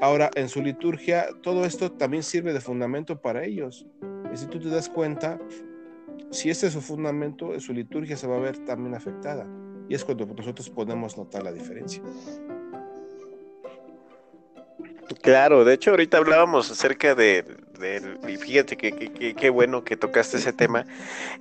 Ahora, 0.00 0.30
en 0.36 0.48
su 0.48 0.62
liturgia, 0.62 1.26
todo 1.42 1.66
esto 1.66 1.92
también 1.92 2.22
sirve 2.22 2.54
de 2.54 2.62
fundamento 2.62 3.20
para 3.20 3.44
ellos. 3.44 3.86
Y 4.32 4.38
si 4.38 4.46
tú 4.46 4.58
te 4.58 4.70
das 4.70 4.88
cuenta, 4.88 5.38
si 6.30 6.48
este 6.48 6.68
es 6.68 6.72
su 6.72 6.80
fundamento, 6.80 7.60
su 7.60 7.74
liturgia 7.74 8.16
se 8.16 8.26
va 8.26 8.38
a 8.38 8.40
ver 8.40 8.56
también 8.64 8.94
afectada. 8.94 9.46
Y 9.86 9.94
es 9.94 10.02
cuando 10.02 10.24
nosotros 10.24 10.70
podemos 10.70 11.18
notar 11.18 11.42
la 11.42 11.52
diferencia. 11.52 12.02
Claro, 15.22 15.64
de 15.64 15.74
hecho 15.74 15.90
ahorita 15.90 16.18
hablábamos 16.18 16.70
acerca 16.70 17.14
de, 17.14 17.44
y 18.26 18.36
fíjate 18.36 18.76
que 18.76 19.34
qué 19.36 19.50
bueno 19.50 19.84
que 19.84 19.96
tocaste 19.96 20.36
ese 20.36 20.52
tema, 20.52 20.86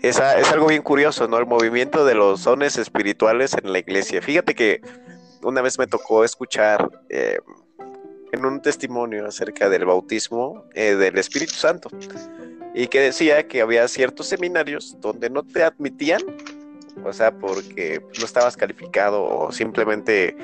es, 0.02 0.18
es, 0.18 0.52
algo 0.52 0.68
bien 0.68 0.82
curioso, 0.82 1.28
¿no? 1.28 1.38
El 1.38 1.46
movimiento 1.46 2.06
de 2.06 2.16
los 2.16 2.44
dones 2.44 2.78
espirituales 2.78 3.56
en 3.62 3.72
la 3.72 3.80
iglesia. 3.80 4.22
Fíjate 4.22 4.56
que 4.56 4.82
una 5.44 5.62
vez 5.62 5.78
me 5.78 5.88
tocó 5.88 6.24
escuchar 6.24 6.90
eh, 7.10 7.40
en 8.32 8.46
un 8.46 8.62
testimonio 8.62 9.28
acerca 9.28 9.70
del 9.70 9.86
bautismo 9.86 10.66
eh, 10.74 10.96
del 10.96 11.18
Espíritu 11.18 11.54
Santo 11.54 11.90
y 12.74 12.88
que 12.88 13.00
decía 13.00 13.48
que 13.48 13.62
había 13.62 13.88
ciertos 13.88 14.28
seminarios 14.28 14.98
donde 15.00 15.30
no 15.30 15.44
te 15.44 15.64
admitían, 15.64 16.22
o 17.04 17.14
sea, 17.14 17.32
porque 17.32 18.02
no 18.20 18.26
estabas 18.26 18.58
calificado 18.58 19.24
o 19.24 19.52
simplemente 19.52 20.36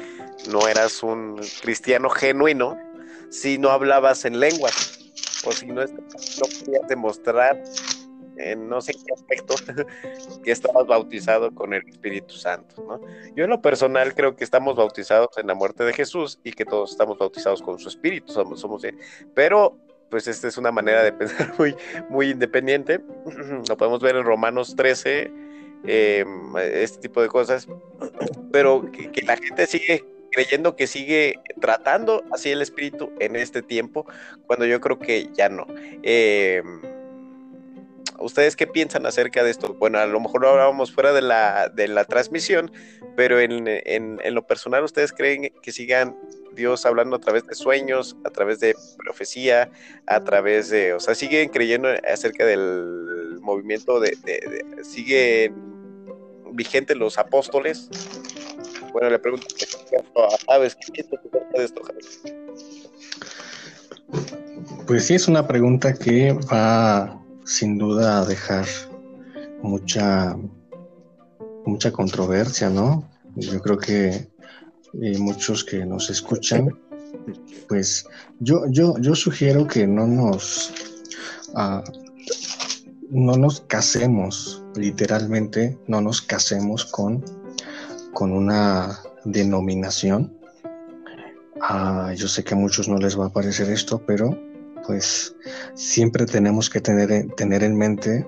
no 0.49 0.67
eras 0.67 1.03
un 1.03 1.39
cristiano 1.61 2.09
genuino 2.09 2.77
si 3.33 3.57
no 3.57 3.69
hablabas 3.69 4.25
en 4.25 4.39
lenguas 4.39 4.99
o 5.45 5.51
si 5.51 5.65
no, 5.65 5.83
no 5.83 6.65
podías 6.65 6.87
demostrar 6.87 7.61
en 8.37 8.67
no 8.67 8.81
sé 8.81 8.93
qué 8.93 9.13
aspecto, 9.13 9.55
que 10.43 10.51
estabas 10.51 10.87
bautizado 10.87 11.53
con 11.53 11.73
el 11.73 11.87
Espíritu 11.87 12.33
Santo, 12.35 12.83
¿no? 12.87 13.01
Yo 13.35 13.43
en 13.43 13.49
lo 13.49 13.61
personal 13.61 14.13
creo 14.13 14.35
que 14.35 14.43
estamos 14.43 14.75
bautizados 14.75 15.37
en 15.37 15.47
la 15.47 15.53
muerte 15.53 15.83
de 15.83 15.93
Jesús 15.93 16.39
y 16.43 16.51
que 16.51 16.65
todos 16.65 16.91
estamos 16.91 17.17
bautizados 17.17 17.61
con 17.61 17.79
su 17.79 17.89
Espíritu, 17.89 18.31
somos, 18.31 18.59
somos 18.59 18.83
pero 19.33 19.77
pues 20.09 20.27
esta 20.27 20.47
es 20.47 20.59
una 20.59 20.71
manera 20.71 21.01
de 21.03 21.11
pensar 21.13 21.55
muy, 21.57 21.75
muy 22.07 22.29
independiente. 22.29 23.01
Lo 23.67 23.77
podemos 23.77 23.99
ver 23.99 24.15
en 24.15 24.23
Romanos 24.23 24.75
13, 24.75 25.31
em, 25.85 26.57
este 26.57 26.99
tipo 26.99 27.19
de 27.19 27.27
cosas. 27.27 27.67
Pero 28.51 28.91
que, 28.91 29.23
la 29.23 29.35
gente 29.37 29.65
sigue 29.65 30.05
creyendo 30.33 30.75
que 30.75 30.87
sigue 30.87 31.39
tratando 31.61 32.23
así 32.31 32.51
el 32.51 32.61
espíritu 32.61 33.11
en 33.19 33.35
este 33.35 33.61
tiempo, 33.61 34.05
cuando 34.47 34.65
yo 34.65 34.81
creo 34.81 34.99
que 34.99 35.29
ya 35.33 35.49
no. 35.49 35.65
Em, 36.01 36.81
¿Ustedes 38.19 38.55
qué 38.55 38.67
piensan 38.67 39.05
acerca 39.05 39.43
de 39.43 39.51
esto? 39.51 39.73
Bueno, 39.73 39.99
a 39.99 40.05
lo 40.05 40.19
mejor 40.19 40.41
lo 40.41 40.49
hablábamos 40.49 40.93
fuera 40.93 41.11
de 41.13 41.21
la, 41.21 41.69
de 41.69 41.87
la 41.89 42.05
transmisión, 42.05 42.71
pero 43.17 43.39
en, 43.39 43.67
en, 43.67 44.19
lo 44.33 44.47
personal, 44.47 44.83
¿ustedes 44.83 45.11
creen 45.11 45.51
que 45.61 45.71
sigan 45.71 46.15
Dios 46.53 46.85
hablando 46.85 47.17
a 47.17 47.19
través 47.19 47.45
de 47.45 47.55
sueños, 47.55 48.15
a 48.23 48.29
través 48.29 48.59
de 48.59 48.75
profecía, 48.97 49.71
a 50.05 50.23
través 50.23 50.69
de, 50.69 50.93
o 50.93 50.99
sea, 50.99 51.15
siguen 51.15 51.49
creyendo 51.49 51.89
acerca 52.07 52.45
del 52.45 53.39
movimiento 53.41 53.99
de, 53.99 54.15
de, 54.23 54.83
siguen 54.83 55.53
vigentes 56.53 56.95
los 56.95 57.17
apóstoles. 57.17 57.89
Bueno, 58.93 59.09
le 59.09 59.19
pregunto, 59.19 59.47
¿sabes 60.45 60.75
qué 60.75 60.91
piensas 60.91 61.19
de 61.53 61.63
esto, 61.63 61.81
Pues 64.87 65.05
sí, 65.05 65.15
es 65.15 65.27
una 65.27 65.45
pregunta 65.47 65.93
que 65.93 66.31
va 66.31 67.19
sin 67.43 67.77
duda 67.77 68.21
a 68.21 68.25
dejar 68.25 68.65
mucha 69.61 70.37
mucha 71.65 71.91
controversia, 71.91 72.69
¿no? 72.69 73.09
Yo 73.35 73.61
creo 73.61 73.77
que 73.77 74.31
y 74.93 75.17
muchos 75.17 75.63
que 75.63 75.85
nos 75.85 76.09
escuchan, 76.09 76.69
pues 77.67 78.05
yo, 78.39 78.65
yo, 78.69 78.95
yo 78.99 79.15
sugiero 79.15 79.65
que 79.67 79.87
no 79.87 80.05
nos, 80.05 80.71
uh, 81.55 81.81
no 83.09 83.35
nos 83.37 83.61
casemos, 83.61 84.63
literalmente, 84.75 85.77
no 85.87 86.01
nos 86.01 86.21
casemos 86.21 86.85
con, 86.85 87.23
con 88.13 88.31
una 88.31 88.99
denominación. 89.25 90.37
Uh, 91.55 92.13
yo 92.13 92.27
sé 92.27 92.43
que 92.43 92.53
a 92.53 92.57
muchos 92.57 92.87
no 92.87 92.97
les 92.97 93.17
va 93.19 93.27
a 93.27 93.33
parecer 93.33 93.69
esto, 93.69 94.01
pero 94.05 94.37
pues 94.85 95.35
siempre 95.75 96.25
tenemos 96.25 96.69
que 96.69 96.81
tener, 96.81 97.27
tener 97.35 97.63
en 97.63 97.77
mente 97.77 98.27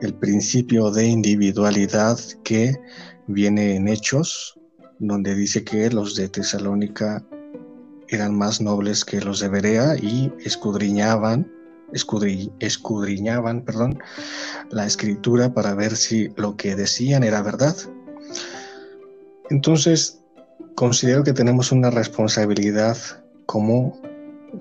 el 0.00 0.14
principio 0.14 0.90
de 0.90 1.06
individualidad 1.06 2.18
que 2.42 2.76
viene 3.26 3.76
en 3.76 3.88
Hechos 3.88 4.58
donde 5.02 5.34
dice 5.34 5.64
que 5.64 5.90
los 5.90 6.14
de 6.14 6.28
Tesalónica 6.28 7.24
eran 8.08 8.38
más 8.38 8.60
nobles 8.60 9.04
que 9.04 9.20
los 9.20 9.40
de 9.40 9.48
Berea 9.48 9.96
y 9.96 10.32
escudriñaban 10.44 11.50
escudriñaban 12.60 13.62
perdón, 13.64 13.98
la 14.70 14.86
escritura 14.86 15.52
para 15.52 15.74
ver 15.74 15.96
si 15.96 16.28
lo 16.36 16.56
que 16.56 16.74
decían 16.74 17.22
era 17.22 17.42
verdad. 17.42 17.76
Entonces, 19.52 20.18
considero 20.74 21.22
que 21.24 21.34
tenemos 21.34 21.72
una 21.72 21.90
responsabilidad 21.90 22.96
como 23.44 24.00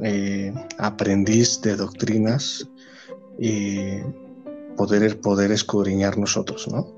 eh, 0.03 0.53
aprendiz 0.77 1.61
de 1.61 1.77
doctrinas 1.77 2.67
y 3.39 4.01
poder, 4.75 5.21
poder 5.21 5.53
escudriñar 5.53 6.17
nosotros, 6.17 6.67
¿no? 6.67 6.93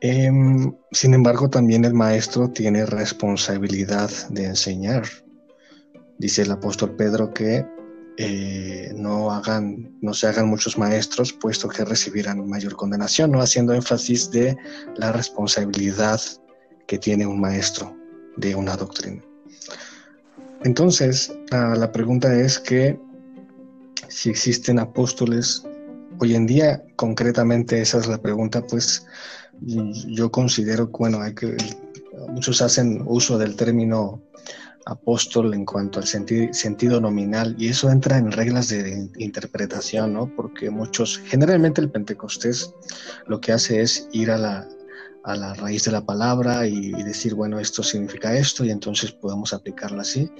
Em, 0.00 0.72
sin 0.92 1.14
embargo, 1.14 1.50
también 1.50 1.84
el 1.84 1.94
maestro 1.94 2.48
tiene 2.48 2.86
responsabilidad 2.86 4.10
de 4.30 4.44
enseñar. 4.44 5.02
Dice 6.18 6.42
el 6.42 6.52
apóstol 6.52 6.94
Pedro 6.94 7.34
que 7.34 7.66
eh, 8.18 8.92
no, 8.94 9.32
hagan, 9.32 9.98
no 10.00 10.14
se 10.14 10.28
hagan 10.28 10.48
muchos 10.48 10.78
maestros, 10.78 11.32
puesto 11.32 11.68
que 11.68 11.84
recibirán 11.84 12.48
mayor 12.48 12.76
condenación, 12.76 13.32
¿no? 13.32 13.40
haciendo 13.40 13.74
énfasis 13.74 14.30
de 14.30 14.56
la 14.96 15.10
responsabilidad 15.10 16.20
que 16.88 16.98
tiene 16.98 17.26
un 17.26 17.38
maestro 17.38 17.94
de 18.36 18.56
una 18.56 18.74
doctrina. 18.74 19.22
Entonces, 20.64 21.32
la 21.50 21.92
pregunta 21.92 22.34
es 22.34 22.58
que 22.58 22.98
si 24.08 24.30
existen 24.30 24.80
apóstoles, 24.80 25.62
hoy 26.18 26.34
en 26.34 26.46
día 26.46 26.82
concretamente 26.96 27.80
esa 27.80 27.98
es 27.98 28.08
la 28.08 28.18
pregunta, 28.18 28.66
pues 28.66 29.06
yo 29.60 30.32
considero 30.32 30.88
bueno, 30.88 31.20
hay 31.20 31.34
que, 31.34 31.56
muchos 32.28 32.62
hacen 32.62 33.02
uso 33.06 33.38
del 33.38 33.54
término 33.54 34.22
apóstol 34.86 35.52
en 35.52 35.66
cuanto 35.66 36.00
al 36.00 36.06
sentido 36.06 37.00
nominal 37.00 37.54
y 37.58 37.68
eso 37.68 37.90
entra 37.90 38.16
en 38.16 38.32
reglas 38.32 38.68
de 38.68 39.10
interpretación, 39.18 40.14
¿no? 40.14 40.34
Porque 40.34 40.70
muchos, 40.70 41.18
generalmente 41.18 41.82
el 41.82 41.90
Pentecostés 41.90 42.72
lo 43.26 43.40
que 43.40 43.52
hace 43.52 43.82
es 43.82 44.08
ir 44.12 44.30
a 44.30 44.38
la, 44.38 44.66
a 45.28 45.36
la 45.36 45.52
raíz 45.52 45.84
de 45.84 45.92
la 45.92 46.04
palabra 46.04 46.66
y, 46.66 46.90
decir, 47.02 47.34
bueno, 47.34 47.60
esto 47.60 47.82
significa 47.82 48.34
esto 48.34 48.64
y 48.64 48.70
entonces 48.70 49.12
podemos 49.12 49.52
aplicarlo 49.52 50.00
así. 50.00 50.30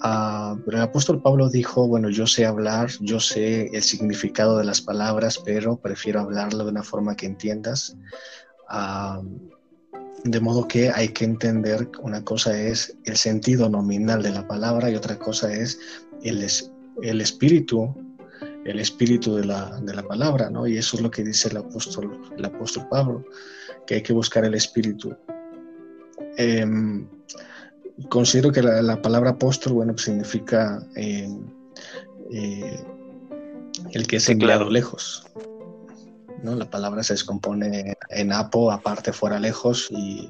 Ah, 0.00 0.56
pero 0.64 0.78
el 0.78 0.82
apóstol 0.82 1.20
Pablo 1.20 1.50
dijo, 1.50 1.86
bueno, 1.86 2.08
yo 2.08 2.26
sé 2.26 2.46
hablar, 2.46 2.90
yo 3.00 3.20
sé 3.20 3.68
el 3.74 3.82
significado 3.82 4.56
de 4.56 4.64
las 4.64 4.80
palabras, 4.80 5.38
pero 5.44 5.76
prefiero 5.76 6.20
hablarlo 6.20 6.64
de 6.64 6.70
una 6.70 6.82
forma 6.82 7.14
que 7.14 7.26
entiendas. 7.26 7.94
Ah, 8.70 9.20
de 10.24 10.40
modo 10.40 10.66
que 10.66 10.90
hay 10.90 11.08
que 11.08 11.26
entender, 11.26 11.90
una 12.00 12.24
cosa 12.24 12.58
es 12.58 12.96
el 13.04 13.16
sentido 13.16 13.68
nominal 13.68 14.22
de 14.22 14.30
la 14.30 14.46
palabra 14.46 14.90
y 14.90 14.94
otra 14.94 15.18
cosa 15.18 15.52
es 15.52 15.78
el, 16.22 16.46
el 17.02 17.20
espíritu, 17.20 17.94
el 18.64 18.78
espíritu 18.78 19.34
de 19.34 19.44
la, 19.44 19.78
de 19.80 19.92
la, 19.92 20.02
palabra, 20.04 20.48
¿no? 20.48 20.66
Y 20.66 20.78
eso 20.78 20.96
es 20.96 21.02
lo 21.02 21.10
que 21.10 21.22
dice 21.22 21.48
el 21.48 21.58
apóstol, 21.58 22.18
el 22.36 22.44
apóstol 22.44 22.86
Pablo, 22.88 23.24
que 23.86 23.96
hay 23.96 24.02
que 24.02 24.12
buscar 24.12 24.44
el 24.44 24.54
espíritu. 24.54 25.16
Em, 26.36 27.06
considero 28.08 28.52
que 28.52 28.62
la, 28.62 29.00
palabra 29.02 29.30
apóstol, 29.30 29.74
bueno, 29.74 29.92
pues 29.92 30.04
significa 30.04 30.82
eh, 30.96 31.28
eh, 32.32 32.84
el 33.92 34.06
que 34.06 34.16
es 34.16 34.28
enviado 34.28 34.70
lejos. 34.70 35.26
La 36.42 36.68
palabra 36.68 37.04
se 37.04 37.12
descompone 37.12 37.94
en 38.08 38.32
apo, 38.32 38.72
aparte, 38.72 39.12
fuera, 39.12 39.38
lejos, 39.38 39.88
y, 39.90 40.28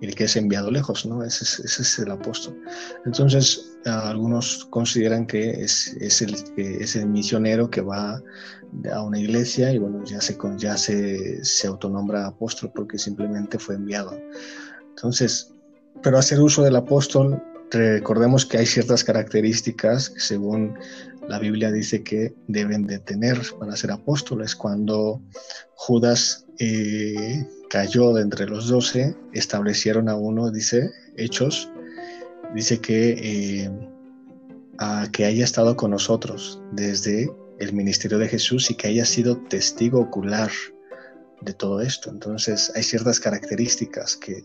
el 0.00 0.14
que 0.14 0.24
es 0.24 0.36
enviado 0.36 0.70
lejos, 0.70 1.06
¿no? 1.06 1.22
Ese, 1.24 1.44
es 1.64 1.98
el 1.98 2.10
apóstol. 2.10 2.60
Entonces, 3.04 3.76
algunos 3.84 4.66
consideran 4.70 5.26
que 5.26 5.50
es, 5.50 5.96
el, 6.22 7.06
misionero 7.06 7.70
que 7.70 7.80
va 7.80 8.22
a 8.92 9.02
una 9.02 9.18
iglesia 9.18 9.72
y, 9.72 9.78
bueno, 9.78 10.04
ya 10.04 10.20
se, 10.20 10.36
ya 10.56 10.76
se, 10.76 11.44
se 11.44 11.66
autonombra 11.66 12.26
apóstol 12.26 12.72
porque 12.74 12.98
simplemente 12.98 13.58
fue 13.58 13.76
enviado. 13.76 14.18
Entonces, 14.90 15.52
pero 16.02 16.18
hacer 16.18 16.40
uso 16.40 16.62
del 16.62 16.76
apóstol 16.76 17.42
recordemos 17.70 18.44
que 18.44 18.58
hay 18.58 18.66
ciertas 18.66 19.02
características 19.02 20.10
que 20.10 20.20
según 20.20 20.78
la 21.28 21.38
Biblia 21.38 21.70
dice 21.70 22.02
que 22.02 22.34
deben 22.46 22.86
de 22.86 22.98
tener 22.98 23.40
para 23.58 23.76
ser 23.76 23.92
apóstoles. 23.92 24.54
Cuando 24.54 25.22
Judas 25.74 26.46
eh, 26.64 27.44
cayó 27.68 28.12
de 28.12 28.22
entre 28.22 28.46
los 28.46 28.68
doce, 28.68 29.16
establecieron 29.32 30.08
a 30.08 30.14
uno, 30.14 30.52
dice 30.52 30.92
Hechos, 31.16 31.68
dice 32.54 32.78
que, 32.78 33.16
eh, 33.64 33.70
que 35.10 35.24
haya 35.24 35.42
estado 35.42 35.74
con 35.74 35.90
nosotros 35.90 36.62
desde 36.70 37.28
el 37.58 37.72
ministerio 37.72 38.16
de 38.18 38.28
Jesús 38.28 38.70
y 38.70 38.76
que 38.76 38.86
haya 38.86 39.04
sido 39.04 39.38
testigo 39.48 39.98
ocular 39.98 40.52
de 41.40 41.52
todo 41.52 41.80
esto. 41.80 42.10
Entonces 42.10 42.70
hay 42.76 42.84
ciertas 42.84 43.18
características 43.18 44.16
que, 44.16 44.44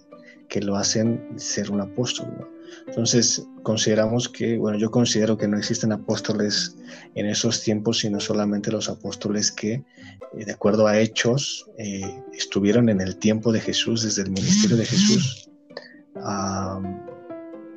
que 0.50 0.62
lo 0.62 0.76
hacen 0.76 1.24
ser 1.36 1.70
un 1.70 1.82
apóstol. 1.82 2.50
Entonces, 2.88 3.46
consideramos 3.64 4.30
que, 4.30 4.58
bueno, 4.58 4.78
yo 4.78 4.92
considero 4.92 5.38
que 5.38 5.48
no 5.48 5.58
existen 5.58 5.92
apóstoles 5.92 6.76
en 7.16 7.26
esos 7.26 7.62
tiempos, 7.62 8.00
sino 8.00 8.20
solamente 8.20 8.72
los 8.72 8.90
apóstoles 8.90 9.52
que, 9.52 9.74
eh, 9.74 10.46
de 10.46 10.52
acuerdo 10.52 10.88
a 10.88 10.98
hechos, 10.98 11.70
eh, 11.78 12.24
estuvieron 12.34 12.90
en 12.90 13.02
el 13.02 13.18
tiempo 13.18 13.52
de 13.52 13.60
Jesús, 13.60 14.04
desde 14.04 14.24
el 14.24 14.32
ministerio 14.32 14.78
de 14.78 14.86
Jesús, 14.86 15.50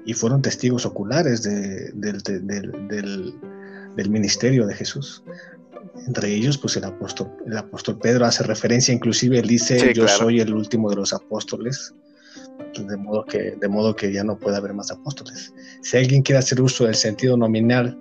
y 0.06 0.14
fueron 0.14 0.42
testigos 0.42 0.86
oculares 0.86 1.42
del, 1.42 1.92
ministerio 4.08 4.66
de 4.66 4.74
Jesús. 4.74 5.22
Entre 6.06 6.32
ellos, 6.32 6.56
pues 6.56 6.76
el 6.76 6.84
apóstol, 6.84 7.30
el 7.46 7.56
apóstol 7.56 7.98
Pedro 7.98 8.24
hace 8.24 8.42
referencia, 8.44 8.94
inclusive 8.94 9.38
él 9.38 9.46
dice, 9.46 9.92
yo 9.92 10.08
soy 10.08 10.40
el 10.40 10.54
último 10.54 10.88
de 10.88 10.96
los 10.96 11.12
apóstoles 11.12 11.94
de 12.78 12.96
modo 12.96 13.24
que, 13.24 13.56
de 13.60 13.68
modo 13.68 13.94
que 13.94 14.12
ya 14.12 14.24
no 14.24 14.38
puede 14.38 14.56
haber 14.56 14.74
más 14.74 14.90
apóstoles. 14.90 15.52
Si 15.82 15.96
alguien 15.96 16.22
quiere 16.22 16.38
hacer 16.38 16.60
uso 16.60 16.84
del 16.84 16.94
sentido 16.94 17.36
nominal 17.36 17.98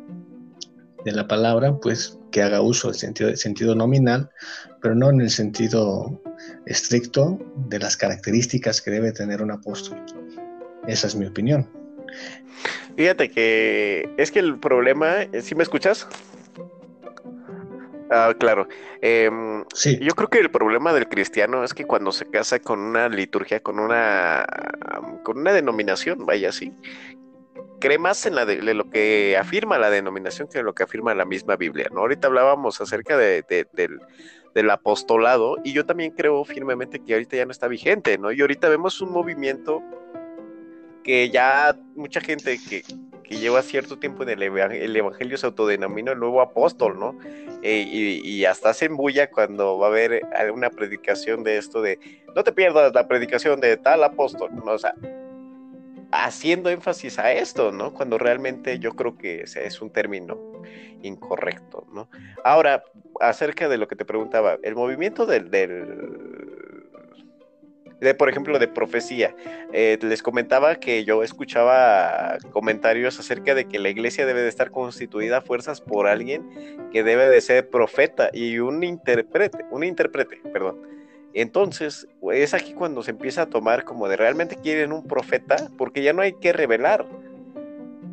de 1.05 1.11
la 1.11 1.27
palabra, 1.27 1.77
pues 1.77 2.17
que 2.31 2.41
haga 2.41 2.61
uso 2.61 2.89
del 2.89 2.97
sentido, 2.97 3.35
sentido 3.35 3.75
nominal, 3.75 4.29
pero 4.81 4.95
no 4.95 5.09
en 5.09 5.21
el 5.21 5.29
sentido 5.29 6.21
estricto 6.65 7.39
de 7.67 7.79
las 7.79 7.97
características 7.97 8.81
que 8.81 8.91
debe 8.91 9.11
tener 9.11 9.41
un 9.41 9.51
apóstol. 9.51 9.97
Esa 10.87 11.07
es 11.07 11.15
mi 11.15 11.25
opinión. 11.25 11.67
Fíjate 12.95 13.29
que 13.29 14.09
es 14.17 14.31
que 14.31 14.39
el 14.39 14.59
problema, 14.59 15.27
¿sí 15.41 15.55
me 15.55 15.63
escuchas? 15.63 16.07
Ah, 18.09 18.33
claro. 18.37 18.67
Em, 19.01 19.63
sí. 19.73 19.99
Yo 20.01 20.13
creo 20.15 20.29
que 20.29 20.39
el 20.39 20.49
problema 20.49 20.93
del 20.93 21.07
cristiano 21.07 21.63
es 21.63 21.73
que 21.73 21.85
cuando 21.85 22.11
se 22.11 22.25
casa 22.25 22.59
con 22.59 22.79
una 22.79 23.07
liturgia, 23.07 23.61
con 23.61 23.79
una, 23.79 24.45
con 25.23 25.37
una 25.37 25.53
denominación, 25.53 26.25
vaya 26.25 26.49
así, 26.49 26.73
cree 27.79 27.97
más 27.97 28.25
en 28.25 28.35
la 28.35 28.45
de, 28.45 28.61
lo 28.73 28.89
que 28.89 29.37
afirma 29.37 29.77
la 29.77 29.89
denominación 29.89 30.47
que 30.47 30.59
en 30.59 30.65
lo 30.65 30.73
que 30.73 30.83
afirma 30.83 31.13
la 31.15 31.25
misma 31.25 31.55
Biblia. 31.55 31.87
¿no? 31.91 32.01
Ahorita 32.01 32.27
hablábamos 32.27 32.81
acerca 32.81 33.17
de, 33.17 33.43
del, 33.73 33.99
del, 34.53 34.69
apostolado 34.69 35.57
y 35.63 35.73
yo 35.73 35.85
también 35.85 36.11
creo 36.11 36.43
firmemente 36.45 36.99
que 36.99 37.13
ahorita 37.13 37.37
ya 37.37 37.45
no 37.45 37.51
está 37.51 37.67
vigente, 37.67 38.17
¿no? 38.17 38.31
Y 38.31 38.41
ahorita 38.41 38.69
vemos 38.69 39.01
un 39.01 39.11
movimiento 39.11 39.81
que 41.03 41.29
ya 41.29 41.75
mucha 41.95 42.21
gente 42.21 42.59
que, 42.69 42.83
que 43.29 43.37
lleva 43.37 43.61
cierto 43.61 43.99
tiempo 43.99 44.23
en 44.23 44.29
el, 44.29 44.41
el 44.41 44.95
Evangelio 44.95 45.37
se 45.37 45.45
autodenomina 45.45 46.13
el 46.13 46.19
nuevo 46.19 46.41
apóstol, 46.41 46.99
¿no? 46.99 47.15
Eh, 47.61 47.85
y, 47.87 48.43
hasta 48.45 48.73
se 48.73 48.85
embulla 48.85 49.29
cuando 49.29 49.77
va 49.77 49.85
a 49.85 49.89
haber 49.91 50.23
una 50.51 50.71
predicación 50.71 51.43
de 51.43 51.57
esto 51.57 51.83
de 51.83 51.99
no 52.35 52.43
te 52.43 52.51
pierdas 52.51 52.91
la 52.95 53.07
predicación 53.07 53.59
de 53.59 53.77
tal 53.77 54.03
apóstol, 54.03 54.49
¿no? 54.55 54.71
O 54.71 54.79
sea, 54.79 54.95
haciendo 56.11 56.71
énfasis 56.71 57.19
a 57.19 57.31
esto, 57.31 57.71
¿no? 57.71 57.93
Cuando 57.93 58.17
realmente 58.17 58.79
yo 58.79 58.95
creo 58.95 59.15
que 59.15 59.43
es 59.43 59.79
un 59.79 59.91
término 59.91 60.39
incorrecto, 61.03 61.85
¿no? 61.93 62.09
Ahora, 62.43 62.83
acerca 63.19 63.69
de 63.69 63.77
lo 63.77 63.87
que 63.87 63.95
te 63.95 64.05
preguntaba, 64.05 64.57
el 64.63 64.73
movimiento 64.73 65.27
del 65.27 65.51
de, 67.99 68.13
por 68.13 68.29
ejemplo, 68.29 68.59
de 68.59 68.67
profecía. 68.67 69.35
Eh, 69.73 69.97
les 70.01 70.23
comentaba 70.23 70.75
que 70.75 71.03
yo 71.03 71.23
escuchaba 71.23 72.37
comentarios 72.51 73.19
acerca 73.19 73.55
de 73.55 73.65
que 73.65 73.79
la 73.79 73.89
iglesia 73.89 74.25
debe 74.25 74.41
de 74.41 74.49
estar 74.49 74.71
constituida 74.71 75.37
a 75.37 75.41
fuerzas 75.41 75.81
por 75.81 76.07
alguien 76.07 76.87
que 76.91 77.03
debe 77.03 77.27
de 77.29 77.41
ser 77.41 77.69
profeta 77.69 78.29
y 78.33 78.59
un 78.59 78.83
intérprete, 78.83 79.65
un 79.71 79.83
intérprete, 79.83 80.41
perdón. 80.51 80.81
Entonces, 81.33 82.07
es 82.31 82.53
aquí 82.53 82.73
cuando 82.73 83.03
se 83.03 83.11
empieza 83.11 83.43
a 83.43 83.45
tomar 83.45 83.83
como 83.83 84.07
de 84.07 84.17
realmente 84.17 84.55
quieren 84.55 84.91
un 84.91 85.05
profeta, 85.05 85.69
porque 85.77 86.01
ya 86.01 86.11
no 86.11 86.21
hay 86.21 86.33
que 86.33 86.53
revelar, 86.53 87.05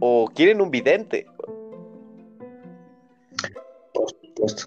o 0.01 0.31
quieren 0.35 0.61
un 0.61 0.71
vidente. 0.71 1.27
Por 3.95 4.11
supuesto. 4.11 4.65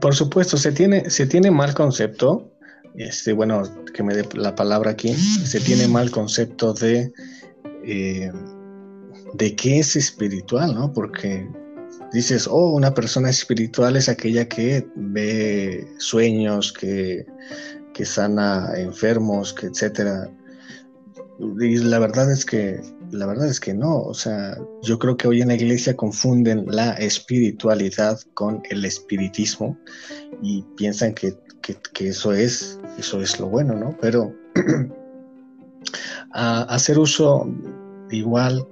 Por 0.00 0.14
supuesto, 0.14 0.56
se 0.56 0.72
tiene, 0.72 1.10
se 1.10 1.26
tiene 1.26 1.50
mal 1.50 1.74
concepto 1.74 2.50
este, 2.98 3.32
bueno, 3.32 3.62
que 3.92 4.02
me 4.02 4.14
dé 4.14 4.26
la 4.34 4.54
palabra 4.54 4.92
aquí, 4.92 5.14
se 5.14 5.60
tiene 5.60 5.88
mal 5.88 6.10
concepto 6.10 6.72
de, 6.72 7.12
eh, 7.84 8.32
de 9.34 9.56
qué 9.56 9.80
es 9.80 9.96
espiritual, 9.96 10.74
¿no? 10.74 10.92
Porque 10.92 11.48
dices, 12.12 12.46
oh, 12.46 12.70
una 12.70 12.94
persona 12.94 13.30
espiritual 13.30 13.96
es 13.96 14.08
aquella 14.08 14.48
que 14.48 14.86
ve 14.94 15.86
sueños, 15.98 16.72
que, 16.72 17.26
que 17.92 18.04
sana 18.04 18.72
enfermos, 18.76 19.52
que 19.52 19.66
etcétera. 19.66 20.30
Y 21.38 21.76
la 21.78 21.98
verdad 21.98 22.32
es 22.32 22.44
que, 22.44 22.80
la 23.10 23.26
verdad 23.26 23.48
es 23.48 23.60
que 23.60 23.74
no. 23.74 24.00
O 24.00 24.14
sea, 24.14 24.56
yo 24.82 24.98
creo 24.98 25.16
que 25.16 25.28
hoy 25.28 25.42
en 25.42 25.48
la 25.48 25.54
iglesia 25.54 25.96
confunden 25.96 26.64
la 26.66 26.92
espiritualidad 26.92 28.20
con 28.34 28.62
el 28.70 28.84
espiritismo 28.84 29.78
y 30.42 30.62
piensan 30.76 31.14
que, 31.14 31.36
eso 31.98 32.32
es, 32.32 32.78
eso 32.98 33.20
es 33.20 33.40
lo 33.40 33.48
bueno, 33.48 33.74
¿no? 33.74 33.96
Pero 34.00 34.32
a 36.32 36.62
hacer 36.62 36.98
uso 36.98 37.48
igual 38.10 38.66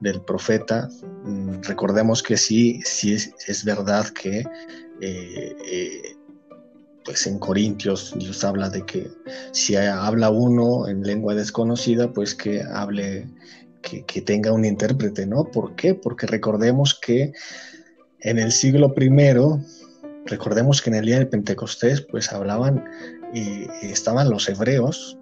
del 0.00 0.20
profeta, 0.22 0.88
mm, 1.24 1.62
recordemos 1.62 2.22
que 2.22 2.36
sí, 2.36 2.80
sí 2.84 3.14
es, 3.14 3.64
verdad 3.64 4.06
que 4.08 4.44
eh, 5.00 5.56
eh, 5.66 6.16
pues 7.08 7.26
en 7.26 7.38
Corintios 7.38 8.14
Dios 8.18 8.44
habla 8.44 8.68
de 8.68 8.84
que 8.84 9.10
si 9.52 9.76
habla 9.76 10.28
uno 10.28 10.86
en 10.88 11.02
lengua 11.02 11.34
desconocida, 11.34 12.12
pues 12.12 12.34
que 12.34 12.62
hable, 12.62 13.26
que, 13.82 14.22
tenga 14.22 14.52
un 14.52 14.64
intérprete, 14.64 15.26
¿no? 15.26 15.44
¿Por 15.44 15.74
qué? 15.76 15.94
Porque 15.94 16.26
recordemos 16.26 16.98
que 16.98 17.32
en 18.20 18.38
el 18.38 18.52
siglo 18.52 18.94
primero, 18.94 19.60
recordemos 20.26 20.82
que 20.82 20.90
en 20.90 20.96
el 20.96 21.06
día 21.06 21.18
de 21.18 21.26
Pentecostés, 21.26 22.00
pues 22.00 22.32
hablaban, 22.32 22.84
y 23.32 23.66
estaban 23.82 24.30
los 24.30 24.48
hebreos, 24.48 25.18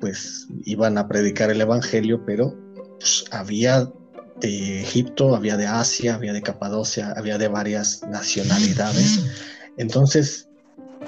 pues 0.00 0.48
iban 0.64 0.98
a 0.98 1.08
predicar 1.08 1.50
el 1.50 1.60
Evangelio, 1.60 2.24
pero 2.24 2.54
pues, 2.98 3.24
había 3.30 3.90
de 4.40 4.82
Egipto, 4.82 5.34
había 5.34 5.56
de 5.56 5.66
Asia, 5.66 6.14
había 6.14 6.32
de 6.32 6.42
Capadocia, 6.42 7.12
había 7.16 7.38
de 7.38 7.48
varias 7.48 8.02
nacionalidades. 8.08 9.24
Entonces, 9.76 10.48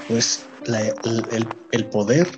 pues 0.08 0.44
el, 1.72 1.84
poder 1.86 2.28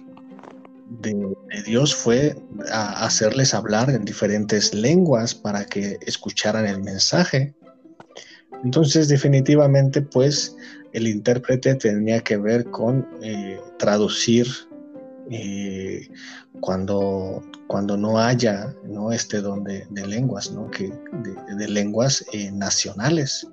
de, 0.89 1.35
Dios 1.67 1.95
fue 1.95 2.37
hacerles 2.73 3.55
hablar 3.55 3.91
en 3.91 4.05
diferentes 4.05 4.75
lenguas 4.75 5.35
para 5.35 5.65
que 5.65 5.99
escucharan 6.07 6.67
el 6.67 6.83
mensaje. 6.83 7.55
Entonces, 8.65 9.09
definitivamente, 9.09 10.03
pues 10.03 10.57
el 10.93 11.07
intérprete 11.07 11.75
tenía 11.75 12.21
que 12.21 12.37
ver 12.37 12.65
con 12.71 13.07
eh, 13.23 13.61
traducir 13.79 14.49
eh, 15.31 16.09
cuando, 16.61 17.43
cuando 17.67 17.97
no 17.97 18.19
haya 18.19 18.75
¿no? 18.85 19.13
este 19.13 19.41
don 19.41 19.63
de, 19.65 19.87
lenguas, 20.07 20.51
¿no? 20.51 20.71
que, 20.71 20.91
de, 21.57 21.69
lenguas 21.69 22.25
eh, 22.33 22.51
nacionales, 22.51 23.47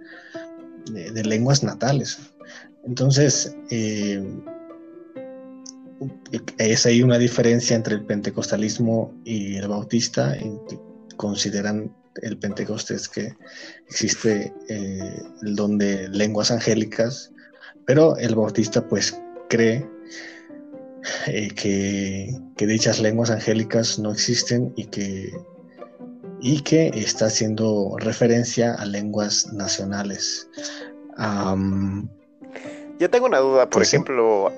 de, 0.92 1.24
lenguas 1.24 1.64
natales. 1.64 2.18
Entonces, 2.86 3.56
es 6.58 6.86
ahí 6.86 7.02
una 7.02 7.18
diferencia 7.18 7.76
entre 7.76 7.96
el 7.96 8.06
pentecostalismo 8.06 9.14
y 9.24 9.58
el 9.58 9.68
bautista, 9.68 10.36
en 10.36 10.60
que 10.68 10.80
consideran 11.16 11.94
el 12.22 12.38
pentecostés 12.38 13.08
que 13.08 13.36
existe 13.88 14.54
eh, 14.70 15.22
el 15.44 15.56
don 15.56 15.78
de 15.78 16.08
lenguas 16.10 16.52
angélicas, 16.52 17.32
pero 17.86 18.18
el 18.18 18.36
bautista 18.36 18.88
pues 18.88 19.20
cree 19.50 19.88
eh, 21.28 21.50
que, 21.50 22.66
dichas 22.66 23.00
lenguas 23.00 23.30
angélicas 23.30 24.00
no 24.00 24.12
existen 24.12 24.74
y 24.76 24.86
que, 24.86 25.32
y 26.42 26.62
que 26.62 26.88
está 26.96 27.26
haciendo 27.26 27.96
referencia 28.00 28.74
a 28.74 28.86
lenguas 28.86 29.54
nacionales. 29.54 30.50
Yo 33.00 33.10
tengo 33.10 33.26
una 33.26 33.40
duda, 33.40 33.66
por 33.66 33.82
pues 33.82 33.90
ejemplo, 33.90 34.52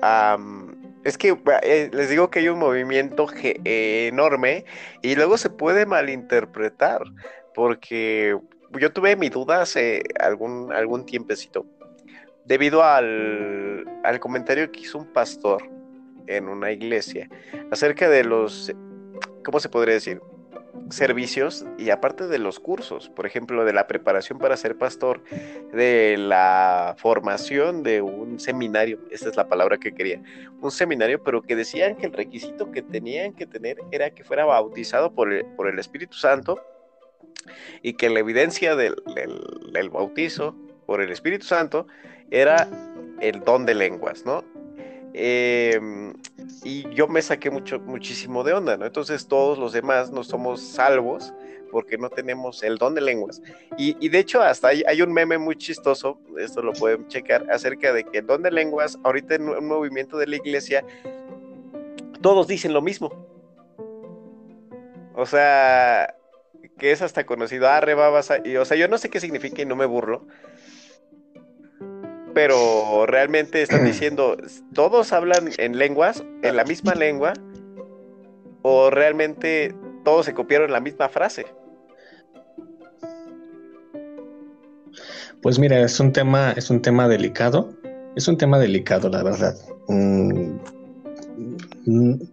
es 1.08 1.18
que 1.18 1.36
eh, 1.62 1.90
les 1.92 2.10
digo 2.10 2.30
que 2.30 2.40
hay 2.40 2.48
un 2.48 2.58
movimiento 2.58 3.26
enorme 3.64 4.64
y 5.02 5.14
luego 5.14 5.36
se 5.38 5.50
puede 5.50 5.86
malinterpretar, 5.86 7.02
porque 7.54 8.36
yo 8.78 8.92
tuve 8.92 9.16
mi 9.16 9.28
duda 9.28 9.62
hace 9.62 10.02
algún, 10.20 10.72
algún 10.72 11.06
tiempecito, 11.06 11.66
debido 12.44 12.82
al, 12.84 13.84
al 14.04 14.20
comentario 14.20 14.70
que 14.70 14.80
hizo 14.80 14.98
un 14.98 15.12
pastor 15.12 15.62
en 16.26 16.48
una 16.48 16.70
iglesia 16.70 17.28
acerca 17.70 18.08
de 18.08 18.24
los, 18.24 18.72
¿cómo 19.44 19.60
se 19.60 19.68
podría 19.68 19.94
decir? 19.94 20.20
Servicios 20.90 21.66
y 21.78 21.90
aparte 21.90 22.26
de 22.26 22.38
los 22.38 22.60
cursos, 22.60 23.08
por 23.10 23.26
ejemplo, 23.26 23.64
de 23.64 23.72
la 23.72 23.86
preparación 23.86 24.38
para 24.38 24.56
ser 24.56 24.76
pastor, 24.76 25.22
de 25.72 26.16
la 26.18 26.94
formación 26.98 27.82
de 27.82 28.02
un 28.02 28.40
seminario, 28.40 28.98
esa 29.10 29.28
es 29.28 29.36
la 29.36 29.48
palabra 29.48 29.78
que 29.78 29.94
quería, 29.94 30.22
un 30.60 30.70
seminario, 30.70 31.22
pero 31.22 31.42
que 31.42 31.56
decían 31.56 31.96
que 31.96 32.06
el 32.06 32.12
requisito 32.12 32.70
que 32.70 32.82
tenían 32.82 33.34
que 33.34 33.46
tener 33.46 33.78
era 33.90 34.10
que 34.10 34.24
fuera 34.24 34.44
bautizado 34.44 35.12
por 35.12 35.32
el, 35.32 35.44
por 35.56 35.68
el 35.68 35.78
Espíritu 35.78 36.16
Santo 36.16 36.60
y 37.82 37.94
que 37.94 38.10
la 38.10 38.20
evidencia 38.20 38.76
del, 38.76 38.96
del 39.72 39.90
bautizo 39.90 40.54
por 40.86 41.00
el 41.00 41.10
Espíritu 41.10 41.46
Santo 41.46 41.86
era 42.30 42.68
el 43.20 43.40
don 43.40 43.66
de 43.66 43.74
lenguas, 43.74 44.24
¿no? 44.24 44.44
Em, 45.14 46.12
y 46.62 46.88
yo 46.94 47.08
me 47.08 47.22
saqué 47.22 47.50
mucho, 47.50 47.80
muchísimo 47.80 48.44
de 48.44 48.52
onda, 48.52 48.76
¿no? 48.76 48.86
Entonces 48.86 49.26
todos 49.26 49.58
los 49.58 49.72
demás 49.72 50.10
no 50.10 50.22
somos 50.22 50.60
salvos 50.60 51.32
porque 51.70 51.98
no 51.98 52.10
tenemos 52.10 52.62
el 52.62 52.78
don 52.78 52.94
de 52.94 53.00
lenguas. 53.00 53.42
Y, 53.76 54.08
de 54.08 54.18
hecho 54.18 54.42
hasta 54.42 54.68
hay, 54.68 55.02
un 55.02 55.12
meme 55.12 55.38
muy 55.38 55.56
chistoso, 55.56 56.18
esto 56.38 56.62
lo 56.62 56.72
pueden 56.72 57.08
checar, 57.08 57.50
acerca 57.50 57.92
de 57.92 58.04
que 58.04 58.18
el 58.18 58.26
don 58.26 58.42
de 58.42 58.50
lenguas, 58.50 58.98
ahorita 59.04 59.34
en 59.34 59.48
un 59.48 59.66
movimiento 59.66 60.18
de 60.18 60.26
la 60.26 60.36
iglesia, 60.36 60.84
todos 62.20 62.46
dicen 62.46 62.72
lo 62.72 62.82
mismo. 62.82 63.12
O 65.14 65.26
sea, 65.26 66.14
que 66.78 66.92
es 66.92 67.02
hasta 67.02 67.26
conocido, 67.26 67.68
ah, 67.68 67.80
rebabas, 67.80 68.32
y, 68.44 68.56
o 68.56 68.64
sea, 68.64 68.76
yo 68.76 68.88
no 68.88 68.98
sé 68.98 69.08
qué 69.08 69.20
significa 69.20 69.62
y 69.62 69.66
no 69.66 69.76
me 69.76 69.86
burlo, 69.86 70.26
pero 72.34 73.06
realmente 73.06 73.62
están 73.62 73.84
diciendo, 73.86 74.36
¿todos 74.74 75.12
hablan 75.12 75.50
en 75.58 75.78
lenguas, 75.78 76.22
en 76.42 76.56
la 76.56 76.64
misma 76.64 76.94
lengua? 76.94 77.34
¿O 78.62 78.90
realmente 78.90 79.74
todos 80.04 80.26
se 80.26 80.34
copiaron 80.34 80.72
la 80.72 80.80
misma 80.80 81.08
frase? 81.08 81.46
Pues 85.42 85.58
mira, 85.58 85.80
es 85.80 86.00
un 86.00 86.12
tema, 86.12 86.52
es 86.52 86.68
un 86.70 86.82
tema 86.82 87.08
delicado. 87.08 87.72
Es 88.16 88.26
un 88.26 88.36
tema 88.36 88.58
delicado, 88.58 89.08
la 89.08 89.22
verdad. 89.22 89.56
Mm, 89.86 90.56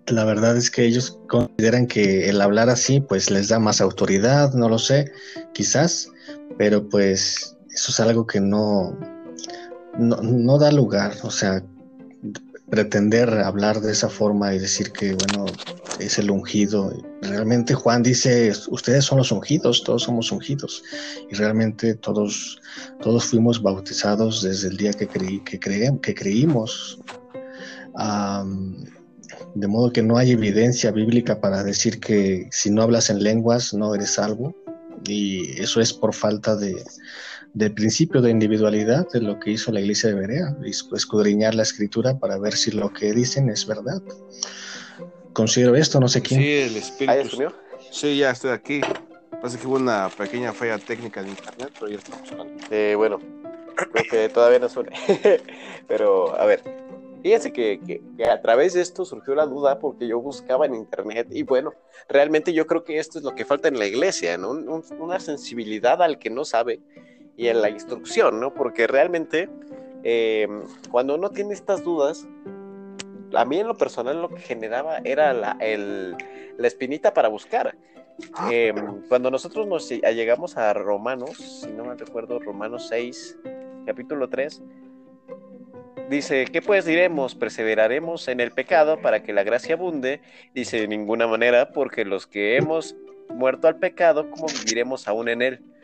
la 0.08 0.26
verdad 0.26 0.58
es 0.58 0.72
que 0.72 0.84
ellos 0.84 1.20
consideran 1.28 1.86
que 1.88 2.28
el 2.28 2.42
hablar 2.42 2.70
así, 2.70 3.00
pues 3.00 3.30
les 3.30 3.50
da 3.50 3.60
más 3.60 3.80
autoridad, 3.82 4.54
no 4.54 4.68
lo 4.68 4.80
sé, 4.80 5.12
quizás, 5.54 6.12
pero 6.58 6.90
pues 6.90 7.56
eso 7.70 7.92
es 7.92 8.00
algo 8.00 8.26
que 8.26 8.42
no, 8.42 8.98
no, 9.98 10.58
da 10.58 10.72
lugar, 10.72 11.14
o 11.24 11.32
sea, 11.32 11.64
pretender 12.70 13.30
hablar 13.30 13.80
de 13.82 13.92
esa 13.92 14.10
forma 14.10 14.54
y 14.54 14.60
decir 14.60 14.92
que, 14.92 15.14
bueno, 15.14 15.46
es 16.00 16.18
el 16.18 16.32
ungido. 16.32 16.92
Realmente 17.22 17.74
Juan 17.74 18.04
dice, 18.04 18.52
ustedes 18.70 19.06
son 19.06 19.20
los 19.20 19.32
ungidos, 19.32 19.84
todos 19.84 20.04
somos 20.04 20.32
ungidos. 20.32 20.84
Y 21.30 21.36
realmente 21.36 21.96
todos, 21.96 22.60
todos 23.02 23.26
fuimos 23.26 23.62
bautizados 23.62 24.42
desde 24.42 24.70
el 24.70 24.78
día 24.78 24.94
que, 24.94 25.08
creí, 25.08 25.40
que 25.42 26.14
creímos. 26.16 27.00
de 29.54 29.68
modo 29.68 29.94
que 29.94 30.02
no 30.02 30.18
hay 30.18 30.32
evidencia 30.32 30.92
bíblica 30.92 31.40
para 31.40 31.64
decir 31.64 32.00
que 32.00 32.50
si 32.52 32.70
no 32.70 32.82
hablas 32.82 33.10
en 33.10 33.24
lenguas 33.24 33.74
no 33.74 33.94
eres 33.94 34.12
salvo. 34.12 34.56
Y 35.08 35.62
eso 35.62 35.82
es 35.82 35.94
por 35.94 36.16
falta 36.16 36.56
de, 36.56 36.84
del 37.56 37.74
principio 37.74 38.22
de 38.22 38.32
individualidad 38.32 39.08
de 39.12 39.22
lo 39.22 39.40
que 39.40 39.52
hizo 39.52 39.72
la 39.72 39.80
iglesia 39.80 40.10
de 40.10 40.16
Berea, 40.16 40.56
escudriñar 40.66 41.56
la 41.56 41.64
escritura 41.64 42.20
para 42.20 42.38
ver 42.38 42.54
si 42.54 42.72
lo 42.72 42.92
que 42.92 43.14
dicen 43.14 43.50
es 43.50 43.66
verdad. 43.66 44.02
Considero 45.32 45.76
esto, 45.76 46.02
no 46.02 46.10
sé 46.10 46.22
quién. 46.22 46.42
Sí, 46.42 46.52
el 46.52 46.76
espíritu. 46.76 47.54
sí, 47.92 48.18
ya 48.18 48.32
estoy 48.32 48.52
aquí. 48.52 48.82
Pasa 49.42 49.58
que 49.58 49.68
hubo 49.68 49.78
una 49.78 50.10
pequeña 50.10 50.52
falla 50.52 50.78
técnica 50.78 51.24
de 51.24 51.30
internet, 51.30 51.72
pero 51.80 51.92
ya 51.92 51.98
estamos 51.98 52.30
hablando. 52.30 52.64
Eh, 52.72 52.94
bueno, 52.98 53.20
creo 53.74 54.04
que 54.10 54.30
todavía 54.30 54.60
no 54.60 54.68
suena. 54.68 54.92
pero, 55.88 56.38
a 56.38 56.46
ver, 56.46 56.62
fíjense 57.24 57.54
que, 57.54 58.02
a 58.30 58.42
través 58.42 58.74
de 58.74 58.82
esto 58.82 59.06
surgió 59.06 59.34
la 59.34 59.46
duda 59.46 59.80
porque 59.80 60.10
yo 60.10 60.20
buscaba 60.20 60.66
en 60.66 60.76
internet 60.76 61.28
y 61.32 61.44
bueno, 61.44 61.74
realmente 62.10 62.52
yo 62.52 62.68
creo 62.68 62.84
que 62.84 63.00
esto 63.00 63.18
es 63.18 63.24
lo 63.24 63.34
que 63.34 63.46
falta 63.46 63.70
en 63.70 63.80
la 63.80 63.86
iglesia, 63.86 64.38
¿no? 64.38 64.52
una 65.00 65.22
sensibilidad 65.22 66.02
al 66.02 66.20
que 66.20 66.30
no 66.30 66.44
sabe 66.44 66.82
y 67.38 67.48
en 67.48 67.62
la 67.62 67.70
instrucción, 67.70 68.40
¿no? 68.40 68.54
Porque 68.54 68.88
realmente 68.88 69.50
eh, 70.04 70.48
cuando 70.92 71.16
uno 71.16 71.30
tiene 71.30 71.54
estas 71.54 71.84
dudas, 71.84 72.28
a 73.34 73.46
mí 73.46 73.60
en 73.60 73.68
lo 73.68 73.76
personal 73.76 74.22
lo 74.22 74.30
que 74.30 74.40
generaba 74.40 75.00
era 75.04 75.34
la, 75.34 75.58
la 75.60 76.68
espinita 76.68 77.14
para 77.14 77.28
buscar. 77.28 77.76
em, 78.50 79.02
cuando 79.10 79.30
nosotros 79.30 79.68
nos 79.68 79.90
llegamos 79.90 80.56
a 80.58 80.74
Romanos, 80.74 81.62
si 81.64 81.72
no 81.72 81.86
me 81.86 81.96
recuerdo, 81.96 82.40
Romanos 82.40 82.88
6, 82.88 83.40
capítulo 83.86 84.30
3, 84.30 84.62
dice, 86.10 86.46
¿qué 86.46 86.62
pues 86.62 86.86
diremos? 86.86 87.36
¿Perseveraremos 87.36 88.28
en 88.28 88.40
el 88.40 88.52
pecado 88.52 89.02
para 89.02 89.24
que 89.24 89.34
la 89.34 89.44
gracia 89.44 89.76
abunde? 89.76 90.22
Dice, 90.54 90.80
de 90.82 90.88
ninguna 90.88 91.28
manera, 91.28 91.72
porque 91.72 92.06
los 92.06 92.28
que 92.28 92.56
hemos 92.58 92.96
muerto 93.30 93.68
al 93.68 93.78
pecado, 93.78 94.30
¿cómo 94.30 94.46
viviremos 94.48 95.08
aún 95.08 95.28
en 95.30 95.42
él? 95.42 95.75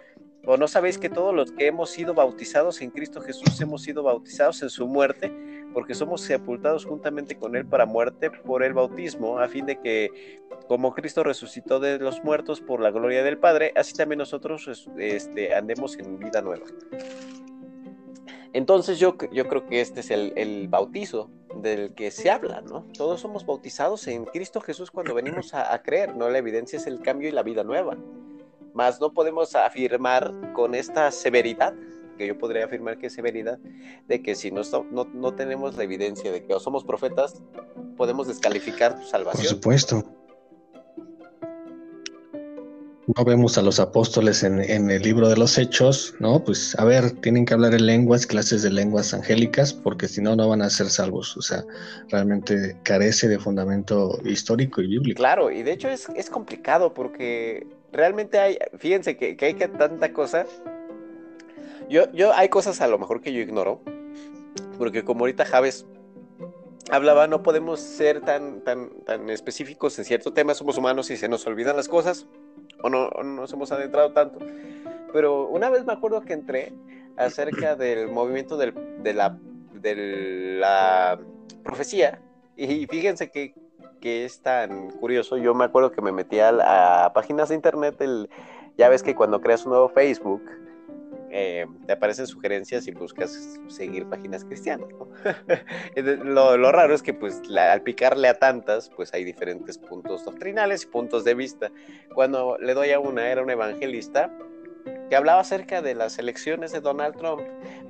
¿O 0.46 0.58
no 0.58 0.68
sabéis 0.68 0.98
que 0.98 1.10
todos 1.10 1.36
los 1.36 1.52
que 1.52 1.68
hemos 1.68 1.92
sido 1.92 2.16
bautizados 2.16 2.82
en 2.82 2.89
Cristo 2.89 3.22
Jesús 3.22 3.62
hemos 3.62 3.84
sido 3.84 4.02
bautizados 4.02 4.64
en 4.64 4.70
su 4.70 4.88
muerte? 4.88 5.32
Porque 5.72 5.94
somos 5.94 6.22
sepultados 6.22 6.86
juntamente 6.86 7.38
con 7.38 7.56
Él 7.56 7.66
para 7.66 7.86
muerte 7.86 8.32
por 8.32 8.64
el 8.64 8.74
bautismo, 8.74 9.38
a 9.38 9.48
fin 9.48 9.68
de 9.68 9.80
que, 9.80 10.39
como 10.68 10.94
Cristo 10.94 11.24
resucitó 11.24 11.80
de 11.80 12.00
los 12.00 12.24
muertos 12.24 12.60
por 12.60 12.82
la 12.82 12.89
gloria 12.89 13.24
del 13.24 13.38
Padre, 13.38 13.72
así 13.76 13.94
también 13.94 14.18
nosotros 14.18 14.70
este, 14.98 15.54
andemos 15.54 15.98
en 15.98 16.18
vida 16.18 16.42
nueva. 16.42 16.66
Entonces 18.54 19.00
yo, 19.00 19.16
yo 19.32 19.48
creo 19.48 19.66
que 19.68 19.80
este 19.80 20.00
es 20.00 20.10
el, 20.10 20.68
bautizo 20.68 21.30
del 21.56 21.94
que 21.94 22.10
se 22.10 22.32
habla, 22.32 22.62
¿no? 22.62 22.86
Todos 22.98 23.22
somos 23.22 23.46
bautizados 23.46 24.08
en 24.08 24.26
Cristo 24.26 24.60
Jesús 24.60 24.89
cuando 24.89 25.14
venimos 25.14 25.54
a, 25.54 25.72
a 25.74 25.84
creer, 25.84 26.16
¿no? 26.16 26.30
La 26.30 26.39
evidencia 26.39 26.78
es 26.78 26.88
el 26.88 27.00
cambio 27.02 27.30
y 27.30 27.32
la 27.32 27.44
vida 27.44 27.64
nueva. 27.64 27.96
Más 28.74 29.00
no 29.00 29.14
podemos 29.14 29.56
afirmar 29.56 30.32
con 30.54 30.76
esta 30.76 31.12
severidad, 31.12 31.74
que 32.18 32.28
yo 32.28 32.38
podría 32.38 32.66
afirmar 32.66 32.98
que 32.98 33.08
es 33.08 33.14
severidad, 33.14 33.60
de 34.08 34.22
que 34.22 34.36
si 34.36 34.52
no, 34.52 34.62
no, 34.92 35.06
no 35.06 35.36
tenemos 35.36 35.76
la 35.76 35.84
evidencia 35.84 36.32
de 36.32 36.46
que 36.46 36.60
somos 36.60 36.84
profetas, 36.84 37.42
podemos 37.98 38.28
descalificar 38.28 39.00
tu 39.00 39.06
salvación. 39.06 39.44
Por 39.44 39.50
supuesto 39.50 40.04
no 43.18 43.26
vemos 43.26 43.58
a 43.58 43.62
los 43.62 43.80
apóstoles 43.80 44.44
en, 44.44 44.60
el 44.62 45.02
libro 45.02 45.28
de 45.28 45.36
los 45.36 45.58
hechos, 45.58 46.16
¿no? 46.20 46.44
Pues 46.44 46.78
a 46.78 46.86
ver, 46.86 47.12
tienen 47.12 47.46
que 47.46 47.54
hablar 47.54 47.74
en 47.74 47.86
lenguas, 47.86 48.26
clases 48.26 48.62
de 48.62 48.70
lenguas 48.70 49.14
angélicas, 49.14 49.74
porque 49.74 50.08
si 50.08 50.22
no, 50.22 50.36
no 50.36 50.48
van 50.48 50.62
a 50.62 50.70
ser 50.70 50.90
salvos. 50.90 51.36
O 51.36 51.42
sea, 51.42 51.66
realmente 52.10 52.78
carece 52.84 53.28
de 53.28 53.40
fundamento 53.40 54.20
histórico 54.24 54.82
y 54.82 54.88
bíblico. 54.88 55.18
Claro, 55.18 55.52
y 55.52 55.64
de 55.64 55.74
hecho 55.74 55.90
es, 55.90 56.08
es 56.16 56.30
complicado 56.30 56.94
porque 56.94 57.68
realmente 57.92 58.39
hay, 58.39 58.58
fíjense 58.78 59.18
que, 59.18 59.36
que 59.36 59.46
hay 59.46 59.54
que 59.54 59.68
tanta 59.68 60.14
cosa. 60.14 60.46
Yo, 61.89 62.12
yo, 62.14 62.34
hay 62.34 62.50
cosas 62.50 62.82
a 62.82 62.88
lo 62.88 62.98
mejor 62.98 63.22
que 63.22 63.34
yo 63.34 63.42
ignoro, 63.42 63.82
porque 64.78 65.04
como 65.04 65.22
ahorita 65.22 65.46
Javes 65.46 65.86
hablaba, 66.89 67.28
no 67.28 67.44
podemos 67.44 67.80
ser 67.80 68.22
tan, 68.22 68.62
tan, 68.62 68.89
tan 69.06 69.30
específicos 69.30 69.98
en 70.00 70.06
cierto 70.06 70.34
tema, 70.34 70.54
somos 70.54 70.78
humanos 70.78 71.10
y 71.12 71.18
se 71.18 71.28
nos 71.28 71.46
olvidan 71.48 71.76
las 71.76 71.88
cosas 71.88 72.28
o 72.84 72.89
no, 72.89 73.10
nos 73.24 73.52
hemos 73.54 73.72
adentrado 73.72 74.14
tanto. 74.14 74.39
Pero 75.14 75.48
una 75.48 75.70
vez 75.70 75.86
me 75.86 75.94
acuerdo 75.94 76.22
que 76.22 76.34
entré 76.34 76.74
acerca 77.18 77.76
del 77.78 78.10
movimiento 78.10 78.58
del, 78.58 78.74
de, 79.04 79.14
la, 79.14 79.38
de 79.74 80.58
la 80.60 81.20
profecía 81.64 82.22
y 82.56 82.86
fíjense 82.88 83.32
que, 83.32 83.54
que, 84.02 84.26
es 84.26 84.41
tan 84.41 84.91
curioso. 84.91 85.38
Yo 85.38 85.54
me 85.54 85.66
acuerdo 85.66 85.91
que 85.91 86.02
me 86.02 86.12
metí 86.12 86.39
a, 86.39 87.12
páginas 87.14 87.49
de 87.49 87.56
internet, 87.56 87.95
el, 88.02 88.30
ya 88.78 88.89
ves 88.89 89.04
que 89.04 89.16
cuando 89.16 89.41
creas 89.41 89.66
un 89.66 89.72
nuevo 89.72 89.89
Facebook, 89.89 90.43
eh, 91.34 91.66
te 91.88 91.93
aparecen 91.93 92.28
sugerencias 92.28 92.88
y 92.88 92.91
buscas 92.91 93.58
seguir 93.68 94.06
páginas 94.08 94.43
cristianas. 94.43 94.89
lo, 96.26 96.72
raro 96.74 96.93
es 96.93 97.02
que 97.02 97.14
pues 97.14 97.41
al 97.58 97.82
picarle 97.84 98.28
a 98.28 98.34
tantas, 98.34 98.89
pues 98.89 99.14
hay 99.14 99.24
diferentes 99.24 99.78
puntos 99.78 100.26
doctrinales 100.26 100.84
y 100.84 100.88
puntos 100.88 101.24
de 101.24 101.34
vista. 101.34 101.72
Cuando 102.14 102.58
le 102.60 102.74
doy 102.74 102.91
a 102.91 102.99
una, 102.99 103.30
era 103.30 103.41
un 103.41 103.49
evangelista 103.49 104.30
que 105.10 105.16
hablaba 105.16 105.41
acerca 105.41 105.82
de 105.82 105.95
las 105.95 106.18
elecciones 106.20 106.72
de 106.72 106.82
Donald 106.82 107.16
Trump, 107.18 107.41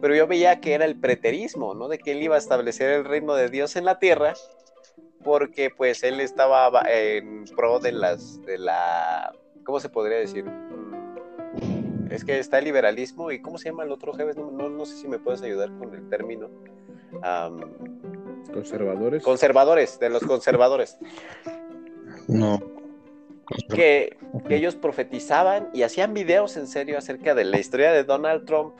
pero 0.02 0.16
yo 0.16 0.28
veía 0.28 0.60
que 0.60 0.74
era 0.74 0.86
el 0.86 1.00
preterismo, 1.00 1.74
¿no? 1.74 1.88
De 1.88 1.98
que 1.98 2.12
él 2.12 2.22
iba 2.22 2.36
a 2.36 2.40
establecer 2.40 2.90
el 2.92 3.06
reino 3.06 3.36
de 3.36 3.50
Dios 3.50 3.76
en 3.76 3.86
la 3.86 4.00
tierra, 4.00 4.34
porque 5.24 5.70
pues 5.70 6.04
él 6.04 6.20
estaba 6.20 6.72
en 6.88 7.46
pro 7.56 7.80
de 7.80 7.92
las, 7.92 8.42
de 8.44 8.58
la, 8.58 9.34
¿cómo 9.64 9.80
se 9.80 9.90
podría 9.90 10.18
decir? 10.18 10.46
Es 12.10 12.26
que 12.26 12.40
está 12.40 12.60
el 12.60 12.66
liberalismo 12.66 13.32
y 13.32 13.42
¿cómo 13.42 13.58
se 13.58 13.70
llama 13.70 13.84
el 13.84 13.92
otro, 13.92 14.14
jefe? 14.14 14.40
No, 14.40 14.86
sé 14.86 14.98
si 14.98 15.08
me 15.08 15.18
puedes 15.18 15.42
ayudar 15.42 15.70
con 15.78 15.94
el 15.96 16.10
término. 16.10 16.50
conservadores. 18.54 19.24
Conservadores, 19.24 20.00
de 20.00 20.10
los 20.10 20.22
conservadores. 20.24 20.98
No. 22.28 22.60
Que, 23.74 24.18
ellos 24.50 24.76
profetizaban 24.76 25.70
y 25.74 25.84
hacían 25.84 26.14
videos 26.14 26.58
en 26.58 26.68
serio 26.68 26.98
acerca 26.98 27.34
de 27.34 27.46
la 27.46 27.60
historia 27.60 27.92
de 27.92 28.04
Donald 28.04 28.46
Trump, 28.46 28.80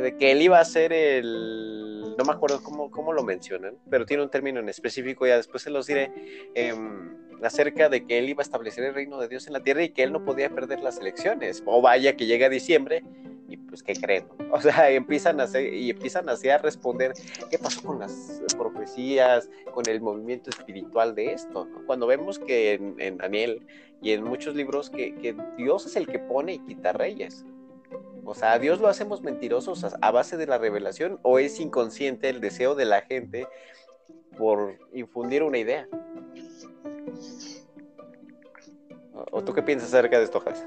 de 0.00 0.16
que 0.16 0.32
él 0.32 0.42
iba 0.42 0.58
a 0.58 0.64
ser 0.64 0.92
el... 0.92 2.14
No 2.16 2.24
me 2.24 2.32
acuerdo 2.32 2.62
cómo, 2.62 2.90
cómo 2.90 3.12
lo 3.12 3.22
mencionan, 3.22 3.76
pero 3.88 4.04
tiene 4.06 4.22
un 4.22 4.30
término 4.30 4.60
en 4.60 4.68
específico, 4.68 5.26
ya 5.26 5.36
después 5.36 5.62
se 5.62 5.70
los 5.70 5.86
diré. 5.86 6.12
Em, 6.54 7.16
acerca 7.42 7.88
de 7.88 8.04
que 8.04 8.18
él 8.18 8.28
iba 8.28 8.42
a 8.42 8.44
establecer 8.44 8.84
el 8.84 8.94
reino 8.94 9.18
de 9.18 9.28
Dios 9.28 9.46
en 9.46 9.54
la 9.54 9.60
tierra 9.60 9.82
y 9.82 9.90
que 9.90 10.02
él 10.02 10.12
no 10.12 10.24
podía 10.24 10.50
perder 10.50 10.80
las 10.80 10.98
elecciones. 10.98 11.62
O 11.64 11.80
vaya 11.80 12.16
que 12.16 12.26
llega 12.26 12.48
diciembre 12.48 13.02
y 13.50 13.56
pues 13.56 13.82
¿qué 13.82 13.94
creen? 13.94 14.26
O 14.52 14.60
sea, 14.60 14.90
empiezan 14.90 15.40
a 15.40 15.44
hacer, 15.44 15.72
y 15.72 15.90
empiezan 15.90 16.28
así 16.28 16.48
a 16.48 16.58
responder 16.58 17.12
qué 17.50 17.58
pasó 17.58 17.82
con 17.82 18.00
las 18.00 18.42
profecías, 18.56 19.48
con 19.72 19.88
el 19.88 20.00
movimiento 20.00 20.50
espiritual 20.50 21.14
de 21.14 21.32
esto, 21.32 21.68
Cuando 21.86 22.06
vemos 22.06 22.38
que 22.38 22.74
en, 22.98 23.18
Daniel 23.18 23.64
y 24.02 24.12
en 24.12 24.24
muchos 24.24 24.54
libros 24.54 24.90
que, 24.90 25.36
Dios 25.56 25.86
es 25.86 25.96
el 25.96 26.06
que 26.06 26.18
pone 26.18 26.54
y 26.54 26.58
quita 26.60 26.92
reyes. 26.92 27.44
O 28.24 28.34
sea, 28.34 28.52
¿a 28.52 28.58
Dios 28.58 28.80
lo 28.80 28.88
hacemos 28.88 29.22
mentirosos 29.22 29.84
a 30.00 30.10
base 30.10 30.36
de 30.36 30.46
la 30.46 30.58
revelación 30.58 31.18
o 31.22 31.38
es 31.38 31.58
inconsciente 31.60 32.28
el 32.28 32.40
deseo 32.40 32.74
de 32.74 32.84
la 32.84 33.02
gente 33.02 33.46
por 34.36 34.78
infundir 34.92 35.42
una 35.42 35.58
idea. 35.58 35.86
¿O 39.32 39.44
tú 39.44 39.52
qué 39.52 39.62
piensas 39.62 39.88
acerca 39.92 40.18
de 40.18 40.24
esto, 40.24 40.40
Jas? 40.40 40.64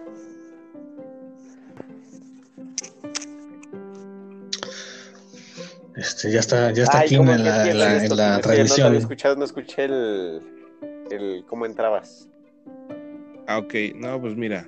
Este, 5.96 6.32
ya 6.32 6.40
está, 6.40 6.72
ya 6.72 6.84
está 6.84 7.00
aquí 7.00 7.16
en 7.16 7.26
la, 7.26 7.70
en 7.70 7.80
la, 7.80 8.06
en 8.06 8.16
la 8.16 8.40
transmisión. 8.42 8.94
No, 8.94 9.36
no 9.36 9.46
escuché 9.46 9.86
el, 9.86 10.42
el 11.10 11.46
cómo 11.48 11.66
entrabas. 11.66 12.28
Ah, 13.48 13.58
ok, 13.58 13.74
no, 13.96 14.20
pues 14.22 14.36
mira. 14.36 14.68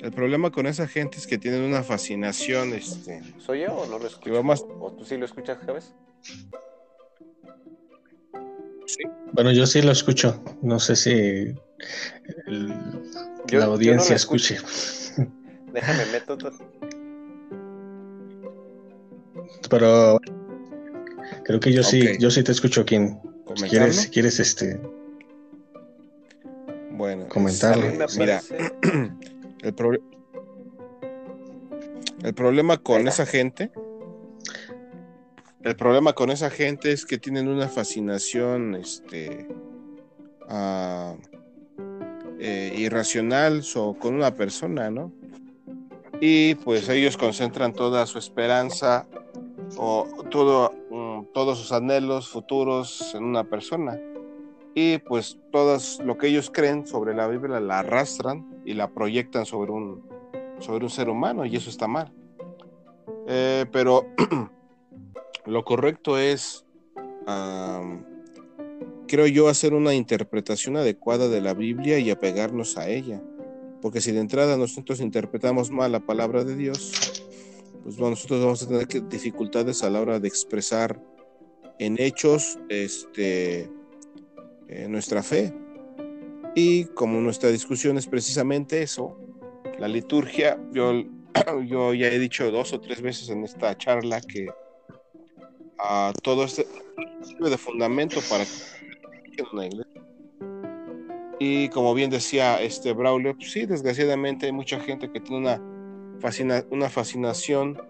El 0.00 0.12
problema 0.12 0.50
con 0.50 0.66
esa 0.66 0.88
gente 0.88 1.18
es 1.18 1.26
que 1.26 1.36
tienen 1.36 1.62
una 1.62 1.82
fascinación, 1.82 2.72
este. 2.72 3.20
¿Soy 3.38 3.60
yo 3.62 3.74
o 3.74 3.86
no 3.86 3.98
lo 3.98 4.06
escucho? 4.06 4.40
¿O 4.80 4.92
tú 4.92 5.04
sí 5.04 5.18
lo 5.18 5.26
escuchas, 5.26 5.58
Javes? 5.58 5.92
Bueno, 9.32 9.52
yo 9.52 9.66
sí 9.66 9.82
lo 9.82 9.92
escucho. 9.92 10.42
No 10.62 10.78
sé 10.80 10.96
si 10.96 11.54
la 12.46 13.64
audiencia 13.66 14.16
escuche. 14.16 14.58
Déjame 15.72 16.06
meto. 16.06 16.38
Pero 19.68 20.18
creo 21.44 21.60
que 21.60 21.72
yo 21.72 21.82
sí, 21.82 22.16
yo 22.18 22.30
sí 22.30 22.42
te 22.42 22.52
escucho, 22.52 22.84
Kim. 22.86 23.18
Si 23.54 23.68
quieres, 23.68 24.08
quieres 24.08 24.40
este. 24.40 24.80
Bueno, 26.92 27.28
comentarlo. 27.28 28.06
Mira, 28.18 28.42
el, 29.62 30.00
el 32.22 32.34
problema 32.34 32.78
con 32.78 33.08
esa 33.08 33.26
gente 33.26 33.70
el 35.62 35.76
problema 35.76 36.14
con 36.14 36.30
esa 36.30 36.48
gente 36.48 36.90
es 36.90 37.04
que 37.04 37.18
tienen 37.18 37.46
una 37.46 37.68
fascinación 37.68 38.74
este, 38.76 39.46
eh, 42.38 42.74
irracional 42.78 43.62
con 43.98 44.14
una 44.14 44.34
persona, 44.34 44.90
¿no? 44.90 45.12
Y 46.18 46.54
pues 46.56 46.88
ellos 46.88 47.18
concentran 47.18 47.74
toda 47.74 48.06
su 48.06 48.18
esperanza 48.18 49.06
o 49.76 50.06
todo, 50.30 50.72
mm, 50.90 51.32
todos 51.34 51.58
sus 51.58 51.72
anhelos 51.72 52.28
futuros 52.28 53.14
en 53.14 53.24
una 53.24 53.44
persona. 53.44 53.98
Y 54.74 54.98
pues 54.98 55.38
todo 55.50 55.78
lo 56.04 56.16
que 56.16 56.28
ellos 56.28 56.50
creen 56.52 56.86
sobre 56.86 57.14
la 57.14 57.26
Biblia 57.26 57.60
la 57.60 57.80
arrastran 57.80 58.62
y 58.64 58.74
la 58.74 58.90
proyectan 58.90 59.44
sobre 59.44 59.72
un, 59.72 60.02
sobre 60.60 60.84
un 60.84 60.90
ser 60.90 61.08
humano 61.08 61.44
y 61.44 61.56
eso 61.56 61.70
está 61.70 61.88
mal. 61.88 62.12
Eh, 63.26 63.66
pero 63.72 64.06
Lo 65.46 65.64
correcto 65.64 66.18
es, 66.18 66.64
creo 69.08 69.26
yo, 69.26 69.48
hacer 69.48 69.74
una 69.74 69.94
interpretación 69.94 70.76
adecuada 70.76 71.28
de 71.28 71.40
la 71.40 71.54
Biblia 71.54 71.98
y 71.98 72.10
apegarnos 72.10 72.76
a 72.76 72.88
ella. 72.88 73.22
Porque 73.80 74.00
si 74.00 74.12
de 74.12 74.20
entrada 74.20 74.56
nosotros 74.56 75.00
interpretamos 75.00 75.70
mal 75.70 75.92
la 75.92 76.00
palabra 76.00 76.44
de 76.44 76.54
Dios, 76.54 77.24
pues 77.82 77.96
bueno, 77.96 78.10
nosotros 78.10 78.40
vamos 78.44 78.62
a 78.62 78.68
tener 78.68 79.08
dificultades 79.08 79.82
a 79.82 79.90
la 79.90 80.00
hora 80.00 80.20
de 80.20 80.28
expresar 80.28 81.02
en 81.78 81.96
hechos 81.98 82.58
este, 82.68 83.70
eh, 84.70 84.86
nuestra 84.88 85.22
fe. 85.22 85.52
Y 86.54 86.84
como 86.86 87.20
nuestra 87.20 87.50
discusión 87.50 87.98
es 87.98 88.06
precisamente 88.06 88.82
eso, 88.82 89.18
la 89.78 89.88
liturgia, 89.88 90.58
yo, 90.72 90.92
yo 91.66 91.92
ya 91.92 92.06
he 92.06 92.18
dicho 92.18 92.50
dos 92.52 92.72
o 92.72 92.80
tres 92.80 93.02
veces 93.02 93.28
en 93.30 93.42
esta 93.44 93.76
charla 93.76 94.20
que 94.20 94.48
a 95.78 96.12
todo 96.22 96.44
este 96.44 96.66
de 97.38 97.58
fundamento 97.58 98.20
para 98.28 98.44
una 99.52 99.66
iglesia. 99.66 100.02
Y 101.38 101.68
como 101.70 101.94
bien 101.94 102.10
decía 102.10 102.60
este 102.60 102.92
Braulio, 102.92 103.34
pues 103.34 103.50
sí, 103.50 103.64
desgraciadamente 103.66 104.46
hay 104.46 104.52
mucha 104.52 104.78
gente 104.78 105.10
que 105.10 105.20
tiene 105.20 105.38
una, 105.38 105.60
una 106.70 106.90
fascinación 106.90 107.80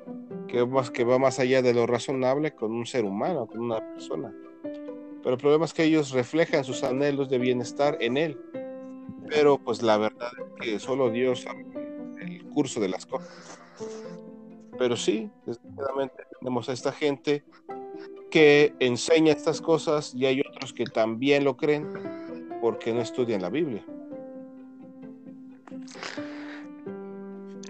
que, 0.47 0.65
más, 0.65 0.91
que 0.91 1.05
va 1.05 1.19
más 1.19 1.41
allá 1.41 1.61
de 1.61 1.75
lo 1.75 1.87
razonable 1.87 2.55
con 2.55 2.73
un 2.73 2.87
ser 2.87 3.05
humano, 3.05 3.47
con 3.47 3.61
una 3.61 3.81
persona. 3.95 4.33
Pero 5.23 5.35
el 5.35 5.41
problema 5.41 5.65
es 5.65 5.75
que 5.75 5.85
ellos 5.85 6.13
reflejan 6.13 6.65
sus 6.65 6.83
anhelos 6.83 7.29
de 7.29 7.39
bienestar 7.39 7.99
en 8.01 8.17
él. 8.17 8.41
Pero 9.29 9.59
pues 9.59 9.83
la 9.83 9.97
verdad 9.97 10.31
es 10.39 10.61
que 10.61 10.79
solo 10.79 11.11
Dios 11.11 11.43
sabe 11.43 11.65
el 12.21 12.45
curso 12.47 12.81
de 12.81 12.89
las 12.89 13.07
cosas. 13.07 13.61
Pero 14.79 14.97
sí, 14.97 15.31
desgraciadamente 15.47 16.25
tenemos 16.39 16.69
a 16.69 16.73
esta 16.73 16.91
gente 16.91 17.45
que 18.31 18.75
enseña 18.79 19.33
estas 19.33 19.61
cosas 19.61 20.15
y 20.15 20.27
hay 20.27 20.41
otros 20.41 20.73
que 20.73 20.85
también 20.85 21.45
lo 21.45 21.57
creen 21.57 21.87
porque 22.61 22.93
no 22.93 23.01
estudian 23.01 23.43
la 23.43 23.51
Biblia. 23.51 23.85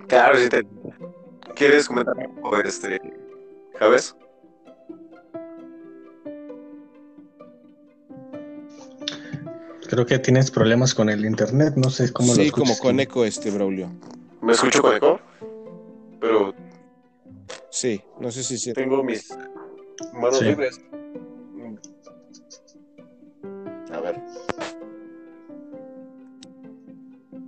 Claro, 0.06 0.38
si 0.38 0.48
te 0.48 0.66
quieres 1.54 1.86
comentar 1.86 2.14
algo, 2.18 2.56
este. 2.58 3.00
Creo 9.90 10.06
que 10.06 10.20
tienes 10.20 10.52
problemas 10.52 10.94
con 10.94 11.08
el 11.10 11.24
internet, 11.24 11.74
no 11.74 11.90
sé 11.90 12.12
cómo 12.12 12.32
sí, 12.32 12.38
lo 12.38 12.44
Sí, 12.44 12.50
como 12.52 12.78
con 12.78 13.00
eco 13.00 13.24
este, 13.24 13.50
Braulio. 13.50 13.90
¿Me 14.40 14.52
escucho 14.52 14.82
con 14.82 14.94
eco? 14.94 15.20
Pero... 16.20 16.54
Sí, 17.70 18.00
no 18.20 18.30
sé 18.30 18.44
si... 18.44 18.72
Tengo 18.72 19.02
mis 19.02 19.36
manos 20.12 20.40
libres. 20.42 20.80
A 23.92 24.00
ver. 24.00 24.20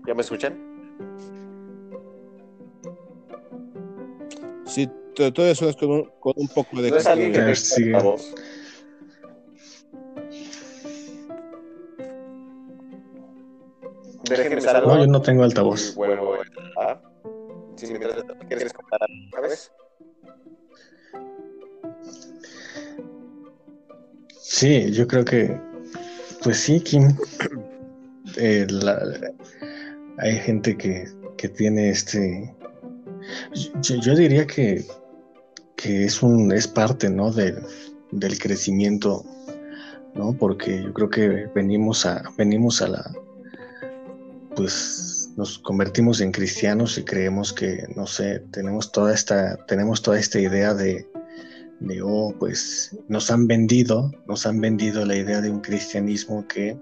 ¿Ya 0.09 0.14
me 0.14 0.22
escuchan? 0.22 0.59
Sí, 4.66 4.90
todo 5.14 5.47
eso 5.47 5.68
es 5.68 5.76
con 5.76 5.90
un, 5.93 6.11
con 6.18 6.32
un 6.34 6.49
poco 6.49 6.82
de... 6.82 6.90
¿No 6.90 6.97
es 6.97 7.07
alguien 7.07 7.32
que 7.32 7.55
sí. 7.55 7.84
la 7.84 8.03
voz? 8.03 8.34
Déjenme 14.37 14.61
No, 14.62 14.99
yo 14.99 15.07
no 15.07 15.22
tengo 15.22 15.45
altavoz. 15.45 15.95
Bueno, 15.95 16.33
ah, 16.78 16.99
si 17.76 17.87
mientras 17.87 18.24
quieres 18.49 18.72
comentar 18.72 19.01
algo, 19.03 19.49
vez. 19.49 19.72
Sí, 24.41 24.91
yo 24.93 25.07
creo 25.07 25.24
que, 25.24 25.61
pues 26.43 26.59
sí, 26.59 26.80
Kim. 26.80 27.16
Eh, 28.37 28.66
hay 30.18 30.37
gente 30.39 30.76
que, 30.76 31.05
que 31.37 31.49
tiene 31.49 31.91
este. 31.91 32.55
Yo, 33.83 33.97
yo 33.97 34.14
diría 34.14 34.47
que, 34.47 34.85
que, 35.76 36.05
es 36.05 36.22
un 36.22 36.53
es 36.53 36.66
parte, 36.66 37.11
¿no? 37.11 37.30
Del, 37.33 37.62
del 38.11 38.39
crecimiento, 38.39 39.24
¿no? 40.14 40.33
Porque 40.35 40.83
yo 40.83 40.93
creo 40.93 41.11
que 41.11 41.28
venimos 41.55 42.07
a 42.07 42.22
venimos 42.37 42.83
a 42.83 42.89
la 42.89 43.12
pues 44.63 45.29
nos 45.37 45.59
convertimos 45.59 46.21
en 46.21 46.31
cristianos 46.31 46.97
y 46.97 47.03
creemos 47.03 47.53
que, 47.53 47.85
no 47.97 48.07
sé, 48.07 48.45
tenemos 48.53 48.93
toda 48.93 49.13
esta, 49.13 49.57
tenemos 49.67 50.03
toda 50.03 50.21
esta 50.21 50.39
idea 50.39 50.73
de, 50.73 51.05
de, 51.81 52.01
oh, 52.01 52.33
pues 52.39 52.97
nos 53.09 53.29
han 53.33 53.49
vendido, 53.49 54.13
nos 54.29 54.47
han 54.47 54.61
vendido 54.61 55.05
la 55.05 55.17
idea 55.17 55.41
de 55.41 55.51
un 55.51 55.63
cristianismo 55.63 56.47
que 56.47 56.79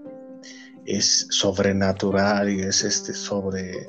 es 0.84 1.26
sobrenatural 1.30 2.50
y 2.50 2.60
es 2.60 2.84
este 2.84 3.14
sobre, 3.14 3.86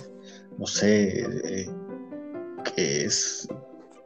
no 0.58 0.66
sé, 0.66 1.26
eh, 1.44 1.70
que 2.64 3.04
es 3.04 3.50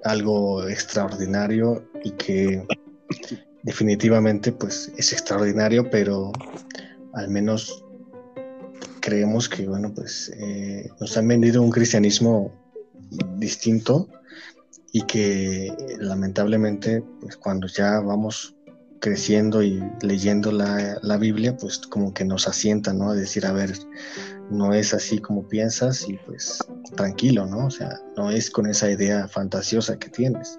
algo 0.04 0.68
extraordinario 0.68 1.88
y 2.04 2.10
que 2.10 2.66
definitivamente 3.62 4.52
pues 4.52 4.92
es 4.98 5.14
extraordinario, 5.14 5.88
pero 5.92 6.32
al 7.14 7.30
menos 7.30 7.85
creemos 9.06 9.48
que, 9.48 9.68
bueno, 9.68 9.94
pues 9.94 10.32
eh, 10.36 10.90
nos 11.00 11.16
han 11.16 11.28
vendido 11.28 11.62
un 11.62 11.70
cristianismo 11.70 12.52
distinto 13.38 14.10
y 14.92 15.04
que 15.04 15.72
lamentablemente, 16.00 17.04
pues 17.22 17.38
cuando 17.38 17.68
ya 17.68 18.00
vamos 18.00 18.56
creciendo 19.00 19.62
y 19.62 19.80
leyendo 20.02 20.52
la, 20.52 20.98
la, 21.04 21.18
Biblia, 21.18 21.56
pues 21.56 21.78
como 21.78 22.16
que 22.16 22.26
nos 22.26 22.48
asienta, 22.48 22.94
¿no? 22.94 23.12
A 23.12 23.14
decir, 23.14 23.46
a 23.46 23.52
ver, 23.52 23.74
no 24.50 24.74
es 24.74 24.92
así 24.96 25.20
como 25.20 25.48
piensas 25.48 26.10
y 26.10 26.14
pues 26.26 26.58
tranquilo, 26.96 27.46
¿no? 27.46 27.68
O 27.68 27.70
sea, 27.70 28.02
no 28.18 28.32
es 28.32 28.50
con 28.50 28.66
esa 28.66 28.90
idea 28.90 29.28
fantasiosa 29.28 30.00
que 30.00 30.10
tienes. 30.10 30.58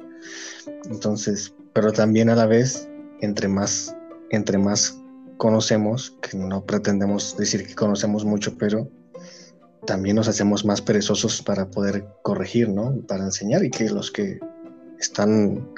Entonces, 0.89 1.53
pero 1.73 1.93
también 1.93 2.31
a 2.31 2.37
la 2.37 2.47
vez, 2.47 2.89
entre 3.23 3.49
más, 3.49 3.97
entre 4.31 4.57
más 4.57 4.97
conocemos, 5.37 6.17
que 6.23 6.37
no 6.37 6.65
pretendemos 6.65 7.37
decir 7.37 7.67
que 7.67 7.75
conocemos 7.75 8.25
mucho, 8.25 8.57
pero 8.57 8.89
también 9.87 10.17
nos 10.17 10.29
hacemos 10.29 10.65
más 10.65 10.83
perezosos 10.83 11.43
para 11.43 11.71
poder 11.71 12.07
corregir, 12.23 12.69
¿no? 12.69 12.95
Para 13.07 13.25
enseñar 13.25 13.65
y 13.65 13.71
que 13.71 13.89
los 13.89 14.11
que 14.11 14.41
están 14.99 15.69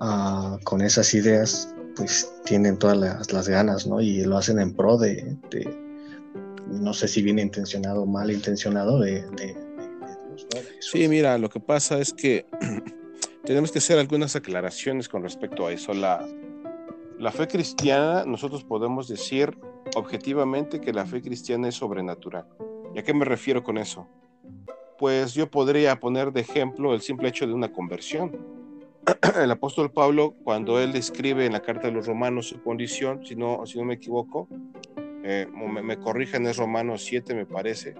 uh, 0.00 0.58
con 0.64 0.82
esas 0.82 1.14
ideas, 1.14 1.74
pues 1.96 2.30
tienen 2.44 2.78
todas 2.78 2.96
las, 2.96 3.32
las, 3.32 3.48
ganas, 3.48 3.86
¿no? 3.86 4.00
Y 4.00 4.22
lo 4.24 4.36
hacen 4.36 4.58
en 4.58 4.74
pro 4.74 4.98
de, 4.98 5.36
de 5.50 5.82
no 6.66 6.92
sé 6.92 7.08
si 7.08 7.22
bien 7.22 7.38
intencionado 7.38 8.02
o 8.02 8.06
mal 8.06 8.30
intencionado, 8.30 9.00
de, 9.00 9.22
de, 9.30 9.46
de. 9.46 10.64
Sí, 10.80 11.08
mira, 11.08 11.38
lo 11.38 11.48
que 11.48 11.60
pasa 11.60 11.98
es 11.98 12.12
que 12.12 12.46
tenemos 13.44 13.72
que 13.72 13.78
hacer 13.78 13.98
algunas 13.98 14.36
aclaraciones 14.36 15.08
con 15.08 15.22
respecto 15.22 15.66
a 15.66 15.72
eso. 15.72 15.94
La, 15.94 16.26
la 17.22 17.30
fe 17.30 17.46
cristiana, 17.46 18.24
nosotros 18.24 18.64
podemos 18.64 19.06
decir 19.06 19.56
objetivamente 19.94 20.80
que 20.80 20.92
la 20.92 21.06
fe 21.06 21.22
cristiana 21.22 21.68
es 21.68 21.76
sobrenatural. 21.76 22.46
¿Y 22.96 22.98
a 22.98 23.04
qué 23.04 23.14
me 23.14 23.24
refiero 23.24 23.62
con 23.62 23.78
eso? 23.78 24.08
Pues 24.98 25.32
yo 25.32 25.48
podría 25.48 26.00
poner 26.00 26.32
de 26.32 26.40
ejemplo 26.40 26.92
el 26.92 27.00
simple 27.00 27.28
hecho 27.28 27.46
de 27.46 27.54
una 27.54 27.72
conversión. 27.72 28.36
El 29.40 29.50
apóstol 29.52 29.92
Pablo, 29.92 30.34
cuando 30.44 30.80
él 30.80 30.92
describe 30.92 31.46
en 31.46 31.52
la 31.52 31.60
carta 31.60 31.88
de 31.88 31.92
los 31.92 32.06
romanos 32.06 32.48
su 32.48 32.62
condición, 32.62 33.24
si 33.24 33.34
no, 33.36 33.66
si 33.66 33.78
no 33.78 33.84
me 33.84 33.94
equivoco, 33.94 34.48
eh, 35.24 35.46
me, 35.52 35.82
me, 35.82 35.98
corrijan, 35.98 36.46
es 36.46 36.56
Romanos 36.56 37.04
7, 37.04 37.34
me 37.34 37.46
parece, 37.46 37.94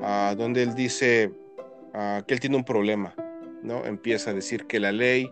uh, 0.00 0.34
donde 0.34 0.62
él 0.62 0.74
dice 0.74 1.32
uh, 1.94 2.22
que 2.26 2.34
él 2.34 2.40
tiene 2.40 2.56
un 2.56 2.64
problema, 2.64 3.14
¿no? 3.62 3.86
Empieza 3.86 4.30
a 4.30 4.34
decir 4.34 4.66
que 4.66 4.78
la 4.78 4.92
ley 4.92 5.30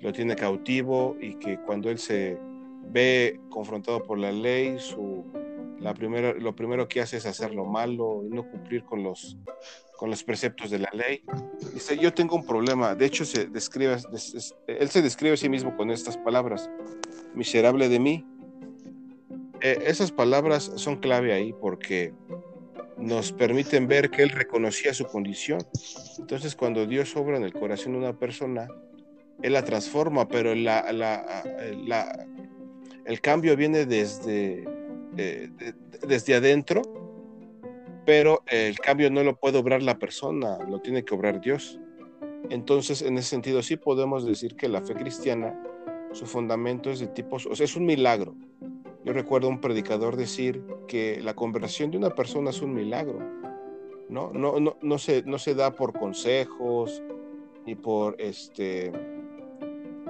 lo 0.00 0.12
tiene 0.12 0.34
cautivo 0.34 1.16
y 1.20 1.34
que 1.34 1.60
cuando 1.60 1.90
él 1.90 1.98
se 1.98 2.36
ve 2.90 3.40
confrontado 3.50 4.02
por 4.02 4.18
la 4.18 4.32
ley, 4.32 4.78
su, 4.78 5.24
la 5.78 5.94
primera, 5.94 6.34
lo 6.34 6.54
primero 6.54 6.88
que 6.88 7.00
hace 7.00 7.16
es 7.16 7.26
hacer 7.26 7.54
lo 7.54 7.64
malo 7.64 8.22
y 8.24 8.28
no 8.28 8.48
cumplir 8.48 8.84
con 8.84 9.02
los, 9.02 9.36
con 9.96 10.10
los 10.10 10.22
preceptos 10.24 10.70
de 10.70 10.78
la 10.78 10.90
ley. 10.92 11.22
Dice, 11.72 11.96
yo 11.96 12.12
tengo 12.12 12.36
un 12.36 12.44
problema. 12.44 12.94
De 12.94 13.06
hecho, 13.06 13.24
se 13.24 13.46
describe, 13.46 13.96
él 14.66 14.88
se 14.88 15.02
describe 15.02 15.34
a 15.34 15.36
sí 15.36 15.48
mismo 15.48 15.76
con 15.76 15.90
estas 15.90 16.16
palabras, 16.18 16.70
miserable 17.34 17.88
de 17.88 17.98
mí. 17.98 18.26
Eh, 19.62 19.78
esas 19.86 20.10
palabras 20.10 20.72
son 20.76 20.96
clave 20.96 21.32
ahí 21.32 21.52
porque 21.52 22.14
nos 22.96 23.32
permiten 23.32 23.86
ver 23.88 24.10
que 24.10 24.22
él 24.22 24.30
reconocía 24.30 24.92
su 24.94 25.06
condición. 25.06 25.60
Entonces, 26.18 26.54
cuando 26.54 26.86
Dios 26.86 27.16
obra 27.16 27.36
en 27.36 27.44
el 27.44 27.52
corazón 27.52 27.92
de 27.92 27.98
una 27.98 28.18
persona, 28.18 28.68
él 29.42 29.54
la 29.54 29.64
transforma, 29.64 30.28
pero 30.28 30.54
la, 30.54 30.92
la, 30.92 31.42
la, 31.86 32.26
el 33.10 33.20
cambio 33.20 33.56
viene 33.56 33.86
desde, 33.86 34.64
eh, 35.16 35.50
desde 36.06 36.34
adentro, 36.36 36.82
pero 38.06 38.44
el 38.46 38.78
cambio 38.78 39.10
no 39.10 39.24
lo 39.24 39.34
puede 39.34 39.58
obrar 39.58 39.82
la 39.82 39.98
persona, 39.98 40.58
lo 40.68 40.80
tiene 40.80 41.04
que 41.04 41.16
obrar 41.16 41.40
Dios. 41.40 41.80
Entonces, 42.50 43.02
en 43.02 43.18
ese 43.18 43.30
sentido, 43.30 43.62
sí 43.62 43.76
podemos 43.76 44.24
decir 44.24 44.54
que 44.54 44.68
la 44.68 44.80
fe 44.82 44.94
cristiana, 44.94 45.60
su 46.12 46.24
fundamento 46.24 46.88
es 46.88 47.00
de 47.00 47.08
tipo, 47.08 47.36
o 47.36 47.56
sea, 47.56 47.64
es 47.64 47.74
un 47.74 47.84
milagro. 47.84 48.36
Yo 49.04 49.12
recuerdo 49.12 49.48
a 49.48 49.50
un 49.50 49.60
predicador 49.60 50.14
decir 50.14 50.62
que 50.86 51.20
la 51.20 51.34
conversión 51.34 51.90
de 51.90 51.98
una 51.98 52.10
persona 52.10 52.50
es 52.50 52.62
un 52.62 52.72
milagro. 52.72 53.18
No, 54.08 54.30
no, 54.32 54.60
no, 54.60 54.76
no, 54.80 54.98
se, 54.98 55.24
no 55.24 55.36
se 55.38 55.56
da 55.56 55.72
por 55.72 55.98
consejos 55.98 57.02
ni 57.66 57.74
por 57.74 58.14
este 58.20 58.92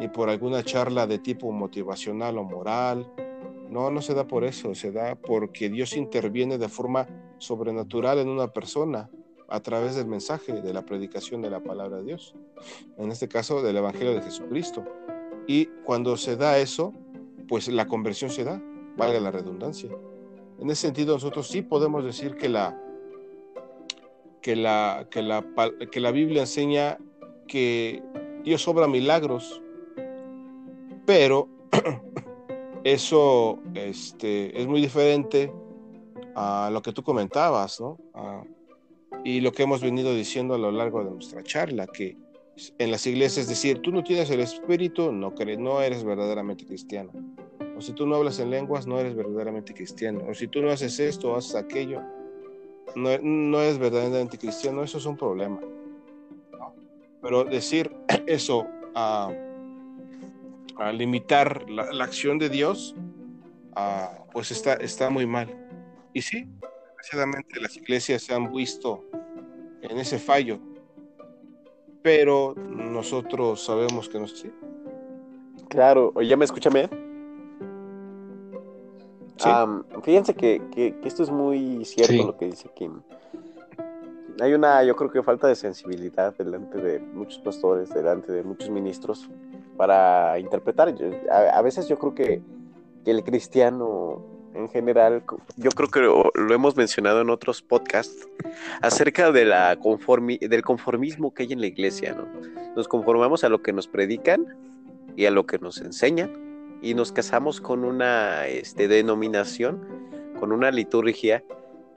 ni 0.01 0.09
por 0.09 0.31
alguna 0.31 0.65
charla 0.65 1.07
de 1.07 1.19
tipo 1.19 1.53
motivacional 1.53 2.39
o 2.39 2.45
moral, 2.45 3.07
No, 3.71 3.89
no 3.89 4.03
se 4.03 4.15
da 4.15 4.27
por 4.27 4.43
eso, 4.43 4.75
se 4.75 4.91
da 4.91 5.15
porque 5.15 5.69
Dios 5.69 5.97
interviene 5.97 6.59
de 6.59 6.69
forma 6.69 7.07
sobrenatural 7.39 8.19
en 8.19 8.29
una 8.29 8.49
persona 8.49 9.09
a 9.49 9.61
través 9.61 9.95
del 9.95 10.07
mensaje, 10.07 10.61
de 10.61 10.73
la 10.73 10.85
predicación 10.85 11.41
de 11.41 11.51
la 11.51 11.61
palabra 11.61 11.99
de 11.99 12.05
Dios, 12.05 12.35
en 12.99 13.13
este 13.13 13.29
caso 13.29 13.63
del 13.63 13.77
Evangelio 13.77 14.15
de 14.15 14.23
Jesucristo. 14.23 14.85
Y 15.47 15.67
cuando 15.85 16.17
se 16.17 16.37
da 16.37 16.59
eso, 16.59 16.93
pues 17.47 17.69
la 17.69 17.87
conversión 17.87 18.31
se 18.31 18.43
da, 18.43 18.61
valga 18.97 19.21
la 19.21 19.31
redundancia. 19.31 19.91
En 20.59 20.69
ese 20.69 20.83
sentido, 20.83 21.15
nosotros 21.15 21.47
sí 21.47 21.63
podemos 21.63 22.05
decir 22.05 22.35
que 22.35 22.49
la, 22.49 22.77
que 24.43 24.57
la, 24.57 25.07
que 25.11 25.23
la, 25.23 25.45
que 25.93 26.01
la 26.01 26.11
Biblia 26.11 26.43
enseña 26.43 26.99
que 27.47 28.03
Dios 28.43 28.67
obra 28.67 28.89
milagros, 28.89 29.63
pero 31.11 31.49
eso 32.85 33.59
este, 33.75 34.57
es 34.57 34.69
muy 34.69 34.81
diferente 34.81 35.53
a 36.37 36.71
lo 36.73 36.83
que 36.83 36.93
tú 36.93 37.03
comentabas, 37.03 37.81
¿no? 37.81 37.99
y 39.25 39.41
lo 39.41 39.51
que 39.51 39.65
hemos 39.65 39.81
venido 39.81 40.15
diciendo 40.15 40.55
a 40.55 40.59
lo 40.59 40.71
largo 40.71 41.03
de 41.03 41.11
nuestra 41.11 41.43
charla, 41.43 41.89
que 41.89 42.17
en 42.79 42.93
las 42.93 43.05
iglesias 43.09 43.39
es 43.39 43.49
decir, 43.49 43.81
tú 43.83 43.91
no 43.91 44.05
tienes 44.05 44.31
el 44.31 44.39
espíritu, 44.39 45.11
no, 45.11 45.35
crees, 45.35 45.59
no 45.59 45.83
eres 45.83 46.05
verdaderamente 46.05 46.65
cristiano. 46.65 47.11
O 47.77 47.81
si 47.81 47.93
tú 47.93 48.07
no 48.07 48.15
hablas 48.15 48.39
en 48.39 48.51
lenguas, 48.51 48.87
no 48.87 49.01
eres 49.01 49.17
verdaderamente 49.17 49.75
cristiano. 49.75 50.23
O 50.31 50.35
si 50.35 50.47
tú 50.47 50.63
no 50.63 50.71
haces 50.71 51.01
esto 51.01 51.35
haces 51.35 51.57
aquello, 51.57 52.03
no, 52.95 53.11
no 53.21 53.61
eres 53.61 53.79
verdaderamente 53.79 54.39
cristiano. 54.39 54.85
Eso 54.85 54.99
es 54.99 55.07
un 55.07 55.17
problema. 55.17 55.59
Pero 57.21 57.43
decir 57.43 57.91
eso 58.29 58.65
a, 58.95 59.33
limitar 60.93 61.69
la, 61.69 62.05
acción 62.05 62.39
de 62.39 62.49
Dios, 62.49 62.95
pues 64.33 64.51
está, 64.51 64.75
está 64.75 65.11
muy 65.11 65.27
mal. 65.27 65.49
Y 66.13 66.23
sí, 66.23 66.49
desgraciadamente 66.97 67.61
las 67.61 67.77
iglesias 67.77 68.23
se 68.23 68.35
han 68.35 68.53
visto 68.53 69.05
en 69.83 69.99
ese 69.99 70.19
fallo, 70.19 70.59
pero 72.03 72.55
nosotros 72.55 73.65
sabemos 73.65 74.09
que 74.09 74.19
no 74.19 74.25
es 74.25 74.33
así. 74.33 74.51
Claro, 75.69 76.13
¿ya 76.21 76.37
me 76.37 76.45
escuchan 76.45 76.73
bien? 76.73 77.11
fíjense 80.03 80.35
que, 80.35 80.95
esto 81.05 81.23
es 81.23 81.31
muy 81.31 81.85
cierto 81.85 82.27
lo 82.27 82.37
que 82.37 82.47
dice 82.47 82.69
Kim. 82.75 83.01
Hay 84.41 84.55
una, 84.55 84.83
yo 84.85 84.97
creo 84.97 85.11
que 85.11 85.23
falta 85.23 85.49
de 85.49 85.55
sensibilidad 85.55 86.35
delante 86.37 86.79
de 86.79 86.99
muchos 86.99 87.39
pastores, 87.39 87.91
delante 87.91 88.33
de 88.33 88.43
muchos 88.43 88.71
ministros 88.71 89.29
para 89.81 90.39
interpretar. 90.39 90.95
A, 91.31 91.63
veces 91.63 91.89
yo 91.89 91.99
creo 91.99 92.15
que, 92.15 92.43
el 93.07 93.25
cristiano 93.25 94.23
en 94.55 94.69
general, 94.69 95.23
yo 95.57 95.71
creo 95.71 95.89
que 95.89 96.01
lo, 96.01 96.55
hemos 96.55 96.77
mencionado 96.77 97.23
en 97.23 97.31
otros 97.31 97.63
podcasts, 97.63 98.29
acerca 98.83 99.33
del 99.33 99.51
conformismo 99.79 101.33
que 101.33 101.45
hay 101.45 101.53
en 101.55 101.63
la 101.63 101.67
iglesia, 101.67 102.15
¿no? 102.15 102.27
Nos 102.77 102.89
conformamos 102.89 103.43
a 103.43 103.49
lo 103.49 103.63
que 103.63 103.73
nos 103.73 103.89
predican 103.89 104.55
y 105.17 105.25
a 105.25 105.31
lo 105.31 105.47
que 105.47 105.59
nos 105.59 105.81
enseñan 105.81 106.31
y 106.83 106.93
nos 106.93 107.11
casamos 107.11 107.63
con 107.63 107.83
una 107.83 108.49
este, 108.49 108.87
denominación, 108.87 109.81
con 110.39 110.53
una 110.53 110.71
liturgia, 110.71 111.43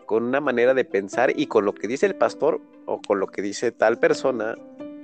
con 0.05 0.23
una 0.23 0.39
manera 0.39 0.73
de 0.73 0.85
pensar 0.85 1.37
y 1.37 1.47
con 1.47 1.65
lo 1.65 1.75
que 1.75 1.89
dice 1.89 2.05
el 2.05 2.15
pastor 2.15 2.61
o 2.85 3.01
con 3.01 3.19
lo 3.19 3.27
que 3.27 3.41
dice 3.41 3.73
tal 3.73 3.99
persona, 3.99 4.55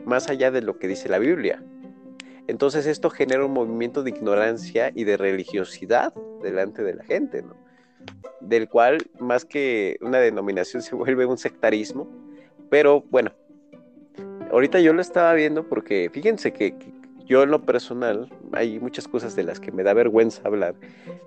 más 0.05 0.29
allá 0.29 0.49
de 0.49 0.61
lo 0.61 0.79
que 0.79 0.87
dice 0.87 1.09
la 1.09 1.19
Biblia. 1.19 1.61
Entonces 2.49 2.87
esto 2.87 3.11
genera 3.11 3.45
un 3.45 3.53
movimiento 3.53 4.01
de 4.01 4.09
ignorancia 4.09 4.91
y 4.95 5.03
de 5.03 5.17
religiosidad 5.17 6.11
delante 6.41 6.81
de 6.81 6.95
la 6.95 7.03
gente, 7.03 7.43
del 8.41 8.67
cual 8.67 8.97
más 9.19 9.45
que 9.45 9.97
una 10.01 10.17
denominación 10.17 10.81
se 10.81 10.95
vuelve 10.95 11.27
un 11.27 11.37
sectarismo. 11.37 12.09
Pero 12.71 13.03
bueno, 13.11 13.31
ahorita 14.51 14.79
yo 14.79 14.93
lo 14.93 15.01
estaba 15.01 15.31
viendo 15.35 15.69
porque 15.69 16.09
fíjense 16.11 16.51
que, 16.51 16.73
yo 17.23 17.43
en 17.43 17.51
lo 17.51 17.61
personal, 17.61 18.27
hay 18.53 18.79
muchas 18.79 19.07
cosas 19.07 19.35
de 19.35 19.43
las 19.43 19.59
que 19.59 19.71
me 19.71 19.83
da 19.83 19.93
vergüenza 19.93 20.41
hablar. 20.45 20.73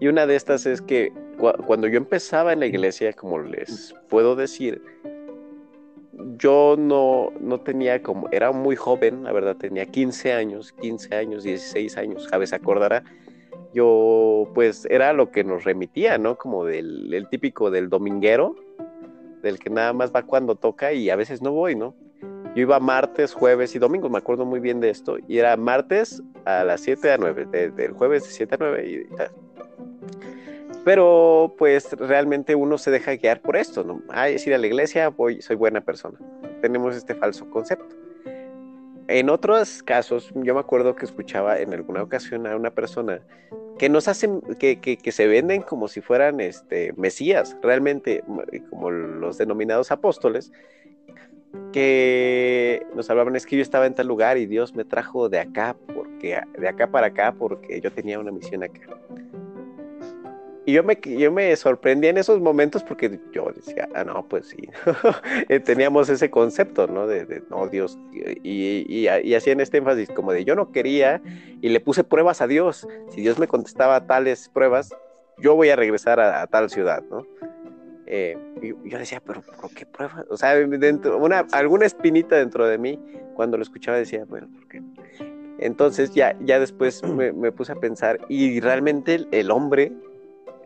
Y 0.01 0.09
una 0.09 0.27
de 0.27 0.35
estas 0.35 0.67
es 0.67 0.83
que 0.83 1.13
cuando 1.39 1.87
yo 1.87 1.99
empezaba 1.99 2.53
en 2.53 2.59
la 2.59 2.67
iglesia, 2.67 3.13
como 3.13 3.39
les 3.39 3.95
puedo 4.09 4.35
decir, 4.35 4.83
yo 6.39 6.77
no, 6.79 7.33
no 7.41 7.61
tenía 7.61 8.03
como, 8.03 8.29
era 8.31 8.53
muy 8.53 8.77
joven, 8.77 9.25
la 9.25 9.33
verdad, 9.33 9.57
tenía 9.57 9.87
15 9.87 10.33
años, 10.33 10.73
15 10.73 11.15
años, 11.15 11.43
16 11.43 11.97
años, 11.97 12.29
Javes 12.29 12.53
acordará. 12.53 13.03
Yo, 13.73 14.51
pues, 14.55 14.87
era 14.91 15.13
lo 15.15 15.31
que 15.31 15.45
nos 15.45 15.65
remitía, 15.65 16.19
¿no? 16.19 16.37
Como 16.37 16.65
del 16.65 17.13
el 17.15 17.29
típico 17.29 17.71
del 17.71 17.89
dominguero, 17.89 18.55
del 19.43 19.59
que 19.59 19.71
nada 19.71 19.93
más 19.95 20.13
va 20.15 20.25
cuando 20.25 20.57
toca 20.57 20.93
y 20.93 21.09
a 21.09 21.17
veces 21.17 21.41
no 21.41 21.53
voy, 21.53 21.75
¿no? 21.75 21.95
Yo 22.55 22.61
iba 22.61 22.79
martes, 22.81 23.33
jueves 23.33 23.75
y 23.75 23.79
domingo, 23.79 24.11
me 24.11 24.19
acuerdo 24.19 24.45
muy 24.45 24.61
bien 24.61 24.81
de 24.81 24.91
esto, 24.91 25.17
y 25.27 25.39
era 25.39 25.57
martes 25.57 26.23
a 26.45 26.65
las 26.65 26.83
7 26.83 27.13
a 27.13 27.17
9, 27.17 27.71
del 27.71 27.93
jueves 27.93 28.25
de 28.25 28.31
7 28.31 28.55
a 28.55 28.59
9 28.59 28.87
y. 28.91 29.07
Pero 30.85 31.55
pues 31.59 31.93
realmente 31.93 32.55
uno 32.55 32.77
se 32.77 32.91
deja 32.91 33.15
guiar 33.15 33.41
por 33.41 33.57
esto, 33.57 33.85
¿no? 33.85 34.03
Ah, 34.09 34.29
es 34.29 34.47
ir 34.47 34.55
a 34.55 34.59
la 34.59 34.67
iglesia, 34.67 35.09
voy, 35.09 35.41
soy 35.41 35.57
buena 35.57 35.81
persona. 35.81 36.19
Tenemos 36.61 36.97
este 36.97 37.15
falso 37.15 37.49
concepto. 37.51 37.95
En 39.09 39.31
otros 39.31 39.83
casos, 39.83 40.33
yo 40.35 40.55
me 40.55 40.61
acuerdo 40.61 40.97
que 40.97 41.05
escuchaba 41.05 41.59
en 41.59 41.73
alguna 41.73 42.03
ocasión 42.03 42.47
a 42.47 42.57
una 42.57 42.71
persona 42.71 43.21
que 43.79 43.89
nos 43.89 44.09
hacen, 44.09 44.41
que, 44.59 44.81
que, 44.81 44.97
que, 44.97 45.13
se 45.13 45.27
venden 45.27 45.63
como 45.63 45.89
si 45.89 46.01
fueran 46.01 46.41
este, 46.41 46.93
mesías, 46.95 47.57
realmente, 47.63 48.23
como 48.71 48.91
los 48.91 49.39
denominados 49.39 49.91
apóstoles, 49.91 50.53
que 51.73 52.87
nos 52.95 53.11
hablaban 53.11 53.37
es 53.37 53.47
que 53.47 53.57
yo 53.57 53.63
estaba 53.63 53.87
en 53.87 53.95
tal 53.95 54.07
lugar 54.07 54.39
y 54.39 54.47
Dios 54.47 54.75
me 54.75 54.85
trajo 54.85 55.29
de 55.29 55.41
acá 55.41 55.77
porque 55.95 56.41
de 56.59 56.69
acá 56.69 56.87
para 56.87 57.09
acá 57.09 57.35
porque 57.37 57.81
yo 57.81 57.93
tenía 57.93 58.19
una 58.19 58.31
misión 58.31 58.63
acá. 58.63 58.81
Y 60.65 60.75
yo 60.75 60.85
me, 60.85 60.99
yo 61.03 61.33
me 61.33 61.55
sorprendía 61.57 62.11
en 62.11 62.19
esos 62.19 62.41
momentos 62.41 62.85
porque 62.85 63.19
yo 63.33 63.51
decía, 63.55 63.89
ah, 63.95 64.05
no, 64.05 64.27
pues 64.29 64.49
sí, 64.49 64.69
eh, 65.49 65.59
teníamos 65.59 66.09
ese 66.09 66.31
concepto, 66.31 66.87
¿no? 66.87 67.07
De, 67.07 67.43
no, 67.51 67.67
Dios, 67.67 67.99
y, 68.13 68.87
y, 68.89 69.09
y, 69.09 69.35
hacían 69.35 69.61
este 69.61 69.79
énfasis 69.79 70.11
como 70.11 70.33
de 70.33 70.45
yo 70.45 70.55
no 70.55 70.71
quería 70.71 71.21
y 71.61 71.69
le 71.69 71.81
puse 71.81 72.05
pruebas 72.05 72.41
a 72.41 72.47
Dios. 72.47 72.87
Si 73.11 73.21
Dios 73.21 73.39
me 73.39 73.49
contestaba 73.49 74.07
tales 74.07 74.49
pruebas, 74.49 74.95
yo 75.39 75.57
voy 75.57 75.71
a 75.71 75.77
regresar 75.77 76.21
a 76.21 76.47
tal 76.47 76.71
ciudad, 76.71 77.03
¿no? 77.11 77.27
Eh, 78.15 78.37
yo 78.85 78.99
decía, 78.99 79.23
pero 79.25 79.41
¿por 79.41 79.73
qué 79.73 79.87
prueba? 79.87 80.27
O 80.29 80.37
sea, 80.37 80.55
dentro, 80.55 81.17
una, 81.17 81.47
alguna 81.53 81.87
espinita 81.87 82.37
dentro 82.37 82.67
de 82.67 82.77
mí, 82.77 83.01
cuando 83.35 83.57
lo 83.57 83.63
escuchaba 83.63 83.97
decía, 83.97 84.27
bueno, 84.29 84.49
¿por 84.53 84.69
qué? 84.69 84.83
Entonces 85.59 86.13
ya, 86.13 86.37
ya 86.41 86.61
después 86.61 87.03
me, 87.05 87.53
puse 87.53 87.73
a 87.73 87.77
pensar, 87.77 88.19
y 88.29 88.61
realmente 88.61 89.27
el, 89.31 89.51
hombre, 89.51 89.93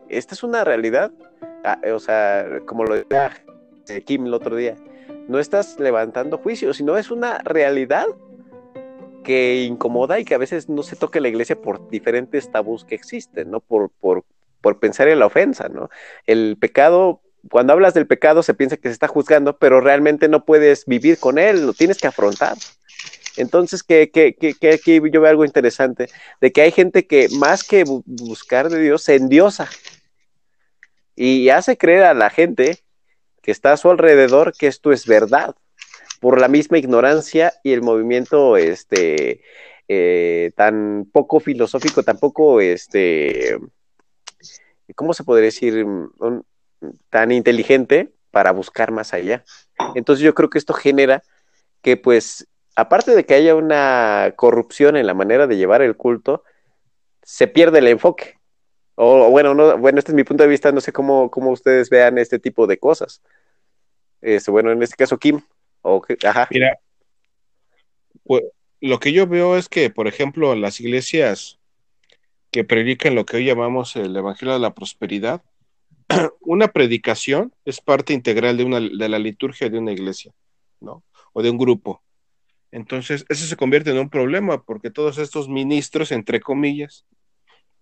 esta 0.09 0.35
es 0.35 0.43
una 0.43 0.63
realidad, 0.63 1.11
ah, 1.63 1.79
o 1.93 1.99
sea, 1.99 2.61
como 2.65 2.83
lo 2.83 2.95
decía 2.95 3.31
Kim 4.05 4.25
el 4.25 4.33
otro 4.33 4.55
día, 4.55 4.75
no 5.27 5.39
estás 5.39 5.79
levantando 5.79 6.37
juicio, 6.37 6.73
sino 6.73 6.97
es 6.97 7.11
una 7.11 7.39
realidad 7.39 8.07
que 9.23 9.63
incomoda 9.63 10.19
y 10.19 10.25
que 10.25 10.35
a 10.35 10.37
veces 10.37 10.69
no 10.69 10.83
se 10.83 10.95
toca 10.95 11.19
la 11.19 11.27
iglesia 11.27 11.59
por 11.61 11.89
diferentes 11.89 12.49
tabús 12.51 12.85
que 12.85 12.95
existen, 12.95 13.51
¿no? 13.51 13.59
Por, 13.59 13.89
por, 13.99 14.23
por 14.61 14.79
pensar 14.79 15.09
en 15.09 15.19
la 15.19 15.25
ofensa, 15.25 15.67
¿no? 15.67 15.89
El 16.25 16.57
pecado 16.57 17.21
cuando 17.49 17.73
hablas 17.73 17.93
del 17.93 18.07
pecado 18.07 18.43
se 18.43 18.53
piensa 18.53 18.77
que 18.77 18.89
se 18.89 18.93
está 18.93 19.07
juzgando, 19.07 19.57
pero 19.57 19.81
realmente 19.81 20.27
no 20.27 20.45
puedes 20.45 20.85
vivir 20.85 21.17
con 21.17 21.37
él, 21.37 21.65
lo 21.65 21.73
tienes 21.73 21.97
que 21.97 22.07
afrontar. 22.07 22.57
Entonces, 23.37 23.83
que, 23.83 24.09
que, 24.09 24.33
que, 24.33 24.71
aquí 24.71 24.99
yo 25.11 25.21
veo 25.21 25.29
algo 25.29 25.45
interesante, 25.45 26.09
de 26.41 26.51
que 26.51 26.61
hay 26.61 26.71
gente 26.71 27.05
que 27.05 27.27
más 27.37 27.63
que 27.63 27.83
buscar 28.05 28.69
de 28.69 28.81
Dios, 28.81 29.03
se 29.03 29.15
endiosa 29.15 29.69
y 31.17 31.49
hace 31.49 31.77
creer 31.77 32.03
a 32.03 32.13
la 32.13 32.29
gente 32.29 32.77
que 33.41 33.51
está 33.51 33.73
a 33.73 33.77
su 33.77 33.89
alrededor 33.89 34.53
que 34.55 34.67
esto 34.67 34.91
es 34.91 35.07
verdad, 35.07 35.55
por 36.21 36.39
la 36.39 36.47
misma 36.47 36.77
ignorancia 36.77 37.53
y 37.63 37.73
el 37.73 37.81
movimiento 37.81 38.55
este, 38.55 39.41
eh, 39.87 40.51
tan 40.55 41.09
poco 41.11 41.39
filosófico, 41.39 42.03
tan 42.03 42.19
poco, 42.19 42.61
este, 42.61 43.57
¿cómo 44.95 45.13
se 45.13 45.23
podría 45.23 45.45
decir? 45.45 45.85
tan 47.09 47.31
inteligente 47.31 48.13
para 48.29 48.51
buscar 48.51 48.91
más 48.91 49.11
allá. 49.11 49.43
Entonces 49.95 50.23
yo 50.23 50.35
creo 50.35 50.51
que 50.51 50.59
esto 50.59 50.73
genera 50.73 51.23
que 51.81 51.97
pues, 51.97 52.47
aparte 52.75 53.15
de 53.15 53.25
que 53.25 53.33
haya 53.33 53.55
una 53.55 54.33
corrupción 54.35 54.95
en 54.95 55.07
la 55.07 55.15
manera 55.15 55.47
de 55.47 55.57
llevar 55.57 55.81
el 55.81 55.95
culto, 55.95 56.43
se 57.23 57.47
pierde 57.47 57.79
el 57.79 57.87
enfoque. 57.87 58.36
O 58.99 59.29
bueno, 59.29 59.53
no, 59.53 59.77
bueno, 59.77 59.99
este 59.99 60.11
es 60.11 60.15
mi 60.15 60.23
punto 60.23 60.41
de 60.41 60.49
vista, 60.49 60.71
no 60.71 60.81
sé 60.81 60.91
cómo, 60.91 61.29
cómo 61.29 61.51
ustedes 61.51 61.91
vean 61.91 62.17
este 62.17 62.39
tipo 62.39 62.65
de 62.65 62.79
cosas. 62.79 63.21
Este, 64.21 64.49
bueno, 64.49 64.71
en 64.71 64.81
este 64.81 64.95
caso, 64.95 65.19
Kim. 65.19 65.39
O, 65.83 66.01
ajá. 66.25 66.47
Mira, 66.49 66.79
pues, 68.23 68.43
lo 68.81 68.99
que 68.99 69.13
yo 69.13 69.27
veo 69.27 69.55
es 69.55 69.69
que, 69.69 69.91
por 69.91 70.07
ejemplo, 70.07 70.55
las 70.55 70.79
iglesias 70.79 71.59
que 72.49 72.63
predican 72.63 73.13
lo 73.13 73.23
que 73.27 73.37
hoy 73.37 73.45
llamamos 73.45 73.95
el 73.95 74.15
Evangelio 74.15 74.55
de 74.55 74.61
la 74.61 74.73
Prosperidad, 74.73 75.43
una 76.41 76.69
predicación 76.69 77.53
es 77.65 77.81
parte 77.81 78.13
integral 78.13 78.57
de, 78.57 78.63
una, 78.63 78.79
de 78.79 79.09
la 79.09 79.19
liturgia 79.19 79.69
de 79.69 79.77
una 79.77 79.91
iglesia, 79.91 80.33
¿no? 80.79 81.03
O 81.33 81.43
de 81.43 81.51
un 81.51 81.59
grupo. 81.59 82.01
Entonces, 82.71 83.25
eso 83.29 83.45
se 83.45 83.57
convierte 83.57 83.91
en 83.91 83.99
un 83.99 84.09
problema 84.09 84.63
porque 84.63 84.89
todos 84.89 85.19
estos 85.19 85.47
ministros, 85.49 86.11
entre 86.11 86.39
comillas, 86.39 87.05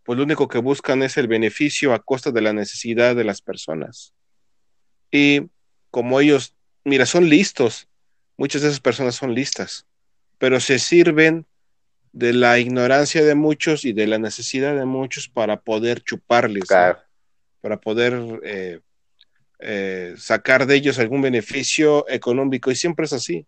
pues 0.05 0.17
lo 0.17 0.23
único 0.23 0.47
que 0.47 0.59
buscan 0.59 1.01
es 1.01 1.17
el 1.17 1.27
beneficio 1.27 1.93
a 1.93 2.01
costa 2.01 2.31
de 2.31 2.41
la 2.41 2.53
necesidad 2.53 3.15
de 3.15 3.23
las 3.23 3.41
personas. 3.41 4.13
Y 5.11 5.49
como 5.89 6.19
ellos, 6.21 6.53
mira, 6.83 7.07
son 7.07 7.27
listos, 7.27 7.87
muchas 8.37 8.61
de 8.61 8.67
esas 8.67 8.79
personas 8.79 9.15
son 9.15 9.33
listas, 9.33 9.87
pero 10.37 10.59
se 10.59 10.77
sirven 10.77 11.47
de 12.11 12.33
la 12.33 12.59
ignorancia 12.59 13.23
de 13.23 13.33
muchos 13.33 13.83
y 13.83 13.93
de 13.93 14.05
la 14.05 14.19
necesidad 14.19 14.75
de 14.75 14.85
muchos 14.85 15.27
para 15.27 15.61
poder 15.61 16.03
chuparles, 16.03 16.67
para 17.61 17.81
poder 17.81 18.39
eh, 18.43 18.81
eh, 19.59 20.13
sacar 20.17 20.67
de 20.67 20.75
ellos 20.75 20.99
algún 20.99 21.23
beneficio 21.23 22.07
económico, 22.07 22.69
y 22.69 22.75
siempre 22.75 23.05
es 23.05 23.13
así. 23.13 23.47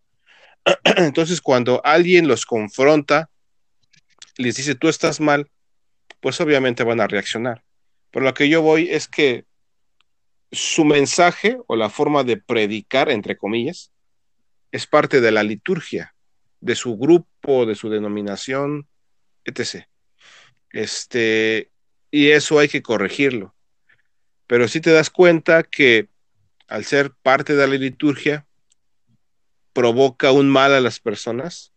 Entonces, 0.97 1.39
cuando 1.39 1.81
alguien 1.85 2.27
los 2.27 2.47
confronta, 2.47 3.29
les 4.37 4.55
dice, 4.55 4.73
tú 4.73 4.89
estás 4.89 5.19
mal, 5.19 5.49
pues 6.19 6.39
obviamente 6.41 6.83
van 6.83 7.01
a 7.01 7.07
reaccionar. 7.07 7.63
Pero 8.11 8.25
lo 8.25 8.33
que 8.33 8.49
yo 8.49 8.61
voy 8.61 8.89
es 8.89 9.07
que 9.07 9.45
su 10.51 10.85
mensaje 10.85 11.57
o 11.67 11.75
la 11.75 11.89
forma 11.89 12.23
de 12.23 12.37
predicar, 12.37 13.09
entre 13.09 13.37
comillas, 13.37 13.91
es 14.71 14.87
parte 14.87 15.21
de 15.21 15.31
la 15.31 15.43
liturgia, 15.43 16.15
de 16.61 16.75
su 16.75 16.97
grupo, 16.97 17.65
de 17.65 17.75
su 17.75 17.89
denominación, 17.89 18.87
etc. 19.45 19.85
Este, 20.71 21.71
y 22.11 22.29
eso 22.29 22.59
hay 22.59 22.67
que 22.67 22.81
corregirlo. 22.81 23.55
Pero 24.47 24.67
si 24.67 24.79
te 24.81 24.91
das 24.91 25.09
cuenta 25.09 25.63
que 25.63 26.09
al 26.67 26.85
ser 26.85 27.11
parte 27.11 27.55
de 27.55 27.67
la 27.67 27.75
liturgia, 27.75 28.45
provoca 29.73 30.31
un 30.31 30.49
mal 30.49 30.73
a 30.73 30.81
las 30.81 30.99
personas. 30.99 31.71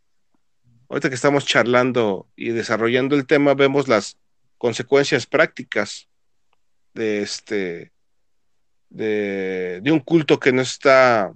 Ahorita 0.88 1.09
que 1.09 1.14
estamos 1.14 1.45
charlando 1.47 2.28
y 2.34 2.51
desarrollando 2.51 3.14
el 3.14 3.26
tema, 3.26 3.55
vemos 3.55 3.88
las 3.88 4.16
consecuencias 4.61 5.25
prácticas 5.25 6.07
de 6.93 7.23
este 7.23 7.93
de, 8.91 9.81
un 9.87 10.01
culto 10.01 10.39
que 10.39 10.53
no 10.53 10.61
está 10.61 11.33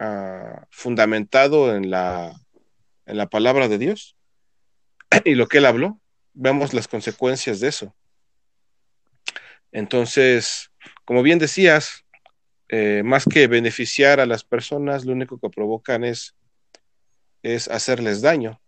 ah, 0.00 0.66
fundamentado 0.70 1.76
en 1.76 1.90
la, 1.90 2.32
en 3.04 3.18
la 3.18 3.28
palabra 3.28 3.68
de 3.68 3.76
Dios 3.76 4.16
y 5.26 5.34
lo 5.34 5.48
que 5.48 5.58
él 5.58 5.66
habló, 5.66 6.00
vemos 6.32 6.72
las 6.72 6.88
consecuencias 6.88 7.60
de 7.60 7.68
eso. 7.68 7.94
Entonces, 9.70 10.70
como 11.04 11.22
bien 11.22 11.38
decías, 11.38 12.06
eh, 12.70 13.02
más 13.04 13.26
que 13.26 13.48
beneficiar 13.48 14.18
a 14.18 14.24
las 14.24 14.44
personas, 14.44 15.04
lo 15.04 15.12
único 15.12 15.38
que 15.38 15.50
provocan 15.50 16.04
es, 16.04 16.34
es 17.42 17.68
hacerles 17.68 18.22
daño. 18.22 18.62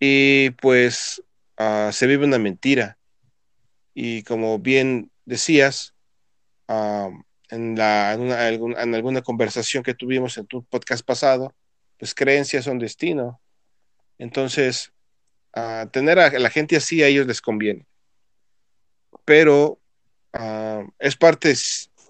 Y 0.00 0.50
pues 0.50 1.22
Ah, 1.62 1.90
se 1.92 2.06
vive 2.06 2.24
una 2.24 2.38
mentira. 2.38 2.96
Y 3.92 4.22
como 4.22 4.58
bien 4.58 5.10
decías, 5.26 5.94
ah, 6.66 7.10
en, 7.50 7.78
alguna 7.78 9.20
conversación 9.20 9.82
que 9.82 9.92
tuvimos 9.92 10.38
en 10.38 10.46
tu 10.46 10.64
podcast 10.64 11.04
pasado, 11.04 11.54
pues 11.98 12.14
creencias 12.14 12.64
son 12.64 12.78
destino. 12.78 13.42
Entonces, 14.16 14.90
uh, 15.54 15.86
tener 15.90 16.18
a 16.18 16.30
la 16.30 16.48
gente 16.48 16.76
así 16.76 17.02
a 17.02 17.08
ellos 17.08 17.26
les 17.26 17.42
conviene. 17.42 17.86
Pero 19.26 19.78
es 20.98 21.16
parte, 21.16 21.52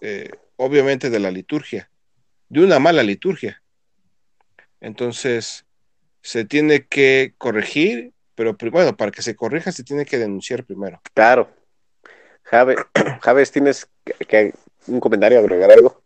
eh, 0.01 0.31
obviamente, 0.55 1.11
de 1.11 1.19
la 1.19 1.33
liturgia, 1.33 1.91
de 2.49 2.63
una 2.63 2.79
mala 2.79 3.03
liturgia. 3.03 3.61
Entonces, 4.81 5.67
se 6.23 6.45
tiene 6.45 6.87
que 6.87 7.35
corregir 7.37 8.13
pero 8.41 8.57
bueno, 8.71 8.97
para 8.97 9.11
que 9.11 9.21
se 9.21 9.37
corrija 9.37 9.71
se 9.71 9.85
tiene 9.85 10.07
que 10.07 10.17
denunciar 10.17 10.65
primero. 10.65 11.03
Claro. 11.13 11.51
Javes, 13.21 13.53
¿tienes 13.53 13.87
que, 14.27 14.55
un 14.87 14.99
comentario, 14.99 15.41
agregar 15.41 15.71
algo? 15.71 16.03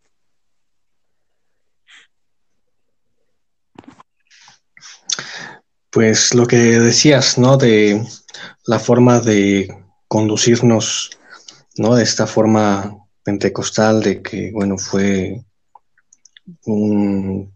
Pues 5.91 6.35
lo 6.35 6.49
que 6.49 6.57
decías, 6.57 7.39
¿no? 7.39 7.57
De 7.57 8.05
la 8.66 8.80
forma 8.80 9.20
de 9.20 9.68
conducirnos, 10.09 11.16
¿no? 11.76 11.95
De 11.95 12.03
esta 12.03 12.26
forma 12.26 12.99
pentecostal 13.22 14.03
de 14.03 14.22
que, 14.22 14.51
bueno, 14.51 14.76
fue 14.76 15.41
un, 16.64 17.55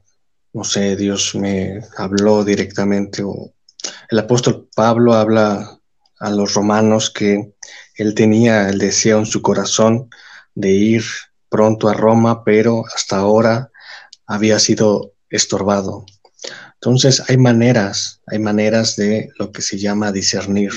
no 0.53 0.62
sé, 0.62 0.95
Dios 0.95 1.35
me 1.35 1.81
habló 1.97 2.45
directamente 2.45 3.24
o 3.24 3.53
el 4.11 4.18
apóstol 4.18 4.68
Pablo 4.74 5.14
habla 5.14 5.79
a 6.18 6.31
los 6.31 6.55
romanos 6.55 7.11
que 7.11 7.55
él 7.97 8.14
tenía 8.14 8.68
el 8.68 8.79
deseo 8.79 9.18
en 9.18 9.26
su 9.26 9.43
corazón 9.43 10.11
de 10.55 10.70
ir 10.70 11.05
pronto 11.49 11.89
a 11.89 11.95
Roma, 11.95 12.45
pero 12.45 12.85
hasta 12.95 13.18
ahora 13.18 13.70
había 14.26 14.59
sido 14.59 15.12
estorbado. 15.31 16.05
Entonces 16.74 17.22
hay 17.29 17.37
maneras, 17.37 18.20
hay 18.26 18.39
maneras 18.39 18.97
de 18.97 19.31
lo 19.39 19.51
que 19.51 19.62
se 19.62 19.79
llama 19.79 20.12
discernir, 20.12 20.72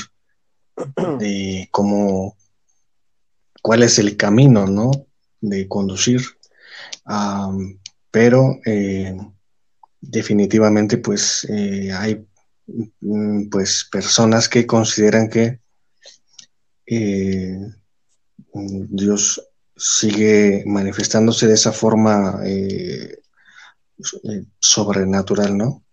de 1.19 1.67
cómo, 1.71 2.37
cuál 3.61 3.83
es 3.83 3.99
el 3.99 4.17
camino, 4.17 4.65
¿no? 4.65 4.91
De 5.41 5.67
conducir. 5.67 6.21
pero 8.09 8.59
eh, 8.65 9.15
definitivamente, 10.01 10.97
pues 10.97 11.45
eh, 11.49 11.91
hay 11.93 12.25
pues 13.49 13.87
personas 13.91 14.47
que 14.47 14.65
consideran 14.65 15.29
que 15.29 15.59
eh, 16.85 17.57
Dios 18.53 19.41
sigue 19.75 20.63
manifestándose 20.65 21.47
de 21.47 21.53
esa 21.53 21.71
forma 21.71 22.41
eh, 22.45 23.21
eh, 24.23 24.45
sobrenatural, 24.59 25.57
¿no? 25.57 25.83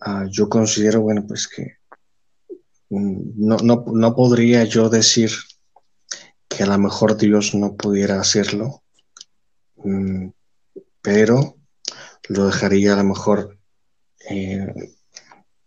Ah, 0.00 0.26
yo 0.30 0.48
considero, 0.48 1.00
bueno, 1.00 1.26
pues 1.26 1.48
que 1.48 1.78
mm, 2.90 3.46
no, 3.46 3.56
no, 3.58 4.14
podría 4.14 4.64
yo 4.64 4.88
decir 4.88 5.30
que 6.48 6.62
a 6.62 6.66
lo 6.66 6.78
mejor 6.78 7.16
Dios 7.16 7.54
no 7.54 7.76
pudiera 7.76 8.20
hacerlo, 8.20 8.82
mm, 9.76 10.28
pero 11.02 11.56
lo 12.28 12.46
dejaría 12.46 12.94
a 12.94 12.96
lo 12.96 13.04
mejor 13.04 13.58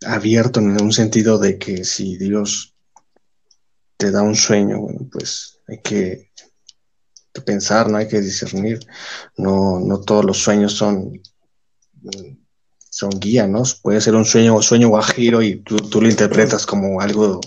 abierto 0.06 0.60
en 0.60 0.80
un 0.80 0.92
sentido 0.92 1.38
de 1.38 1.58
que 1.58 1.84
si 1.84 2.16
Dios 2.16 2.74
te 3.96 4.10
da 4.10 4.22
un 4.22 4.34
sueño, 4.34 4.80
bueno, 4.80 5.00
pues 5.12 5.58
hay 5.68 5.78
que, 5.82 6.30
pensar, 7.44 7.88
no 7.88 7.98
hay 7.98 8.08
que 8.08 8.20
discernir. 8.20 8.80
No, 9.36 9.78
no 9.80 10.00
todos 10.00 10.24
los 10.24 10.38
sueños 10.38 10.72
son, 10.72 11.20
son 12.88 13.10
guía, 13.18 13.46
¿no? 13.46 13.62
Puede 13.82 14.00
ser 14.00 14.14
un 14.14 14.24
sueño, 14.24 14.56
o 14.56 14.62
sueño 14.62 14.88
guajiro 14.88 15.42
y 15.42 15.56
tú, 15.56 15.76
tú, 15.76 16.00
lo 16.00 16.08
interpretas 16.08 16.66
como 16.66 17.00
algo 17.00 17.40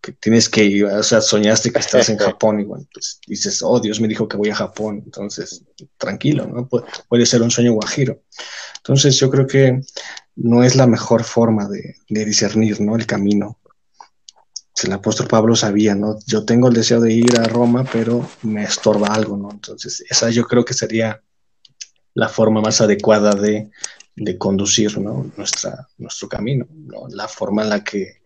que 0.00 0.12
tienes 0.12 0.48
que 0.48 0.64
ir, 0.64 0.84
o 0.86 1.02
sea, 1.02 1.20
soñaste 1.20 1.72
que 1.72 1.78
estás 1.78 2.08
en 2.08 2.18
Japón 2.18 2.60
y 2.60 2.64
bueno, 2.64 2.86
pues 2.92 3.20
dices, 3.26 3.62
oh, 3.62 3.80
Dios 3.80 4.00
me 4.00 4.08
dijo 4.08 4.28
que 4.28 4.36
voy 4.36 4.50
a 4.50 4.54
Japón, 4.54 5.02
entonces, 5.04 5.64
tranquilo, 5.96 6.46
¿no? 6.46 6.68
puede 7.08 7.26
ser 7.26 7.42
un 7.42 7.50
sueño 7.50 7.72
guajiro. 7.72 8.22
Entonces, 8.78 9.18
yo 9.18 9.30
creo 9.30 9.46
que 9.46 9.80
no 10.38 10.62
es 10.62 10.76
la 10.76 10.86
mejor 10.86 11.24
forma 11.24 11.68
de, 11.68 11.96
discernir, 12.08 12.80
¿no? 12.80 12.96
El 12.96 13.06
camino. 13.06 13.58
El 14.84 14.92
apóstol 14.92 15.26
Pablo 15.26 15.56
sabía, 15.56 15.96
¿no? 15.96 16.16
Yo 16.26 16.44
tengo 16.44 16.68
el 16.68 16.74
deseo 16.74 17.00
de 17.00 17.12
ir 17.12 17.40
a 17.40 17.44
Roma, 17.44 17.84
pero 17.92 18.28
me 18.42 18.62
estorba 18.62 19.08
algo, 19.08 19.36
¿no? 19.36 19.50
Entonces, 19.50 20.04
esa 20.08 20.30
yo 20.30 20.44
creo 20.44 20.64
que 20.64 20.74
sería 20.74 21.20
la 22.14 22.28
forma 22.28 22.60
más 22.60 22.80
adecuada 22.80 23.34
de, 23.34 23.70
conducir, 24.38 24.98
¿no? 24.98 25.30
Nuestro 25.36 26.28
camino, 26.28 26.66
¿no? 26.70 27.08
La 27.08 27.26
forma 27.26 27.62
en 27.62 27.70
la 27.70 27.82
que 27.82 28.22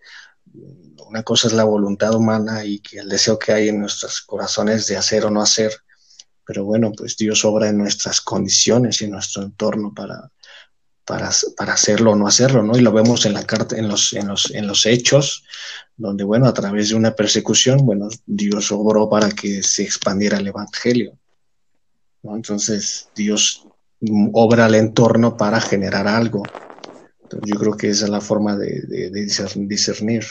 una 1.06 1.22
cosa 1.22 1.48
es 1.48 1.54
la 1.54 1.64
voluntad 1.64 2.14
humana 2.14 2.64
y 2.64 2.80
que 2.80 2.98
el 2.98 3.08
deseo 3.08 3.38
que 3.38 3.52
hay 3.52 3.68
en 3.68 3.80
nuestros 3.80 4.20
corazones 4.20 4.86
de 4.86 4.98
hacer 4.98 5.24
o 5.24 5.30
no 5.30 5.40
hacer, 5.40 5.72
pero 6.46 6.64
bueno, 6.64 6.92
pues 6.92 7.16
Dios 7.16 7.44
obra 7.46 7.70
en 7.70 7.78
nuestras 7.78 8.20
condiciones 8.20 9.00
y 9.00 9.06
en 9.06 9.12
nuestro 9.12 9.42
entorno 9.42 9.92
para, 9.94 10.30
para, 11.04 11.30
hacerlo 11.72 12.12
o 12.12 12.16
no 12.16 12.26
hacerlo, 12.26 12.62
¿no? 12.62 12.76
Y 12.76 12.80
lo 12.80 12.92
vemos 12.92 13.26
en 13.26 13.34
la 13.34 13.44
carta, 13.44 13.76
en 13.76 13.88
los, 13.88 14.12
en 14.12 14.28
los, 14.28 14.50
en 14.52 14.66
los 14.66 14.86
hechos, 14.86 15.44
donde, 15.96 16.24
bueno, 16.24 16.46
a 16.46 16.54
través 16.54 16.90
de 16.90 16.94
una 16.94 17.14
persecución, 17.14 17.84
bueno, 17.84 18.08
Dios 18.26 18.70
obró 18.72 19.08
para 19.08 19.30
que 19.30 19.62
se 19.62 19.82
expandiera 19.82 20.38
el 20.38 20.46
evangelio. 20.46 21.18
¿no? 22.22 22.36
Entonces, 22.36 23.08
Dios 23.14 23.66
obra 24.32 24.66
el 24.66 24.74
entorno 24.74 25.36
para 25.36 25.60
generar 25.60 26.06
algo. 26.06 26.42
yo 27.44 27.54
creo 27.56 27.76
que 27.76 27.90
esa 27.90 28.04
es 28.04 28.10
la 28.10 28.20
forma 28.20 28.56
de, 28.56 29.10
discernir. 29.54 30.24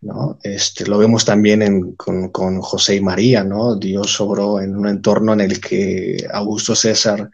¿no? 0.00 0.38
Este, 0.42 0.84
lo 0.86 0.98
vemos 0.98 1.24
también 1.24 1.94
con, 1.94 2.30
con, 2.30 2.60
José 2.60 2.96
y 2.96 3.00
María, 3.00 3.44
¿no? 3.44 3.76
Dios 3.76 4.20
obró 4.20 4.60
en 4.60 4.74
un 4.74 4.88
entorno 4.88 5.32
en 5.32 5.40
el 5.42 5.60
que 5.60 6.26
Augusto 6.32 6.74
César 6.74 7.30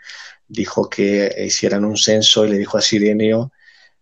dijo 0.48 0.88
que 0.88 1.30
hicieran 1.46 1.84
un 1.84 1.96
censo 1.96 2.44
y 2.44 2.50
le 2.50 2.58
dijo 2.58 2.78
a 2.78 2.82
Sirenio, 2.82 3.52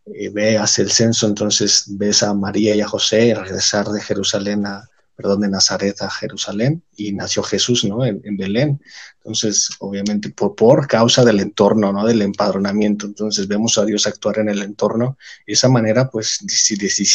eh, 0.06 0.30
ve, 0.30 0.56
haz 0.56 0.78
el 0.78 0.90
censo, 0.90 1.26
entonces 1.26 1.84
ves 1.88 2.22
a 2.22 2.32
María 2.32 2.74
y 2.74 2.80
a 2.80 2.88
José 2.88 3.34
regresar 3.34 3.88
de 3.88 4.00
Jerusalén 4.00 4.64
a, 4.64 4.88
perdón, 5.16 5.40
de 5.40 5.48
Nazaret 5.48 6.00
a 6.02 6.10
Jerusalén 6.10 6.82
y 6.94 7.12
nació 7.12 7.42
Jesús, 7.42 7.84
¿no? 7.84 8.04
En, 8.04 8.36
Belén. 8.36 8.80
Entonces, 9.16 9.70
obviamente, 9.80 10.28
por, 10.28 10.54
por, 10.54 10.86
causa 10.86 11.24
del 11.24 11.40
entorno, 11.40 11.92
¿no? 11.92 12.06
Del 12.06 12.22
empadronamiento. 12.22 13.06
Entonces, 13.06 13.48
vemos 13.48 13.78
a 13.78 13.84
Dios 13.84 14.06
actuar 14.06 14.38
en 14.38 14.50
el 14.50 14.62
entorno 14.62 15.16
de 15.46 15.54
esa 15.54 15.68
manera, 15.68 16.10
pues, 16.10 16.44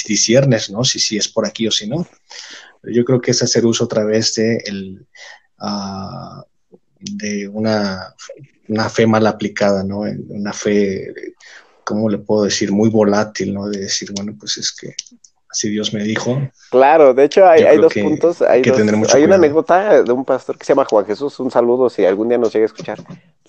disiernes, 0.05 0.71
¿no? 0.71 0.83
Si, 0.83 0.99
si 0.99 1.17
es 1.17 1.27
por 1.27 1.45
aquí 1.45 1.67
o 1.67 1.71
si 1.71 1.87
no. 1.87 2.07
yo 2.83 3.05
creo 3.05 3.21
que 3.21 3.31
es 3.31 3.43
hacer 3.43 3.65
uso 3.65 3.85
otra 3.85 4.03
vez 4.03 4.33
de, 4.33 4.57
el, 4.65 5.07
uh, 5.59 6.41
de 7.01 7.47
una, 7.47 8.13
una, 8.67 8.89
fe 8.89 9.07
mal 9.07 9.25
aplicada, 9.27 9.83
¿no? 9.83 10.01
Una 10.29 10.53
fe, 10.53 11.13
¿cómo 11.83 12.09
le 12.09 12.17
puedo 12.17 12.43
decir? 12.43 12.71
Muy 12.71 12.89
volátil, 12.89 13.53
¿no? 13.53 13.67
De 13.67 13.79
decir, 13.79 14.11
bueno, 14.15 14.35
pues 14.39 14.57
es 14.57 14.71
que 14.71 14.95
así 15.49 15.69
Dios 15.69 15.93
me 15.93 16.03
dijo. 16.03 16.41
Claro, 16.69 17.13
de 17.13 17.25
hecho 17.25 17.45
hay, 17.45 17.77
dos 17.77 17.93
puntos. 17.93 18.41
Hay, 18.41 18.63
hay 19.13 19.23
una 19.23 19.35
anécdota 19.35 20.03
de 20.03 20.11
un 20.11 20.23
pastor 20.23 20.57
que 20.57 20.65
se 20.65 20.73
llama 20.73 20.85
Juan 20.85 21.05
Jesús. 21.05 21.39
Un 21.39 21.51
saludo 21.51 21.89
si 21.89 22.05
algún 22.05 22.29
día 22.29 22.37
nos 22.37 22.53
llega 22.53 22.65
a 22.65 22.67
escuchar. 22.67 22.99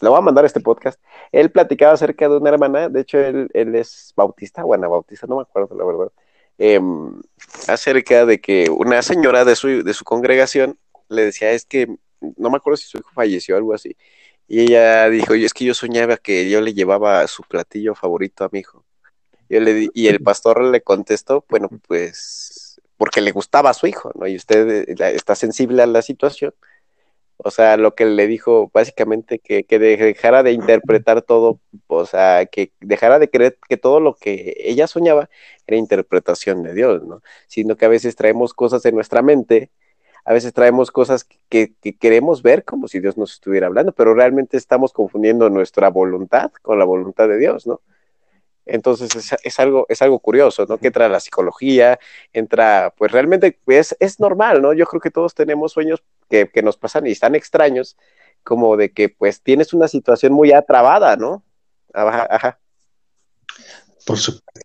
Le 0.01 0.09
voy 0.09 0.19
a 0.19 0.23
mandar 0.23 0.45
este 0.45 0.61
podcast. 0.61 1.01
Él 1.31 1.51
platicaba 1.51 1.93
acerca 1.93 2.29
de 2.29 2.37
una 2.37 2.51
hermana, 2.51 2.89
de 2.89 3.01
hecho 3.01 3.19
él, 3.19 3.49
él 3.55 3.75
es 3.77 4.13
bautista 4.17 4.65
o 4.65 4.69
bautista, 4.69 5.27
no 5.29 5.37
me 5.37 5.43
acuerdo 5.43 5.77
la 5.77 5.85
verdad. 5.85 6.13
Em, 6.59 7.21
acerca 7.69 8.27
de 8.27 8.41
que 8.41 8.69
una 8.69 9.03
señora 9.03 9.45
de 9.45 9.57
su, 9.57 9.83
de 9.83 9.95
su 9.95 10.05
congregación 10.05 10.79
le 11.09 11.25
decía, 11.25 11.53
es 11.53 11.65
que 11.65 11.97
no 12.37 12.51
me 12.51 12.57
acuerdo 12.57 12.77
si 12.77 12.89
su 12.89 12.99
hijo 12.99 13.11
falleció 13.15 13.55
o 13.55 13.59
algo 13.59 13.75
así. 13.75 13.97
Y 14.49 14.61
ella 14.61 15.09
dijo, 15.09 15.35
es 15.35 15.55
que 15.55 15.65
yo 15.65 15.75
soñaba 15.75 16.17
que 16.17 16.51
yo 16.51 16.61
le 16.61 16.75
llevaba 16.75 17.27
su 17.27 17.43
platillo 17.43 17.95
favorito 17.95 18.45
a 18.45 18.49
mi 18.53 18.61
hijo 18.61 18.85
y 19.95 20.09
el 20.09 20.23
pastor 20.23 20.65
le 20.65 20.81
contestó, 20.83 21.45
bueno, 21.49 21.69
pues 21.87 22.81
porque 22.97 23.21
le 23.21 23.33
gustaba 23.33 23.71
a 23.71 23.75
su 23.75 23.87
hijo, 23.87 24.13
¿no? 24.15 24.27
Y 24.27 24.37
usted 24.37 24.89
eh, 24.89 25.15
está 25.15 25.35
sensible 25.35 25.83
a 25.83 25.87
la 25.87 26.03
situación. 26.03 26.55
O 27.37 27.51
sea, 27.51 27.77
lo 27.77 27.95
que 27.95 28.05
le 28.07 28.29
dijo 28.29 28.71
básicamente 28.73 29.41
que, 29.41 29.65
que 29.65 29.79
dejara 29.79 30.43
de 30.45 30.53
interpretar 30.53 31.23
todo, 31.23 31.61
o 31.89 32.07
sea, 32.07 32.47
que 32.47 32.73
dejara 32.81 33.19
de 33.19 33.29
creer 33.29 33.59
que 33.69 33.77
todo 33.77 33.99
lo 33.99 34.15
que 34.15 34.55
ella 34.59 34.87
soñaba 34.87 35.29
era 35.67 35.77
interpretación 35.77 36.63
de 36.63 36.75
Dios, 36.75 37.03
¿no? 37.05 37.21
Sino 37.49 37.77
que 37.77 37.85
a 37.87 37.89
veces 37.89 38.15
traemos 38.15 38.55
cosas 38.55 38.85
en 38.87 38.95
nuestra 38.95 39.23
mente, 39.23 39.71
a 40.25 40.33
veces 40.33 40.53
traemos 40.53 40.91
cosas 40.91 41.25
que, 41.25 41.73
que, 41.81 41.97
queremos 41.97 42.43
ver 42.43 42.65
como 42.65 42.89
si 42.89 43.01
Dios 43.01 43.17
nos 43.17 43.33
estuviera 43.33 43.67
hablando, 43.67 43.93
pero 43.93 44.15
realmente 44.15 44.57
estamos 44.57 44.93
confundiendo 44.93 45.51
nuestra 45.51 45.89
voluntad 45.91 46.53
con 46.63 46.79
la 46.79 46.85
voluntad 46.85 47.29
de 47.29 47.39
Dios, 47.39 47.67
¿no? 47.67 47.81
Entonces 48.65 49.11
es, 49.43 49.59
algo, 49.59 49.87
es 49.89 50.03
algo 50.03 50.21
curioso, 50.21 50.67
¿no? 50.69 50.79
Que 50.79 50.87
entra 50.87 51.09
la 51.09 51.19
psicología, 51.19 51.99
entra, 52.33 52.95
pues 52.97 53.11
realmente 53.11 53.59
es, 53.67 53.97
es 53.99 54.21
normal, 54.21 54.63
¿no? 54.63 54.73
Yo 54.73 54.87
creo 54.87 55.01
que 55.01 55.11
todos 55.11 55.35
tenemos 55.35 55.73
sueños 55.73 56.03
que, 56.29 56.49
nos 56.63 56.77
pasan 56.77 57.07
y 57.07 57.11
están 57.11 57.35
extraños, 57.35 57.97
como 58.45 58.77
de 58.77 58.93
que 58.93 59.09
pues 59.09 59.43
tienes 59.43 59.73
una 59.73 59.89
situación 59.89 60.33
muy 60.33 60.53
atrabada, 60.53 61.17
¿no? 61.17 61.43
Ajá. 61.93 62.29
ajá. 62.31 62.59
Por 64.07 64.19
supuesto. 64.19 64.61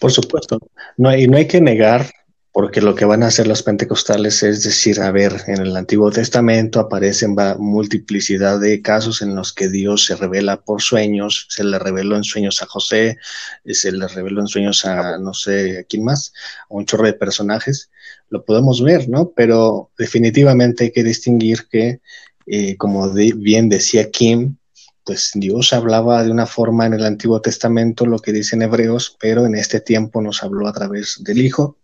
Por 0.00 0.10
supuesto. 0.10 0.58
No 0.96 1.10
hay, 1.10 1.26
no 1.28 1.36
hay 1.36 1.46
que 1.46 1.60
negar 1.60 2.06
porque 2.52 2.82
lo 2.82 2.94
que 2.94 3.06
van 3.06 3.22
a 3.22 3.28
hacer 3.28 3.46
los 3.46 3.62
pentecostales 3.62 4.42
es 4.42 4.62
decir, 4.62 5.00
a 5.00 5.10
ver, 5.10 5.42
en 5.46 5.62
el 5.62 5.74
Antiguo 5.74 6.10
Testamento 6.10 6.80
aparecen 6.80 7.34
multiplicidad 7.58 8.60
de 8.60 8.82
casos 8.82 9.22
en 9.22 9.34
los 9.34 9.54
que 9.54 9.70
Dios 9.70 10.04
se 10.04 10.16
revela 10.16 10.60
por 10.60 10.82
sueños, 10.82 11.46
se 11.48 11.64
le 11.64 11.78
reveló 11.78 12.14
en 12.14 12.24
sueños 12.24 12.62
a 12.62 12.66
José, 12.66 13.16
se 13.64 13.90
le 13.90 14.06
reveló 14.06 14.42
en 14.42 14.48
sueños 14.48 14.84
a 14.84 15.16
no 15.16 15.32
sé 15.32 15.78
a 15.78 15.84
quién 15.84 16.04
más, 16.04 16.34
a 16.68 16.74
un 16.74 16.84
chorro 16.84 17.06
de 17.06 17.14
personajes, 17.14 17.90
lo 18.28 18.44
podemos 18.44 18.82
ver, 18.82 19.08
¿no? 19.08 19.32
Pero 19.34 19.90
definitivamente 19.96 20.84
hay 20.84 20.92
que 20.92 21.04
distinguir 21.04 21.68
que, 21.70 22.00
eh, 22.46 22.76
como 22.76 23.10
bien 23.12 23.70
decía 23.70 24.10
Kim, 24.10 24.56
pues 25.04 25.30
Dios 25.34 25.72
hablaba 25.72 26.22
de 26.22 26.30
una 26.30 26.46
forma 26.46 26.84
en 26.84 26.92
el 26.92 27.06
Antiguo 27.06 27.40
Testamento, 27.40 28.04
lo 28.04 28.18
que 28.18 28.32
dicen 28.32 28.60
Hebreos, 28.60 29.16
pero 29.18 29.46
en 29.46 29.54
este 29.56 29.80
tiempo 29.80 30.20
nos 30.20 30.42
habló 30.42 30.68
a 30.68 30.72
través 30.74 31.16
del 31.24 31.40
Hijo 31.40 31.78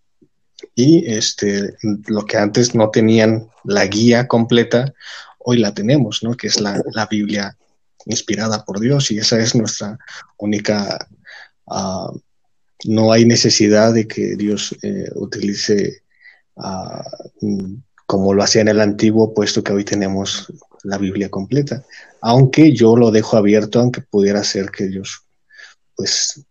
y 0.74 1.10
este, 1.12 1.74
lo 2.06 2.24
que 2.24 2.36
antes 2.36 2.74
no 2.74 2.90
tenían 2.90 3.48
la 3.64 3.86
guía 3.86 4.26
completa, 4.26 4.92
hoy 5.38 5.58
la 5.58 5.72
tenemos, 5.72 6.22
¿no? 6.22 6.36
Que 6.36 6.48
es 6.48 6.60
la, 6.60 6.82
Biblia 7.10 7.56
inspirada 8.06 8.64
por 8.64 8.80
Dios 8.80 9.10
y 9.10 9.18
esa 9.18 9.38
es 9.38 9.54
nuestra 9.54 9.98
única... 10.36 11.08
Ah, 11.66 12.10
no 12.84 13.10
hay 13.12 13.24
necesidad 13.24 13.92
de 13.92 14.06
que 14.06 14.36
Dios 14.36 14.74
eh, 14.82 15.10
utilice 15.16 16.02
ah, 16.56 17.04
como 18.06 18.32
lo 18.32 18.42
hacía 18.42 18.62
en 18.62 18.68
el 18.68 18.80
antiguo, 18.80 19.34
puesto 19.34 19.62
que 19.62 19.72
hoy 19.72 19.84
tenemos 19.84 20.50
la 20.84 20.96
Biblia 20.96 21.28
completa. 21.28 21.84
Aunque 22.22 22.72
yo 22.72 22.96
lo 22.96 23.10
dejo 23.10 23.36
abierto, 23.36 23.80
aunque 23.80 24.00
pudiera 24.00 24.42
ser 24.44 24.70
que 24.70 24.86
Dios, 24.86 25.26
pues, 25.94 26.42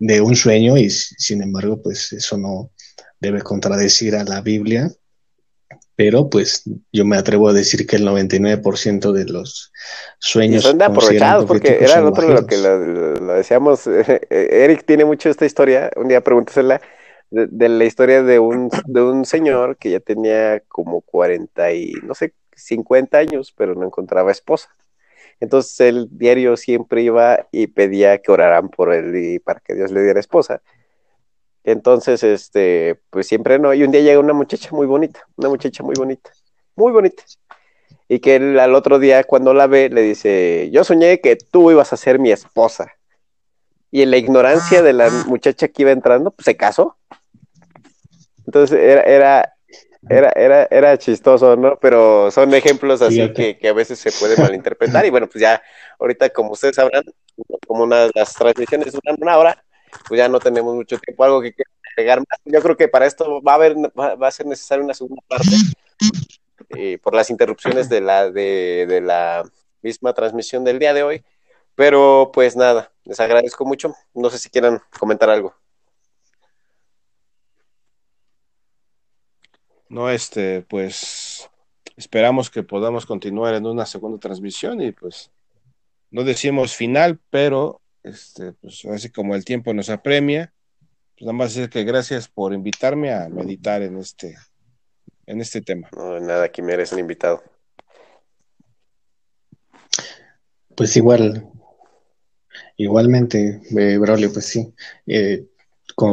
de 0.00 0.20
un 0.20 0.34
sueño 0.34 0.76
y 0.76 0.90
sin 0.90 1.42
embargo, 1.42 1.80
pues 1.80 2.12
eso 2.12 2.36
no, 2.36 2.72
debe 3.20 3.42
contradecir 3.42 4.16
a 4.16 4.24
la 4.24 4.40
Biblia, 4.40 4.90
pero 5.96 6.30
pues 6.30 6.62
yo 6.92 7.04
me 7.04 7.16
atrevo 7.16 7.48
a 7.48 7.52
decir 7.52 7.86
que 7.86 7.96
el 7.96 8.06
99% 8.06 9.12
de 9.12 9.24
los 9.24 9.72
sueños... 10.18 10.62
son 10.62 10.78
de 10.78 10.84
aprovechados, 10.84 11.44
porque 11.46 11.78
era 11.80 12.04
otro 12.04 12.28
de 12.28 12.34
lo 12.34 12.46
que 12.46 12.56
lo, 12.56 13.34
decíamos, 13.34 13.86
Eric 14.30 14.84
tiene 14.84 15.04
mucho 15.04 15.28
esta 15.28 15.44
historia, 15.44 15.90
un 15.96 16.08
día 16.08 16.22
pregúntesela, 16.22 16.80
de, 17.30 17.68
la 17.68 17.84
historia 17.84 18.22
de 18.22 18.38
un, 18.38 18.70
de 18.86 19.02
un 19.02 19.24
señor 19.24 19.76
que 19.76 19.90
ya 19.90 20.00
tenía 20.00 20.60
como 20.68 21.00
40 21.00 21.72
y, 21.72 21.92
no 22.04 22.14
sé, 22.14 22.32
50 22.54 23.18
años, 23.18 23.52
pero 23.56 23.74
no 23.74 23.84
encontraba 23.84 24.32
esposa. 24.32 24.70
Entonces 25.40 25.78
el 25.80 26.08
diario 26.10 26.56
siempre 26.56 27.02
iba 27.02 27.46
y 27.52 27.68
pedía 27.68 28.18
que 28.18 28.32
oraran 28.32 28.68
por 28.68 28.92
él 28.92 29.14
y 29.16 29.38
para 29.38 29.60
que 29.60 29.74
Dios 29.74 29.92
le 29.92 30.02
diera 30.02 30.20
esposa. 30.20 30.62
Entonces, 31.64 32.22
este, 32.22 33.00
pues 33.10 33.26
siempre 33.26 33.58
no. 33.58 33.74
Y 33.74 33.82
un 33.82 33.90
día 33.90 34.00
llega 34.00 34.20
una 34.20 34.32
muchacha 34.32 34.70
muy 34.72 34.86
bonita, 34.86 35.20
una 35.36 35.48
muchacha 35.48 35.82
muy 35.82 35.94
bonita, 35.96 36.30
muy 36.76 36.92
bonita. 36.92 37.22
Y 38.08 38.20
que 38.20 38.36
él 38.36 38.58
al 38.58 38.74
otro 38.74 38.98
día, 38.98 39.24
cuando 39.24 39.52
la 39.52 39.66
ve, 39.66 39.90
le 39.90 40.02
dice: 40.02 40.70
Yo 40.72 40.84
soñé 40.84 41.20
que 41.20 41.36
tú 41.36 41.70
ibas 41.70 41.92
a 41.92 41.96
ser 41.96 42.18
mi 42.18 42.30
esposa. 42.30 42.92
Y 43.90 44.02
en 44.02 44.10
la 44.10 44.18
ignorancia 44.18 44.82
de 44.82 44.92
la 44.92 45.10
muchacha 45.26 45.68
que 45.68 45.82
iba 45.82 45.90
entrando, 45.90 46.30
pues 46.30 46.44
se 46.44 46.56
casó. 46.56 46.96
Entonces 48.46 48.78
era, 48.78 49.02
era, 49.02 49.54
era, 50.08 50.32
era, 50.34 50.68
era 50.70 50.98
chistoso, 50.98 51.56
¿no? 51.56 51.78
Pero 51.80 52.30
son 52.30 52.52
ejemplos 52.54 53.02
así 53.02 53.32
que, 53.32 53.58
que, 53.58 53.68
a 53.68 53.72
veces 53.72 53.98
se 53.98 54.12
puede 54.12 54.36
malinterpretar. 54.36 55.04
Y 55.04 55.10
bueno, 55.10 55.26
pues 55.26 55.42
ya 55.42 55.62
ahorita, 55.98 56.30
como 56.30 56.52
ustedes 56.52 56.76
sabrán, 56.76 57.04
como 57.66 57.84
una, 57.84 58.08
las 58.14 58.34
transmisiones 58.34 58.92
duran 58.92 59.16
una 59.20 59.36
hora, 59.36 59.64
pues 60.08 60.18
ya 60.18 60.28
no 60.28 60.38
tenemos 60.38 60.74
mucho 60.74 60.98
tiempo, 60.98 61.24
algo 61.24 61.40
que 61.40 61.54
agregar 61.96 62.18
más. 62.18 62.40
Yo 62.44 62.60
creo 62.62 62.76
que 62.76 62.88
para 62.88 63.06
esto 63.06 63.42
va 63.42 63.52
a 63.52 63.54
haber, 63.56 63.76
va, 63.76 64.28
a 64.28 64.30
ser 64.30 64.46
necesaria 64.46 64.84
una 64.84 64.94
segunda 64.94 65.22
parte 65.26 65.50
eh, 66.70 66.98
por 66.98 67.14
las 67.14 67.30
interrupciones 67.30 67.88
de 67.88 68.00
la, 68.00 68.30
de, 68.30 68.86
de 68.88 69.00
la 69.00 69.44
misma 69.82 70.12
transmisión 70.12 70.64
del 70.64 70.78
día 70.78 70.94
de 70.94 71.02
hoy. 71.02 71.24
Pero 71.74 72.30
pues 72.32 72.56
nada, 72.56 72.92
les 73.04 73.20
agradezco 73.20 73.64
mucho. 73.64 73.94
No 74.14 74.30
sé 74.30 74.38
si 74.38 74.50
quieran 74.50 74.80
comentar 74.98 75.30
algo. 75.30 75.54
No, 79.88 80.10
este, 80.10 80.62
pues 80.62 81.48
esperamos 81.96 82.50
que 82.50 82.62
podamos 82.62 83.06
continuar 83.06 83.54
en 83.54 83.66
una 83.66 83.86
segunda 83.86 84.18
transmisión 84.18 84.80
y 84.82 84.92
pues 84.92 85.30
no 86.10 86.24
decimos 86.24 86.76
final, 86.76 87.18
pero 87.30 87.80
este, 88.08 88.52
pues 88.52 88.84
así 88.86 89.10
como 89.10 89.34
el 89.34 89.44
tiempo 89.44 89.72
nos 89.74 89.90
apremia, 89.90 90.52
pues 91.16 91.26
nada 91.26 91.32
más 91.32 91.54
decir 91.54 91.70
que 91.70 91.84
gracias 91.84 92.28
por 92.28 92.52
invitarme 92.52 93.12
a 93.12 93.28
meditar 93.28 93.82
en 93.82 93.98
este, 93.98 94.36
en 95.26 95.40
este 95.40 95.60
tema. 95.60 95.88
No, 95.96 96.18
nada, 96.20 96.44
aquí 96.44 96.62
me 96.62 96.72
eres 96.72 96.92
un 96.92 97.00
invitado. 97.00 97.42
Pues 100.74 100.96
igual, 100.96 101.50
igualmente, 102.76 103.60
eh, 103.76 103.98
Braulio, 103.98 104.32
pues 104.32 104.46
sí. 104.46 104.72
Eh, 105.06 105.46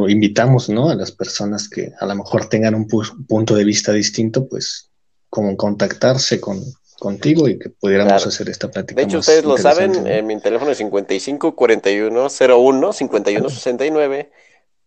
invitamos 0.08 0.68
¿no? 0.68 0.90
a 0.90 0.96
las 0.96 1.12
personas 1.12 1.68
que 1.68 1.92
a 2.00 2.06
lo 2.06 2.16
mejor 2.16 2.48
tengan 2.48 2.74
un 2.74 2.88
punto 2.88 3.54
de 3.54 3.64
vista 3.64 3.92
distinto, 3.92 4.48
pues 4.48 4.90
como 5.30 5.56
contactarse 5.56 6.40
con, 6.40 6.60
contigo 6.98 7.48
y 7.48 7.58
que 7.58 7.70
pudiéramos 7.70 8.26
hacer 8.26 8.48
esta 8.48 8.70
plática. 8.70 9.00
De 9.00 9.06
hecho, 9.06 9.18
ustedes 9.18 9.44
lo 9.44 9.56
saben, 9.58 10.06
en 10.06 10.26
mi 10.26 10.40
teléfono 10.40 10.70
es 10.70 10.78
55 10.78 11.54
41 11.54 12.28
01 12.28 12.92
51 12.92 13.50
69 13.50 14.30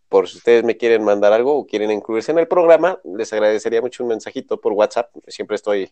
por 0.10 0.28
si 0.28 0.38
ustedes 0.38 0.64
me 0.64 0.76
quieren 0.76 1.04
mandar 1.04 1.32
algo 1.34 1.56
o 1.56 1.68
quieren 1.68 1.92
incluirse 1.92 2.32
en 2.32 2.40
el 2.40 2.48
programa, 2.48 3.00
les 3.04 3.32
agradecería 3.32 3.80
mucho 3.80 4.04
un 4.04 4.10
mensajito 4.10 4.60
por 4.60 4.74
WhatsApp. 4.74 5.16
Siempre 5.28 5.56
estoy 5.56 5.92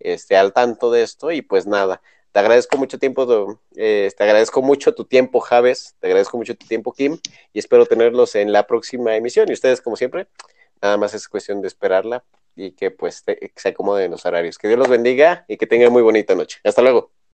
este, 0.00 0.36
al 0.36 0.54
tanto 0.54 0.90
de 0.90 1.02
esto 1.02 1.30
y 1.30 1.42
pues 1.42 1.66
nada, 1.66 2.00
te 2.32 2.40
agradezco 2.40 2.78
mucho 2.78 2.98
tiempo, 2.98 3.60
eh, 3.76 4.10
te 4.16 4.24
agradezco 4.24 4.62
mucho 4.62 4.94
tu 4.94 5.04
tiempo, 5.04 5.40
Javes, 5.40 5.94
te 6.00 6.06
agradezco 6.06 6.38
mucho 6.38 6.56
tu 6.56 6.66
tiempo, 6.66 6.92
Kim, 6.92 7.18
y 7.52 7.58
espero 7.58 7.84
tenerlos 7.84 8.34
en 8.36 8.52
la 8.52 8.66
próxima 8.66 9.14
emisión. 9.16 9.50
Y 9.50 9.52
ustedes, 9.52 9.82
como 9.82 9.96
siempre, 9.96 10.28
nada 10.80 10.96
más 10.96 11.12
es 11.12 11.28
cuestión 11.28 11.60
de 11.60 11.68
esperarla 11.68 12.24
y 12.58 12.72
que 12.72 12.90
pues 12.90 13.24
se 13.56 13.68
acomoden 13.68 14.10
los 14.10 14.26
horarios. 14.26 14.58
Que 14.58 14.68
Dios 14.68 14.78
los 14.78 14.88
bendiga 14.88 15.44
y 15.48 15.56
que 15.56 15.66
tengan 15.66 15.92
muy 15.92 16.02
bonita 16.02 16.34
noche. 16.34 16.58
Hasta 16.64 16.82
luego. 16.82 17.12